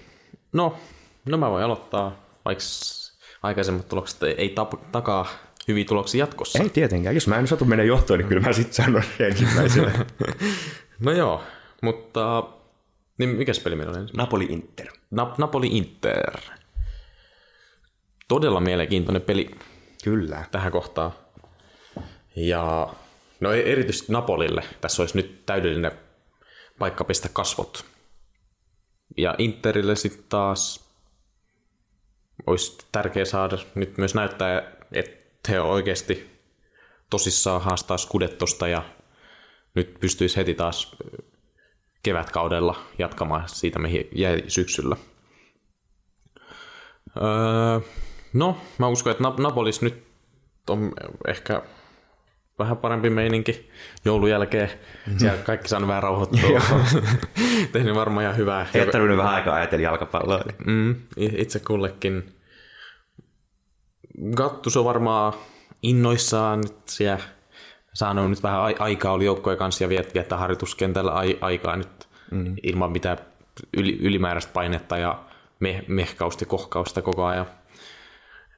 No, 0.52 0.76
no 1.26 1.38
mä 1.38 1.50
voin 1.50 1.64
aloittaa, 1.64 2.26
vaikka 2.44 2.64
aikaisemmat 3.42 3.88
tulokset 3.88 4.22
ei, 4.22 4.34
ei 4.38 4.54
tap- 4.60 4.78
takaa 4.92 5.26
hyviä 5.68 5.84
tuloksia 5.84 6.18
jatkossa. 6.18 6.62
Ei 6.62 6.70
tietenkään. 6.70 7.14
Jos 7.14 7.26
mä 7.26 7.38
en 7.38 7.46
satu 7.46 7.64
mennä 7.64 7.84
johtoon, 7.84 8.18
niin 8.18 8.28
kyllä 8.28 8.40
mä 8.40 8.52
sitten 8.52 8.74
sanon 8.74 9.02
ensimmäisenä. 9.18 9.92
No 11.00 11.12
joo, 11.12 11.42
mutta 11.82 12.44
niin 13.18 13.30
mikäs 13.30 13.60
peli 13.60 13.76
meillä 13.76 13.90
oli 13.90 14.00
ensin? 14.00 14.16
Napoli-Inter. 14.16 14.86
Na- 15.10 15.34
Napoli-Inter. 15.38 16.36
Todella 18.28 18.60
mielenkiintoinen 18.60 19.22
peli 19.22 19.50
Kyllä. 20.04 20.44
tähän 20.50 20.72
kohtaan. 20.72 21.12
Ja 22.36 22.88
no 23.40 23.52
e- 23.52 23.72
erityisesti 23.72 24.12
Napolille 24.12 24.62
tässä 24.80 25.02
olisi 25.02 25.16
nyt 25.16 25.46
täydellinen 25.46 25.92
paikka 26.78 27.04
pistää 27.04 27.30
kasvot. 27.32 27.84
Ja 29.16 29.34
Interille 29.38 29.96
sitten 29.96 30.24
taas 30.28 30.90
olisi 32.46 32.78
tärkeää 32.92 33.24
saada 33.24 33.58
nyt 33.74 33.98
myös 33.98 34.14
näyttää, 34.14 34.72
että 34.92 35.25
he 35.48 35.60
on 35.60 35.70
oikeasti 35.70 36.30
tosissaan 37.10 37.62
haastaa 37.62 37.98
Scudettosta 37.98 38.68
ja 38.68 38.82
nyt 39.74 39.96
pystyisi 40.00 40.36
heti 40.36 40.54
taas 40.54 40.96
kevätkaudella 42.02 42.76
jatkamaan 42.98 43.48
siitä, 43.48 43.78
mihin 43.78 44.08
jäi 44.12 44.42
syksyllä. 44.48 44.96
Öö, 47.16 47.80
no, 48.32 48.56
mä 48.78 48.88
uskon, 48.88 49.10
että 49.10 49.24
Nap- 49.24 49.42
Napolis 49.42 49.82
nyt 49.82 50.04
on 50.70 50.92
ehkä 51.26 51.62
vähän 52.58 52.76
parempi 52.76 53.10
meininki 53.10 53.70
joulun 54.04 54.30
jälkeen. 54.30 54.70
Siellä 55.16 55.42
kaikki 55.42 55.68
saanut 55.68 55.88
vähän 55.88 56.02
rauhoittua. 56.02 56.60
Tehnyt 57.72 57.94
varmaan 57.94 58.22
ihan 58.22 58.36
hyvää. 58.36 58.66
Ei 58.74 58.80
ole 58.82 58.90
tarvinnut 58.90 59.18
vähän 59.18 59.34
aikaa 59.34 59.54
ajatella 59.54 59.82
jalkapalloa. 59.82 60.44
Mm, 60.66 60.94
itse 61.16 61.58
kullekin. 61.58 62.35
Gattus 64.34 64.76
on 64.76 64.84
varmaan 64.84 65.32
innoissaan 65.82 66.60
nyt 66.60 66.76
siellä 66.88 67.24
saanut 67.92 68.30
nyt 68.30 68.42
vähän 68.42 68.60
ai- 68.60 68.76
aikaa 68.78 69.12
oli 69.12 69.24
joukkojen 69.24 69.58
kanssa 69.58 69.84
ja 69.84 69.88
viet- 69.88 70.14
viettää 70.14 70.38
harjoituskentällä 70.38 71.12
ai- 71.12 71.38
aikaa 71.40 71.76
nyt 71.76 72.08
mm. 72.30 72.54
ilman 72.62 72.92
mitään 72.92 73.18
yli- 73.76 73.98
ylimääräistä 74.00 74.52
painetta 74.52 74.98
ja 74.98 75.24
me- 75.60 75.84
mehkausta 75.88 76.42
ja 76.42 76.46
kohkausta 76.46 77.02
koko 77.02 77.24
ajan. 77.24 77.46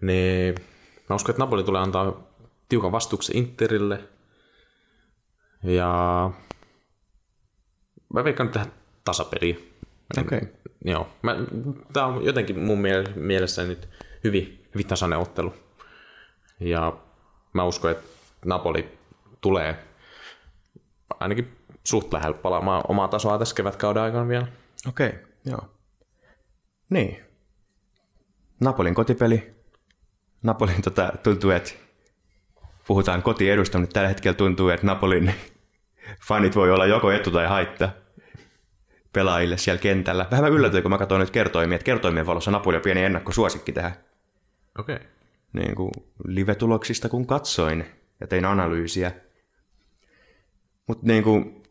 Niin, 0.00 0.54
mä 1.08 1.16
uskon, 1.16 1.32
että 1.32 1.42
Napoli 1.42 1.62
tulee 1.64 1.80
antaa 1.82 2.28
tiukan 2.68 2.92
vastuksen 2.92 3.36
Interille. 3.36 4.00
Ja 5.64 6.30
mä 8.14 8.24
veikkaan 8.24 8.46
nyt 8.46 8.52
tähän 8.52 8.72
tasapeliin. 9.04 9.74
Okei. 10.18 10.38
Okay. 10.38 10.48
Joo. 10.84 11.08
Mä, 11.22 11.36
tää 11.92 12.06
on 12.06 12.24
jotenkin 12.24 12.58
mun 12.58 12.78
miele- 12.78 13.12
mielessä 13.16 13.64
nyt 13.64 13.88
hyvin, 14.24 14.57
hyvin 14.78 14.88
tasainen 14.88 15.18
ottelu. 15.18 15.54
Ja 16.60 16.92
mä 17.52 17.64
uskon, 17.64 17.90
että 17.90 18.08
Napoli 18.44 18.98
tulee 19.40 19.84
ainakin 21.20 21.56
suht 21.84 22.12
lähellä 22.12 22.36
palaamaan 22.36 22.82
omaa 22.88 23.08
tasoa 23.08 23.38
tässä 23.38 23.54
kevätkauden 23.54 24.02
aikana 24.02 24.28
vielä. 24.28 24.46
Okei, 24.88 25.08
okay, 25.08 25.18
joo. 25.44 25.60
Niin. 26.90 27.24
Napolin 28.60 28.94
kotipeli. 28.94 29.54
Napolin 30.42 30.82
tota, 30.82 31.12
tuntuu, 31.22 31.50
että 31.50 31.70
puhutaan 32.86 33.22
kotiedusta, 33.22 33.78
mutta 33.78 33.94
tällä 33.94 34.08
hetkellä 34.08 34.36
tuntuu, 34.36 34.68
että 34.68 34.86
Napolin 34.86 35.34
fanit 36.28 36.56
voi 36.56 36.70
olla 36.70 36.86
joko 36.86 37.10
etu 37.10 37.30
tai 37.30 37.46
haitta 37.46 37.88
pelaajille 39.12 39.58
siellä 39.58 39.80
kentällä. 39.80 40.26
Vähän 40.30 40.44
mä 40.44 40.48
yllätyin, 40.48 40.82
kun 40.82 40.90
mä 40.90 40.98
katsoin 40.98 41.20
nyt 41.20 41.30
kertoimia, 41.30 41.76
että 41.76 41.84
kertoimien 41.84 42.26
valossa 42.26 42.50
Napoli 42.50 42.76
on 42.76 42.82
pieni 42.82 43.04
ennakkosuosikki 43.04 43.72
tähän 43.72 44.07
Okei. 44.78 44.96
Okay. 44.96 45.06
niin 45.52 45.74
kuin 45.74 45.90
live-tuloksista, 46.24 47.08
kun 47.08 47.26
katsoin 47.26 47.84
ja 48.20 48.26
tein 48.26 48.44
analyysiä. 48.44 49.12
Mutta 50.86 51.06
niin 51.06 51.22
kuin, 51.22 51.62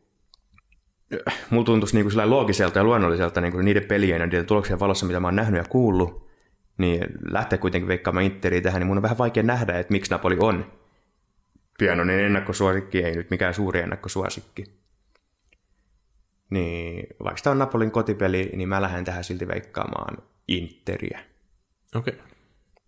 mulla 1.50 1.66
tuntuisi 1.66 1.96
niin 1.96 2.12
kuin 2.12 2.30
loogiselta 2.30 2.80
ja 2.80 2.84
luonnolliselta 2.84 3.42
niin 3.42 3.54
kuin 3.54 3.66
niiden 3.66 3.86
pelien 3.86 4.20
ja 4.20 4.28
niiden 4.28 4.46
tuloksien 4.46 4.80
valossa, 4.80 5.06
mitä 5.06 5.20
mä 5.20 5.28
oon 5.28 5.36
nähnyt 5.36 5.58
ja 5.58 5.70
kuullut, 5.70 6.28
niin 6.78 7.06
lähteä 7.32 7.58
kuitenkin 7.58 7.88
veikkaamaan 7.88 8.26
Interiä 8.26 8.62
tähän, 8.62 8.80
niin 8.80 8.88
mun 8.88 8.98
on 8.98 9.04
vähän 9.04 9.18
vaikea 9.18 9.44
nähdä, 9.44 9.80
että 9.80 9.92
miksi 9.92 10.12
Napoli 10.12 10.38
on 10.40 10.72
pienoinen 11.80 12.20
ennakkosuosikki, 12.20 13.04
ei 13.04 13.16
nyt 13.16 13.30
mikään 13.30 13.54
suuri 13.54 13.80
ennakkosuosikki. 13.80 14.64
Niin 16.50 17.08
vaikka 17.24 17.42
tämä 17.44 17.52
on 17.52 17.60
Napolin 17.60 17.92
kotipeli, 17.92 18.52
niin 18.56 18.70
mä 18.70 18.82
lähden 18.82 19.06
tähän 19.06 19.24
silti 19.24 19.48
veikkaamaan 19.48 20.18
Interiä. 20.48 21.20
Okei. 21.96 22.14
Okay. 22.14 22.37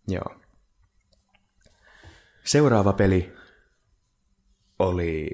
Joo. 0.09 0.35
Seuraava 2.43 2.93
peli 2.93 3.33
oli 4.79 5.29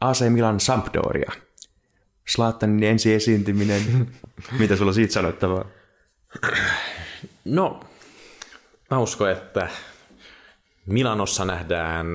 AC 0.00 0.28
Milan 0.28 0.60
Sampdoria. 0.60 1.32
Slaattanin 2.28 2.84
ensi 2.84 3.14
esiintyminen. 3.14 3.82
Mitä 4.58 4.76
sulla 4.76 4.92
siitä 4.92 5.12
sanottavaa? 5.12 5.64
No, 7.44 7.80
mä 8.90 8.98
uskon, 8.98 9.30
että 9.30 9.68
Milanossa 10.86 11.44
nähdään 11.44 12.06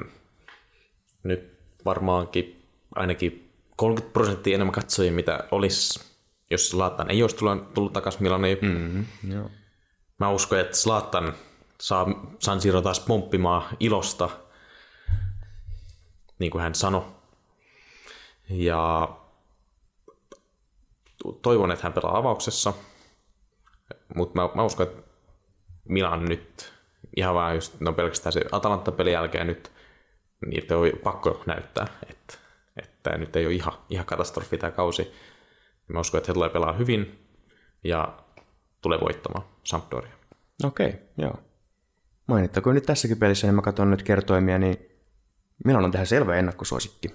nyt 1.24 1.58
varmaankin 1.86 2.64
ainakin 2.96 3.52
30 3.76 4.14
prosenttia 4.14 4.56
enemmän 4.56 4.74
katsojia, 4.74 5.12
mitä 5.12 5.44
olisi, 5.52 6.00
jos 6.52 6.70
Zlatan 6.70 7.12
ei 7.12 7.22
olisi 7.22 7.36
tullut, 7.36 7.74
tullut 7.74 7.94
takaisin 7.94 8.24
Milaniin. 8.24 8.58
Mm, 8.62 9.06
joo. 9.34 9.52
Mä 10.20 10.30
uskon, 10.30 10.60
että 10.60 10.78
Zlatan 10.78 11.34
saa 11.82 12.06
San 12.40 12.62
Siro 12.62 12.82
taas 12.82 13.00
pomppimaan 13.00 13.64
ilosta, 13.80 14.30
niin 16.40 16.52
kuin 16.52 16.62
hän 16.62 16.76
sanoi. 16.76 17.06
Ja 18.50 19.10
toivon, 21.42 21.72
että 21.72 21.84
hän 21.84 21.94
pelaa 21.94 22.18
avauksessa, 22.18 22.74
mutta 24.16 24.42
mä, 24.42 24.50
mä 24.56 24.64
uskon, 24.64 24.88
että 24.88 25.02
Milan 25.90 26.26
nyt 26.26 26.74
ihan 27.16 27.36
vaan 27.36 27.56
just, 27.56 27.80
no 27.80 27.94
pelkästään 27.94 28.34
se 28.34 28.42
Atalanta-pelin 28.52 29.14
jälkeen 29.14 29.48
nyt 29.48 29.72
niitä 30.46 30.78
on 30.78 30.92
pakko 31.04 31.44
näyttää, 31.46 31.88
että, 32.10 32.34
että 32.82 33.18
nyt 33.18 33.36
ei 33.36 33.46
ole 33.46 33.54
ihan, 33.54 33.74
ihan 33.90 34.06
katastrofi 34.06 34.58
tämä 34.58 34.72
kausi. 34.72 35.14
Mä 35.88 36.00
uskon, 36.00 36.18
että 36.18 36.30
he 36.30 36.34
tulee 36.34 36.50
pelaa 36.50 36.74
hyvin 36.74 37.30
ja 37.84 38.18
tulee 38.82 39.00
voittamaan 39.00 39.46
Sampdoria. 39.64 40.14
Okei, 40.64 40.88
okay, 40.88 41.00
joo. 41.18 41.36
Mainittakoon 42.28 42.76
nyt 42.76 42.86
tässäkin 42.86 43.18
pelissä, 43.18 43.48
niin 43.48 43.56
mä 43.56 43.62
katson 43.62 43.92
nyt 43.92 44.04
kertoimia, 44.04 44.58
niin 44.58 44.78
minä 45.66 45.80
on 45.80 45.92
tähän 45.92 46.08
selvä 46.08 46.36
ennakkosuosikki. 46.36 47.08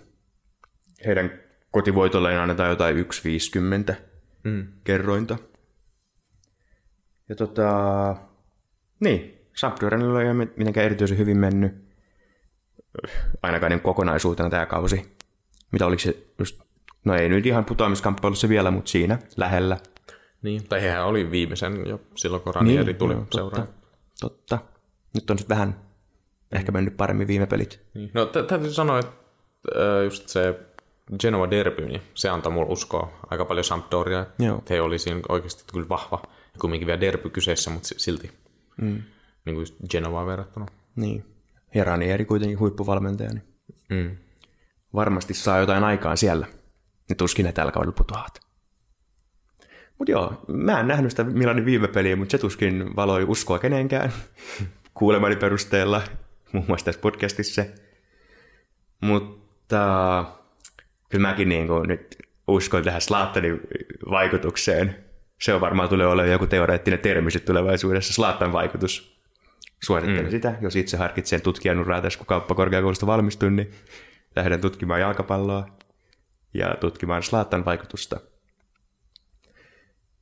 Heidän 1.06 1.30
kotivoitolleen 1.70 2.40
annetaan 2.40 2.70
jotain 2.70 2.96
1,50 2.96 3.94
mm. 4.44 4.66
kerrointa. 4.84 5.38
Ja 7.28 7.36
tota, 7.36 8.16
niin, 9.00 9.40
Sampdorianilla 9.56 10.22
ei 10.22 10.30
ole 10.30 10.48
mitenkään 10.56 10.86
erityisen 10.86 11.18
hyvin 11.18 11.38
mennyt. 11.38 11.72
Ainakaan 13.42 13.70
niin 13.70 13.80
kokonaisuutena 13.80 14.50
tämä 14.50 14.66
kausi. 14.66 15.16
Mitä 15.72 15.86
oliko 15.86 16.00
se 16.00 16.26
just, 16.38 16.62
no 17.04 17.14
ei 17.14 17.28
nyt 17.28 17.46
ihan 17.46 17.64
putoamiskamppailussa 17.64 18.48
vielä, 18.48 18.70
mutta 18.70 18.90
siinä 18.90 19.18
lähellä. 19.36 19.76
Niin, 20.42 20.68
tai 20.68 20.82
hehän 20.82 21.06
oli 21.06 21.30
viimeisen 21.30 21.86
jo 21.86 22.00
silloin, 22.14 22.42
kun 22.42 22.54
Ranieri 22.54 22.84
niin, 22.84 22.96
tuli 22.96 23.16
seuraan. 23.34 23.66
Totta, 23.66 23.78
totta. 24.20 24.79
Nyt 25.14 25.30
on 25.30 25.38
sitten 25.38 25.56
vähän 25.56 25.80
ehkä 26.52 26.72
mennyt 26.72 26.96
paremmin 26.96 27.28
viime 27.28 27.46
pelit. 27.46 27.80
Niin. 27.94 28.10
No 28.14 28.26
täytyy 28.26 28.72
sanoa, 28.72 28.98
että 28.98 29.12
just 30.04 30.28
se 30.28 30.60
Genova 31.18 31.50
Derby, 31.50 31.86
niin 31.86 32.02
se 32.14 32.28
antaa 32.28 32.52
mulle 32.52 32.72
uskoa 32.72 33.12
aika 33.30 33.44
paljon 33.44 33.64
Sampdoria. 33.64 34.26
Joo. 34.38 34.62
He 34.70 34.80
oli 34.80 34.98
siinä 34.98 35.20
oikeasti 35.28 35.64
kyllä 35.72 35.88
vahva. 35.88 36.22
Kumminkin 36.60 36.86
vielä 36.86 37.00
Derby 37.00 37.30
kyseessä, 37.30 37.70
mutta 37.70 37.88
silti. 37.96 38.30
Mm. 38.80 39.02
Niin 39.44 39.54
kuin 39.54 39.66
Genovaan 39.90 40.26
verrattuna. 40.26 40.66
Niin. 40.96 41.24
Ja 41.74 41.84
Ranieri 41.84 42.24
kuitenkin 42.24 42.58
huippuvalmentaja. 42.58 43.30
Niin 43.30 43.44
mm. 43.88 44.16
Varmasti 44.94 45.34
saa 45.34 45.58
jotain 45.58 45.84
aikaan 45.84 46.16
siellä. 46.16 46.46
Ne 47.08 47.14
tuskin 47.14 47.44
ne 47.44 47.52
tällä 47.52 47.72
kaudella 47.72 47.94
putoavat. 47.96 48.40
Mutta 49.98 50.10
joo, 50.10 50.44
mä 50.48 50.80
en 50.80 50.88
nähnyt 50.88 51.10
sitä 51.10 51.24
Milanin 51.24 51.64
viime 51.64 51.88
peliä, 51.88 52.16
mutta 52.16 52.32
se 52.32 52.38
tuskin 52.38 52.96
valoi 52.96 53.24
uskoa 53.24 53.58
kenenkään 53.58 54.12
kuulemani 55.00 55.36
perusteella, 55.36 56.02
muun 56.52 56.64
muassa 56.68 56.84
tässä 56.84 57.00
podcastissa. 57.00 57.64
Mutta 59.00 60.24
kyllä 61.08 61.28
mäkin 61.28 61.48
niin 61.48 61.66
kuin 61.66 61.88
nyt 61.88 62.16
uskon 62.48 62.84
tähän 62.84 63.00
Slaattanin 63.00 63.60
vaikutukseen. 64.10 64.96
Se 65.40 65.54
on 65.54 65.60
varmaan 65.60 65.88
tulee 65.88 66.06
olemaan 66.06 66.32
joku 66.32 66.46
teoreettinen 66.46 67.00
termi 67.00 67.30
sitten 67.30 67.46
tulevaisuudessa, 67.46 68.12
Slaattan 68.12 68.52
vaikutus. 68.52 69.20
Suosittelen 69.82 70.24
mm. 70.24 70.30
sitä, 70.30 70.54
jos 70.60 70.76
itse 70.76 70.96
harkitsee 70.96 71.40
tutkijan 71.40 71.80
uraa 71.80 72.00
tässä, 72.00 72.18
kun 72.18 72.26
kauppakorkeakoulusta 72.26 73.06
valmistun, 73.06 73.56
niin 73.56 73.70
lähden 74.36 74.60
tutkimaan 74.60 75.00
jalkapalloa 75.00 75.68
ja 76.54 76.76
tutkimaan 76.80 77.22
Slaattan 77.22 77.64
vaikutusta. 77.64 78.20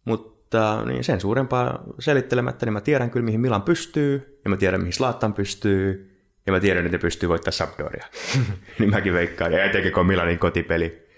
Mutta 0.05 0.85
niin 0.85 1.05
sen 1.05 1.21
suurempaa 1.21 1.83
selittelemättä, 1.99 2.67
niin 2.67 2.73
mä 2.73 2.81
tiedän 2.81 3.11
kyllä, 3.11 3.25
mihin 3.25 3.41
Milan 3.41 3.63
pystyy, 3.63 4.38
ja 4.49 4.51
mä 4.51 4.57
tiedän, 4.57 4.81
mihin 4.81 4.93
Slaattan 4.93 5.35
pystyy, 5.35 6.11
ja 6.47 6.53
mä 6.53 6.61
tiedän, 6.61 6.87
että 6.87 6.97
ne 6.97 7.01
pystyy 7.01 7.29
voittamaan 7.29 7.53
Sampdoria. 7.53 8.07
niin 8.79 8.91
mäkin 8.91 9.13
veikkaan. 9.13 9.53
Ja 9.53 9.65
etenkin 9.65 9.93
kun 9.93 10.01
on 10.01 10.07
Milanin 10.07 10.39
kotipeli, 10.39 11.09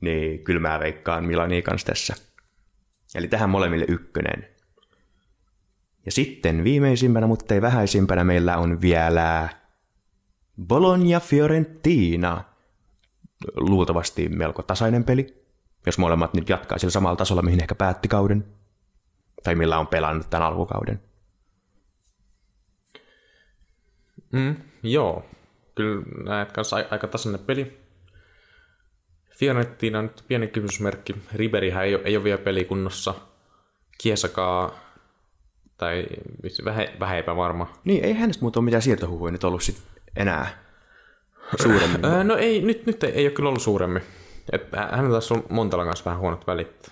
niin 0.00 0.44
kyllä 0.44 0.60
mä 0.60 0.80
veikkaan 0.80 1.24
Milania 1.24 1.62
kanssa 1.62 1.86
tässä. 1.86 2.14
Eli 3.14 3.28
tähän 3.28 3.50
molemmille 3.50 3.84
ykkönen. 3.88 4.48
Ja 6.06 6.12
sitten 6.12 6.64
viimeisimpänä, 6.64 7.26
mutta 7.26 7.54
ei 7.54 7.62
vähäisimpänä, 7.62 8.24
meillä 8.24 8.56
on 8.56 8.80
vielä 8.80 9.48
Bologna 10.66 11.20
Fiorentina. 11.20 12.44
Luultavasti 13.56 14.28
melko 14.28 14.62
tasainen 14.62 15.04
peli, 15.04 15.44
jos 15.86 15.98
molemmat 15.98 16.34
nyt 16.34 16.48
jatkaa 16.48 16.78
sillä 16.78 16.90
samalla 16.90 17.16
tasolla, 17.16 17.42
mihin 17.42 17.60
ehkä 17.60 17.74
päätti 17.74 18.08
kauden. 18.08 18.44
Tai 19.44 19.54
millä 19.54 19.78
on 19.78 19.86
pelannut 19.86 20.30
tämän 20.30 20.46
alkukauden. 20.46 21.07
Mm, 24.32 24.56
joo, 24.82 25.24
kyllä 25.74 26.02
näet 26.24 26.52
kanssa 26.52 26.76
aika 26.90 27.06
tasainen 27.06 27.40
peli. 27.40 27.78
Fiorentina 29.38 29.98
on 29.98 30.04
nyt 30.04 30.24
pieni 30.28 30.46
kysymysmerkki. 30.46 31.14
Riberihän 31.34 31.84
ei 31.84 31.94
ole, 31.94 32.02
ei 32.04 32.16
ole 32.16 32.24
vielä 32.24 32.38
pelikunnossa. 32.38 33.14
Kiesakaa, 33.98 34.78
tai 35.76 36.06
vähän, 36.64 36.86
vähän 37.00 37.18
epävarma. 37.18 37.72
Niin, 37.84 38.04
ei 38.04 38.12
hänestä 38.12 38.44
muuta 38.44 38.60
ole 38.60 38.64
mitään 38.64 38.82
siirtohuhuja 38.82 39.32
nyt 39.32 39.44
ollut 39.44 39.62
sit 39.62 39.82
enää 40.16 40.64
suuremmin. 41.62 42.04
Öö, 42.06 42.24
no 42.24 42.36
ei, 42.36 42.62
nyt, 42.62 42.86
nyt 42.86 43.04
ei, 43.04 43.10
ei 43.10 43.24
ole 43.24 43.32
kyllä 43.32 43.48
ollut 43.48 43.62
suuremmin. 43.62 44.02
Et 44.52 44.62
hän 44.90 45.10
taas 45.10 45.32
on 45.32 45.44
Montalan 45.48 45.86
kanssa 45.86 46.04
vähän 46.04 46.20
huonot 46.20 46.46
välit. 46.46 46.90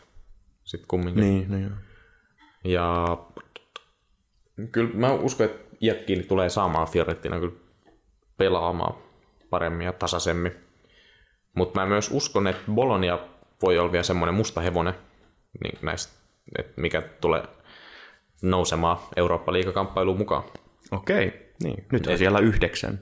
Sitten 0.65 0.89
kumminkin. 0.89 1.25
Niin, 1.25 1.51
no 1.51 1.59
joo. 1.59 1.71
Ja 2.65 3.19
kyllä 4.73 4.91
mä 4.95 5.13
uskon, 5.13 5.47
että 5.47 5.66
Iäkkiin 5.81 6.29
tulee 6.29 6.49
saamaan 6.49 6.89
Fiorentina 6.89 7.41
kyllä 7.41 7.57
pelaamaan 8.37 8.95
paremmin 9.51 9.85
ja 9.85 9.93
tasaisemmin. 9.93 10.53
Mutta 11.55 11.81
mä 11.81 11.87
myös 11.87 12.11
uskon, 12.13 12.47
että 12.47 12.73
Bologna 12.73 13.19
voi 13.63 13.79
olla 13.79 13.93
vielä 13.93 14.03
semmoinen 14.03 14.35
musta 14.35 14.61
hevonen, 14.61 14.95
niin 15.65 15.79
näistä, 15.83 16.13
että 16.59 16.81
mikä 16.81 17.03
tulee 17.03 17.43
nousemaan 18.43 18.99
Eurooppa-liigakamppailuun 19.17 20.19
mukaan. 20.19 20.43
Okei, 20.91 21.53
niin. 21.63 21.87
Nyt 21.93 22.07
on 22.07 22.19
siellä 22.19 22.39
yhdeksän. 22.39 23.01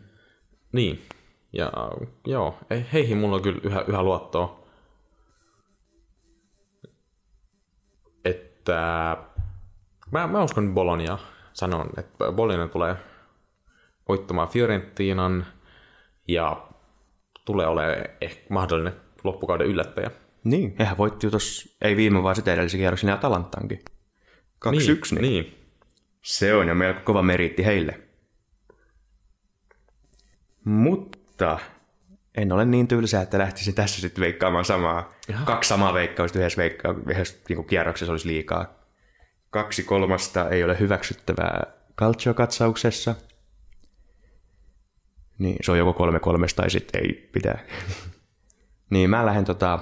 Niin, 0.73 1.03
ja 1.53 1.73
joo, 2.27 2.59
heihin 2.93 3.19
mulla 3.19 3.37
on 3.37 3.43
kyllä 3.43 3.61
yhä, 3.63 3.85
yhä 3.89 4.03
luottoa. 4.03 4.65
Että 8.25 9.17
mä, 10.11 10.27
mä 10.27 10.43
uskon 10.43 10.75
Bologna 10.75 11.19
sanon, 11.55 11.91
että 11.99 12.33
Bolinen 12.33 12.71
tulee 12.71 12.97
voittamaan 14.09 14.49
Fiorentinan 14.49 15.47
ja 16.29 16.69
tulee 17.45 17.67
olemaan 17.67 18.07
ehkä 18.21 18.47
mahdollinen 18.51 18.93
loppukauden 19.25 19.67
yllättäjä. 19.67 20.11
Niin, 20.45 20.77
eihän 20.79 20.99
voitti 20.99 21.27
jo 21.27 21.31
tuossa, 21.31 21.77
ei 21.83 21.97
viime 21.97 22.23
vaan 22.23 22.37
sitä 22.37 22.53
edellisen 22.53 22.81
kierroksen 22.81 23.09
ja 23.09 23.15
Atalantaankin. 23.15 23.81
2-1, 24.67 24.71
niin, 24.71 25.01
niin. 25.11 25.23
niin. 25.23 25.59
Se 26.23 26.55
on 26.55 26.69
jo 26.69 26.75
melko 26.75 27.01
kova 27.05 27.23
meriitti 27.23 27.65
heille. 27.65 28.01
Mutta 30.65 31.59
en 32.37 32.53
ole 32.53 32.65
niin 32.65 32.89
tylsä, 32.89 33.21
että 33.23 33.39
lähtisin 33.39 33.75
tässä 33.75 34.01
sitten 34.01 34.23
veikkaamaan 34.23 34.65
samaa. 34.65 35.13
Jaha. 35.29 35.45
Kaksi 35.45 35.69
samaa 35.69 35.95
veikkausta 35.95 36.39
yhdessä, 36.39 36.63
veikka- 36.63 37.11
yhdessä 37.11 37.37
niin 37.49 37.65
kierroksessa 37.65 38.13
olisi 38.13 38.29
liikaa. 38.29 38.84
Kaksi 39.55 39.83
kolmasta 39.83 40.49
ei 40.51 40.65
ole 40.65 40.79
hyväksyttävää 40.81 41.67
Calcio-katsauksessa. 41.99 43.15
Niin, 45.39 45.57
se 45.61 45.73
on 45.73 45.79
joko 45.79 45.93
kolme 45.93 46.21
kolmesta 46.21 46.63
tai 46.63 46.71
sitten 46.71 47.03
ei 47.03 47.29
pitää. 47.33 47.59
niin, 48.91 49.11
mä 49.11 49.27
lähden 49.27 49.45
tota... 49.45 49.79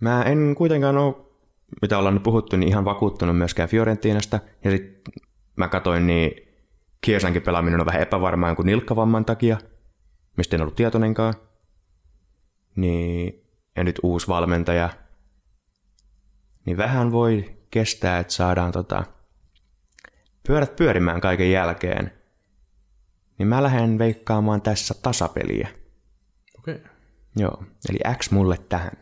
Mä 0.00 0.22
en 0.22 0.54
kuitenkaan 0.58 0.96
ole, 0.98 1.14
mitä 1.82 1.98
ollaan 1.98 2.14
nyt 2.14 2.22
puhuttu, 2.22 2.56
niin 2.56 2.68
ihan 2.68 2.84
vakuuttunut 2.84 3.38
myöskään 3.38 3.68
Fiorentinasta. 3.68 4.40
Ja 4.64 4.70
sitten 4.70 5.14
mä 5.56 5.68
katoin, 5.68 6.06
niin 6.06 6.32
Kiesankin 7.00 7.42
pelaaminen 7.42 7.80
on 7.80 7.86
vähän 7.86 8.02
epävarmaa 8.02 8.54
kuin 8.54 8.66
nilkkavamman 8.66 9.24
takia, 9.24 9.58
mistä 10.36 10.56
en 10.56 10.62
ollut 10.62 10.76
tietoinenkaan. 10.76 11.34
Niin, 12.76 13.44
ja 13.76 13.84
nyt 13.84 14.00
uusi 14.02 14.28
valmentaja– 14.28 14.90
niin 16.68 16.76
vähän 16.76 17.12
voi 17.12 17.56
kestää, 17.70 18.18
että 18.18 18.32
saadaan 18.32 18.72
tota, 18.72 19.04
pyörät 20.46 20.76
pyörimään 20.76 21.20
kaiken 21.20 21.50
jälkeen. 21.50 22.12
Niin 23.38 23.48
mä 23.48 23.62
lähden 23.62 23.98
veikkaamaan 23.98 24.62
tässä 24.62 24.94
tasapeliä. 25.02 25.68
Okei. 26.58 26.74
Okay. 26.74 26.90
Joo, 27.36 27.64
eli 27.90 27.98
X 28.18 28.30
mulle 28.30 28.58
tähän. 28.68 28.92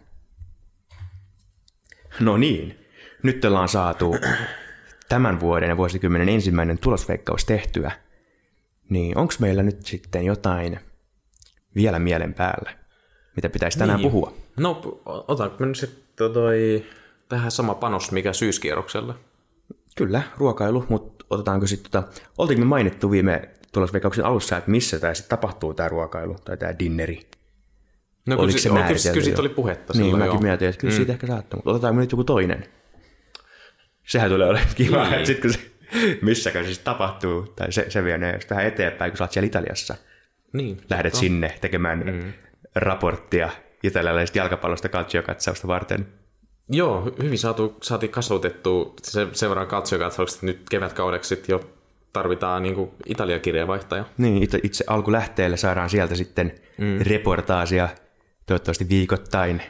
No 2.20 2.36
niin, 2.36 2.86
nyt 3.22 3.44
ollaan 3.44 3.68
saatu 3.68 4.16
tämän 5.08 5.40
vuoden 5.40 5.68
ja 5.68 5.76
vuosikymmenen 5.76 6.28
ensimmäinen 6.28 6.78
tulosveikkaus 6.78 7.44
tehtyä. 7.44 7.90
Niin 8.90 9.18
onko 9.18 9.34
meillä 9.38 9.62
nyt 9.62 9.86
sitten 9.86 10.24
jotain 10.24 10.80
vielä 11.74 11.98
mielen 11.98 12.34
päällä, 12.34 12.78
mitä 13.36 13.48
pitäisi 13.48 13.78
tänään 13.78 14.00
niin. 14.00 14.10
puhua? 14.10 14.32
No, 14.56 15.00
otanko 15.04 15.56
me 15.58 15.66
nyt 15.66 15.76
sitten 15.76 16.32
toi 16.32 16.86
tähän 17.28 17.50
sama 17.50 17.74
panos 17.74 18.12
mikä 18.12 18.32
syyskierroksella. 18.32 19.14
Kyllä, 19.96 20.22
ruokailu, 20.38 20.84
mutta 20.88 21.24
otetaanko 21.30 21.66
sitten, 21.66 21.90
tota, 21.90 22.08
oltiinko 22.38 22.64
me 22.64 22.68
mainittu 22.68 23.10
viime 23.10 23.48
tulosveikkauksen 23.72 24.24
alussa, 24.24 24.56
että 24.56 24.70
missä 24.70 24.98
tämä 24.98 25.14
sitten 25.14 25.30
tapahtuu 25.30 25.74
tämä 25.74 25.88
ruokailu 25.88 26.36
tai 26.44 26.56
tämä 26.56 26.78
dinneri? 26.78 27.30
No 28.26 28.36
Oliko 28.38 28.58
se 28.58 28.68
kyllä, 28.68 28.82
kyllä 28.82 29.24
siitä 29.24 29.40
oli 29.40 29.48
puhetta 29.48 29.92
Niin, 29.92 30.04
silloin, 30.04 30.18
mäkin 30.18 30.34
joo. 30.34 30.42
mietin, 30.42 30.68
että 30.68 30.80
kyllä 30.80 30.92
mm. 30.92 30.96
siitä 30.96 31.12
ehkä 31.12 31.26
saattaa, 31.26 31.56
mutta 31.56 31.70
otetaanko 31.70 32.00
nyt 32.00 32.12
joku 32.12 32.24
toinen? 32.24 32.66
Sehän 34.06 34.30
tulee 34.30 34.48
olemaan 34.48 34.74
kiva, 34.74 35.02
niin. 35.04 35.14
että 35.14 35.26
sitten 35.26 35.50
kun 35.50 35.60
se, 35.60 35.70
missäkään 36.22 36.74
se 36.74 36.80
tapahtuu, 36.80 37.42
tai 37.42 37.72
se, 37.72 37.86
se 37.88 38.04
vie 38.04 38.18
ne 38.18 38.38
vähän 38.50 38.66
eteenpäin, 38.66 39.10
kun 39.10 39.18
sä 39.18 39.24
oot 39.24 39.32
siellä 39.32 39.46
Italiassa. 39.46 39.94
Niin, 40.52 40.80
lähdet 40.90 41.12
no. 41.12 41.20
sinne 41.20 41.54
tekemään 41.60 41.98
mm. 41.98 42.32
raporttia 42.74 43.50
italialaisesta 43.82 44.38
jalkapallosta 44.38 44.88
kaltsiokatsausta 44.88 45.68
varten. 45.68 46.06
Joo, 46.68 47.12
hyvin 47.22 47.38
saatu, 47.38 47.76
saatiin 47.82 48.12
kasvatettu 48.12 48.94
se, 49.02 49.26
sen 49.32 49.48
verran 49.48 49.66
kaltsiokatsaukset, 49.66 50.36
että 50.36 50.46
nyt 50.46 50.60
kevätkaudeksi 50.70 51.42
jo 51.48 51.60
tarvitaan 52.12 52.62
niin 52.62 52.90
Italia 53.06 53.66
vaihtaja. 53.66 54.04
Niin, 54.18 54.42
itse, 54.42 54.60
itse 54.62 54.84
alkulähteelle 54.86 55.56
saadaan 55.56 55.90
sieltä 55.90 56.14
sitten 56.14 56.52
mm. 56.78 56.98
reportaasia 57.00 57.88
toivottavasti 58.46 58.88
viikoittain. 58.88 59.62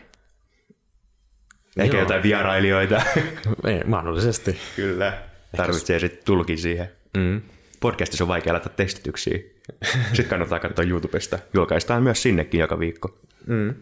Ehkä 1.77 1.97
Joo. 1.97 2.03
jotain 2.03 2.23
vierailijoita. 2.23 3.03
Ei, 3.67 3.85
mahdollisesti. 3.85 4.59
Kyllä. 4.77 5.19
Tarvitsee 5.57 5.99
sitten 5.99 6.25
tulkin 6.25 6.59
siihen. 6.59 6.93
Mm. 7.17 7.43
Podcastissa 7.81 8.25
on 8.25 8.29
vaikea 8.29 8.53
laittaa 8.53 8.73
tekstityksiä. 8.77 9.39
Sitten 10.07 10.27
kannattaa 10.27 10.59
katsoa 10.59 10.85
YouTubesta. 10.85 11.39
Julkaistaan 11.55 12.03
myös 12.03 12.23
sinnekin 12.23 12.61
joka 12.61 12.79
viikko. 12.79 13.19
Mm. 13.47 13.75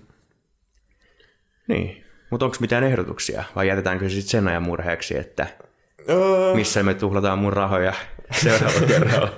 Niin. 1.68 2.03
Mutta 2.34 2.44
onko 2.44 2.56
mitään 2.60 2.84
ehdotuksia? 2.84 3.44
Vai 3.56 3.68
jätetäänkö 3.68 4.08
se 4.08 4.14
sitten 4.14 4.30
sen 4.30 4.48
ajan 4.48 4.62
murheeksi, 4.62 5.18
että 5.18 5.46
missä 6.54 6.82
me 6.82 6.94
tuhlataan 6.94 7.38
mun 7.38 7.52
rahoja 7.52 7.92
seuraavalla 8.32 8.86
kerralla? 8.96 9.28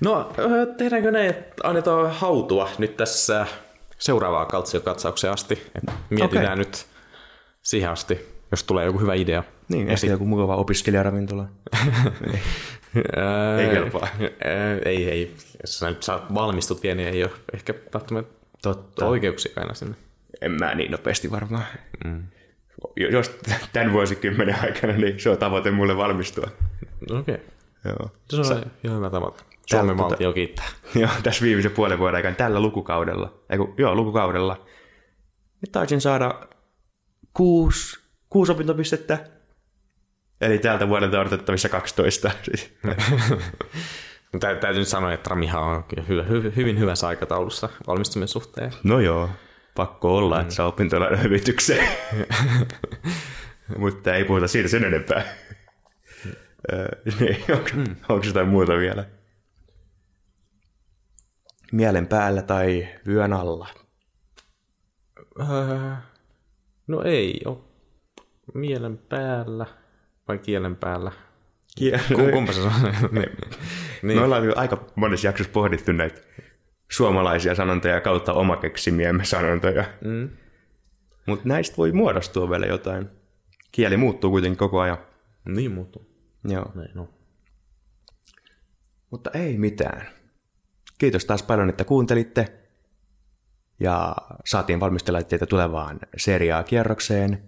no, 0.00 0.32
tehdäänkö 0.76 1.10
näin, 1.10 1.30
että 1.30 1.54
annetaan 1.68 2.10
hautua 2.10 2.68
nyt 2.78 2.96
tässä 2.96 3.46
seuraavaa 3.98 4.46
kaltsiokatsauksen 4.46 5.30
asti. 5.30 5.62
Et 5.74 5.94
mietitään 6.10 6.44
okay. 6.44 6.56
nyt 6.56 6.86
siihen 7.62 7.90
asti, 7.90 8.28
jos 8.50 8.64
tulee 8.64 8.86
joku 8.86 8.98
hyvä 8.98 9.14
idea. 9.14 9.44
Niin, 9.68 9.88
ehkä 9.88 10.06
joku 10.06 10.24
mukava 10.24 10.56
opiskelijaravintola. 10.56 11.46
ei 13.58 13.70
kelpaa. 13.70 14.08
ei, 14.84 15.10
ei. 15.10 15.36
Jos 15.62 15.78
sä 15.78 15.88
nyt 15.88 16.02
saat 16.02 16.34
valmistut 16.34 16.82
vielä, 16.82 16.94
niin 16.94 17.08
ei 17.08 17.24
ole 17.24 17.32
ehkä 17.54 17.74
välttämättä 17.94 18.32
Totta. 18.62 19.06
oikeuksia 19.06 19.52
aina 19.56 19.74
sinne. 19.74 20.05
En 20.40 20.52
mä 20.52 20.74
niin 20.74 20.90
nopeasti 20.90 21.30
varmaan. 21.30 21.64
Mm. 22.04 22.22
Jos 22.96 23.38
tämän 23.72 23.92
vuosikymmenen 23.92 24.56
aikana, 24.62 24.92
niin 24.92 25.20
se 25.20 25.30
on 25.30 25.38
tavoite 25.38 25.70
mulle 25.70 25.96
valmistua. 25.96 26.46
Okei. 27.10 27.34
Okay. 27.34 27.46
Joo. 27.84 28.10
Se 28.30 28.36
on 28.36 28.44
Sä... 28.44 28.62
ihan 28.84 28.96
hyvä 28.96 29.10
tavoite. 29.10 29.42
Suomen 29.66 29.96
tota, 29.96 30.08
valtio 30.08 30.32
kiittää. 30.32 30.66
Joo, 30.94 31.10
tässä 31.22 31.44
viimeisen 31.44 31.70
puolen 31.70 31.98
vuoden 31.98 32.16
aikana, 32.16 32.34
tällä 32.34 32.60
lukukaudella, 32.60 33.34
eiku, 33.50 33.74
joo, 33.78 33.94
lukukaudella, 33.94 34.66
nyt 35.60 35.72
taisin 35.72 36.00
saada 36.00 36.48
kuusi, 37.34 37.98
kuusi 38.28 38.52
opintopistettä, 38.52 39.18
eli 40.40 40.58
täältä 40.58 40.88
vuodelta 40.88 41.20
odotettavissa 41.20 41.68
12. 41.68 42.30
Täytyy 44.40 44.78
nyt 44.78 44.88
sanoa, 44.88 45.12
että 45.12 45.30
Ramihan 45.30 45.62
on 45.62 45.84
hyvä, 46.08 46.22
hy, 46.22 46.52
hyvin 46.56 46.78
hyvässä 46.78 47.06
aikataulussa 47.06 47.68
valmistumisen 47.86 48.28
suhteen. 48.28 48.72
No 48.84 49.00
joo, 49.00 49.28
pakko 49.76 50.16
olla, 50.16 50.36
mm. 50.36 50.42
että 50.42 50.54
saa 50.54 50.66
opintolainan 50.66 51.22
hyvitykseen. 51.22 51.88
Mutta 53.78 54.14
ei 54.14 54.24
puhuta 54.24 54.48
siitä 54.48 54.68
sen 54.68 54.84
enempää. 54.84 55.24
niin, 57.20 57.44
onko, 57.50 57.70
mm. 57.74 57.96
onko 58.08 58.26
jotain 58.26 58.48
muuta 58.48 58.76
vielä? 58.76 59.04
Mielen 61.72 62.06
päällä 62.06 62.42
tai 62.42 62.88
vyön 63.06 63.32
alla? 63.32 63.68
Öö, 65.40 65.92
no 66.86 67.02
ei 67.02 67.40
ole. 67.44 67.58
Mielen 68.54 68.98
päällä 68.98 69.66
vai 70.28 70.38
kielen 70.38 70.76
päällä? 70.76 71.12
Kielen. 71.76 72.32
Kumpa 72.32 72.52
se 72.52 72.60
on? 72.60 72.72
niin. 73.10 73.30
niin. 74.02 74.18
Me 74.18 74.24
ollaan 74.24 74.58
aika 74.58 74.84
monessa 74.94 75.26
jaksossa 75.26 75.52
pohdittu 75.52 75.92
näitä 75.92 76.20
suomalaisia 76.90 77.54
sanontoja 77.54 78.00
kautta 78.00 78.32
omakeksimiemme 78.32 79.24
sanontoja. 79.24 79.84
Mm. 80.04 80.28
Mutta 81.26 81.48
näistä 81.48 81.76
voi 81.76 81.92
muodostua 81.92 82.50
vielä 82.50 82.66
jotain. 82.66 83.08
Kieli 83.72 83.96
muuttuu 83.96 84.30
kuitenkin 84.30 84.58
koko 84.58 84.80
ajan. 84.80 84.98
Niin 85.48 85.72
muuttuu. 85.72 86.06
Joo. 86.44 86.72
Näin, 86.74 86.90
no. 86.94 87.08
Mutta 89.10 89.30
ei 89.30 89.58
mitään. 89.58 90.08
Kiitos 90.98 91.24
taas 91.24 91.42
paljon, 91.42 91.68
että 91.68 91.84
kuuntelitte. 91.84 92.52
Ja 93.80 94.16
saatiin 94.44 94.80
valmistella 94.80 95.22
teitä 95.22 95.46
tulevaan 95.46 96.00
seriaa 96.16 96.62
kierrokseen. 96.62 97.42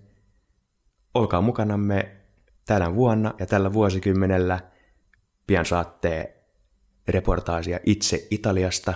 Olkaa 1.15 1.41
mukanamme 1.41 2.17
tänä 2.67 2.95
vuonna 2.95 3.35
ja 3.39 3.47
tällä 3.47 3.73
vuosikymmenellä. 3.73 4.61
Pian 5.47 5.65
saatte 5.65 6.37
reportaasia 7.09 7.79
itse 7.87 8.27
Italiasta 8.31 8.95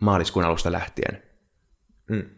maaliskuun 0.00 0.44
alusta 0.44 0.72
lähtien. 0.72 1.22
Mm. 2.10 2.30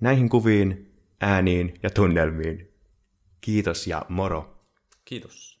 Näihin 0.00 0.28
kuviin, 0.28 0.94
ääniin 1.20 1.74
ja 1.82 1.90
tunnelmiin. 1.90 2.74
Kiitos 3.40 3.86
ja 3.86 4.06
moro. 4.08 4.66
Kiitos. 5.04 5.51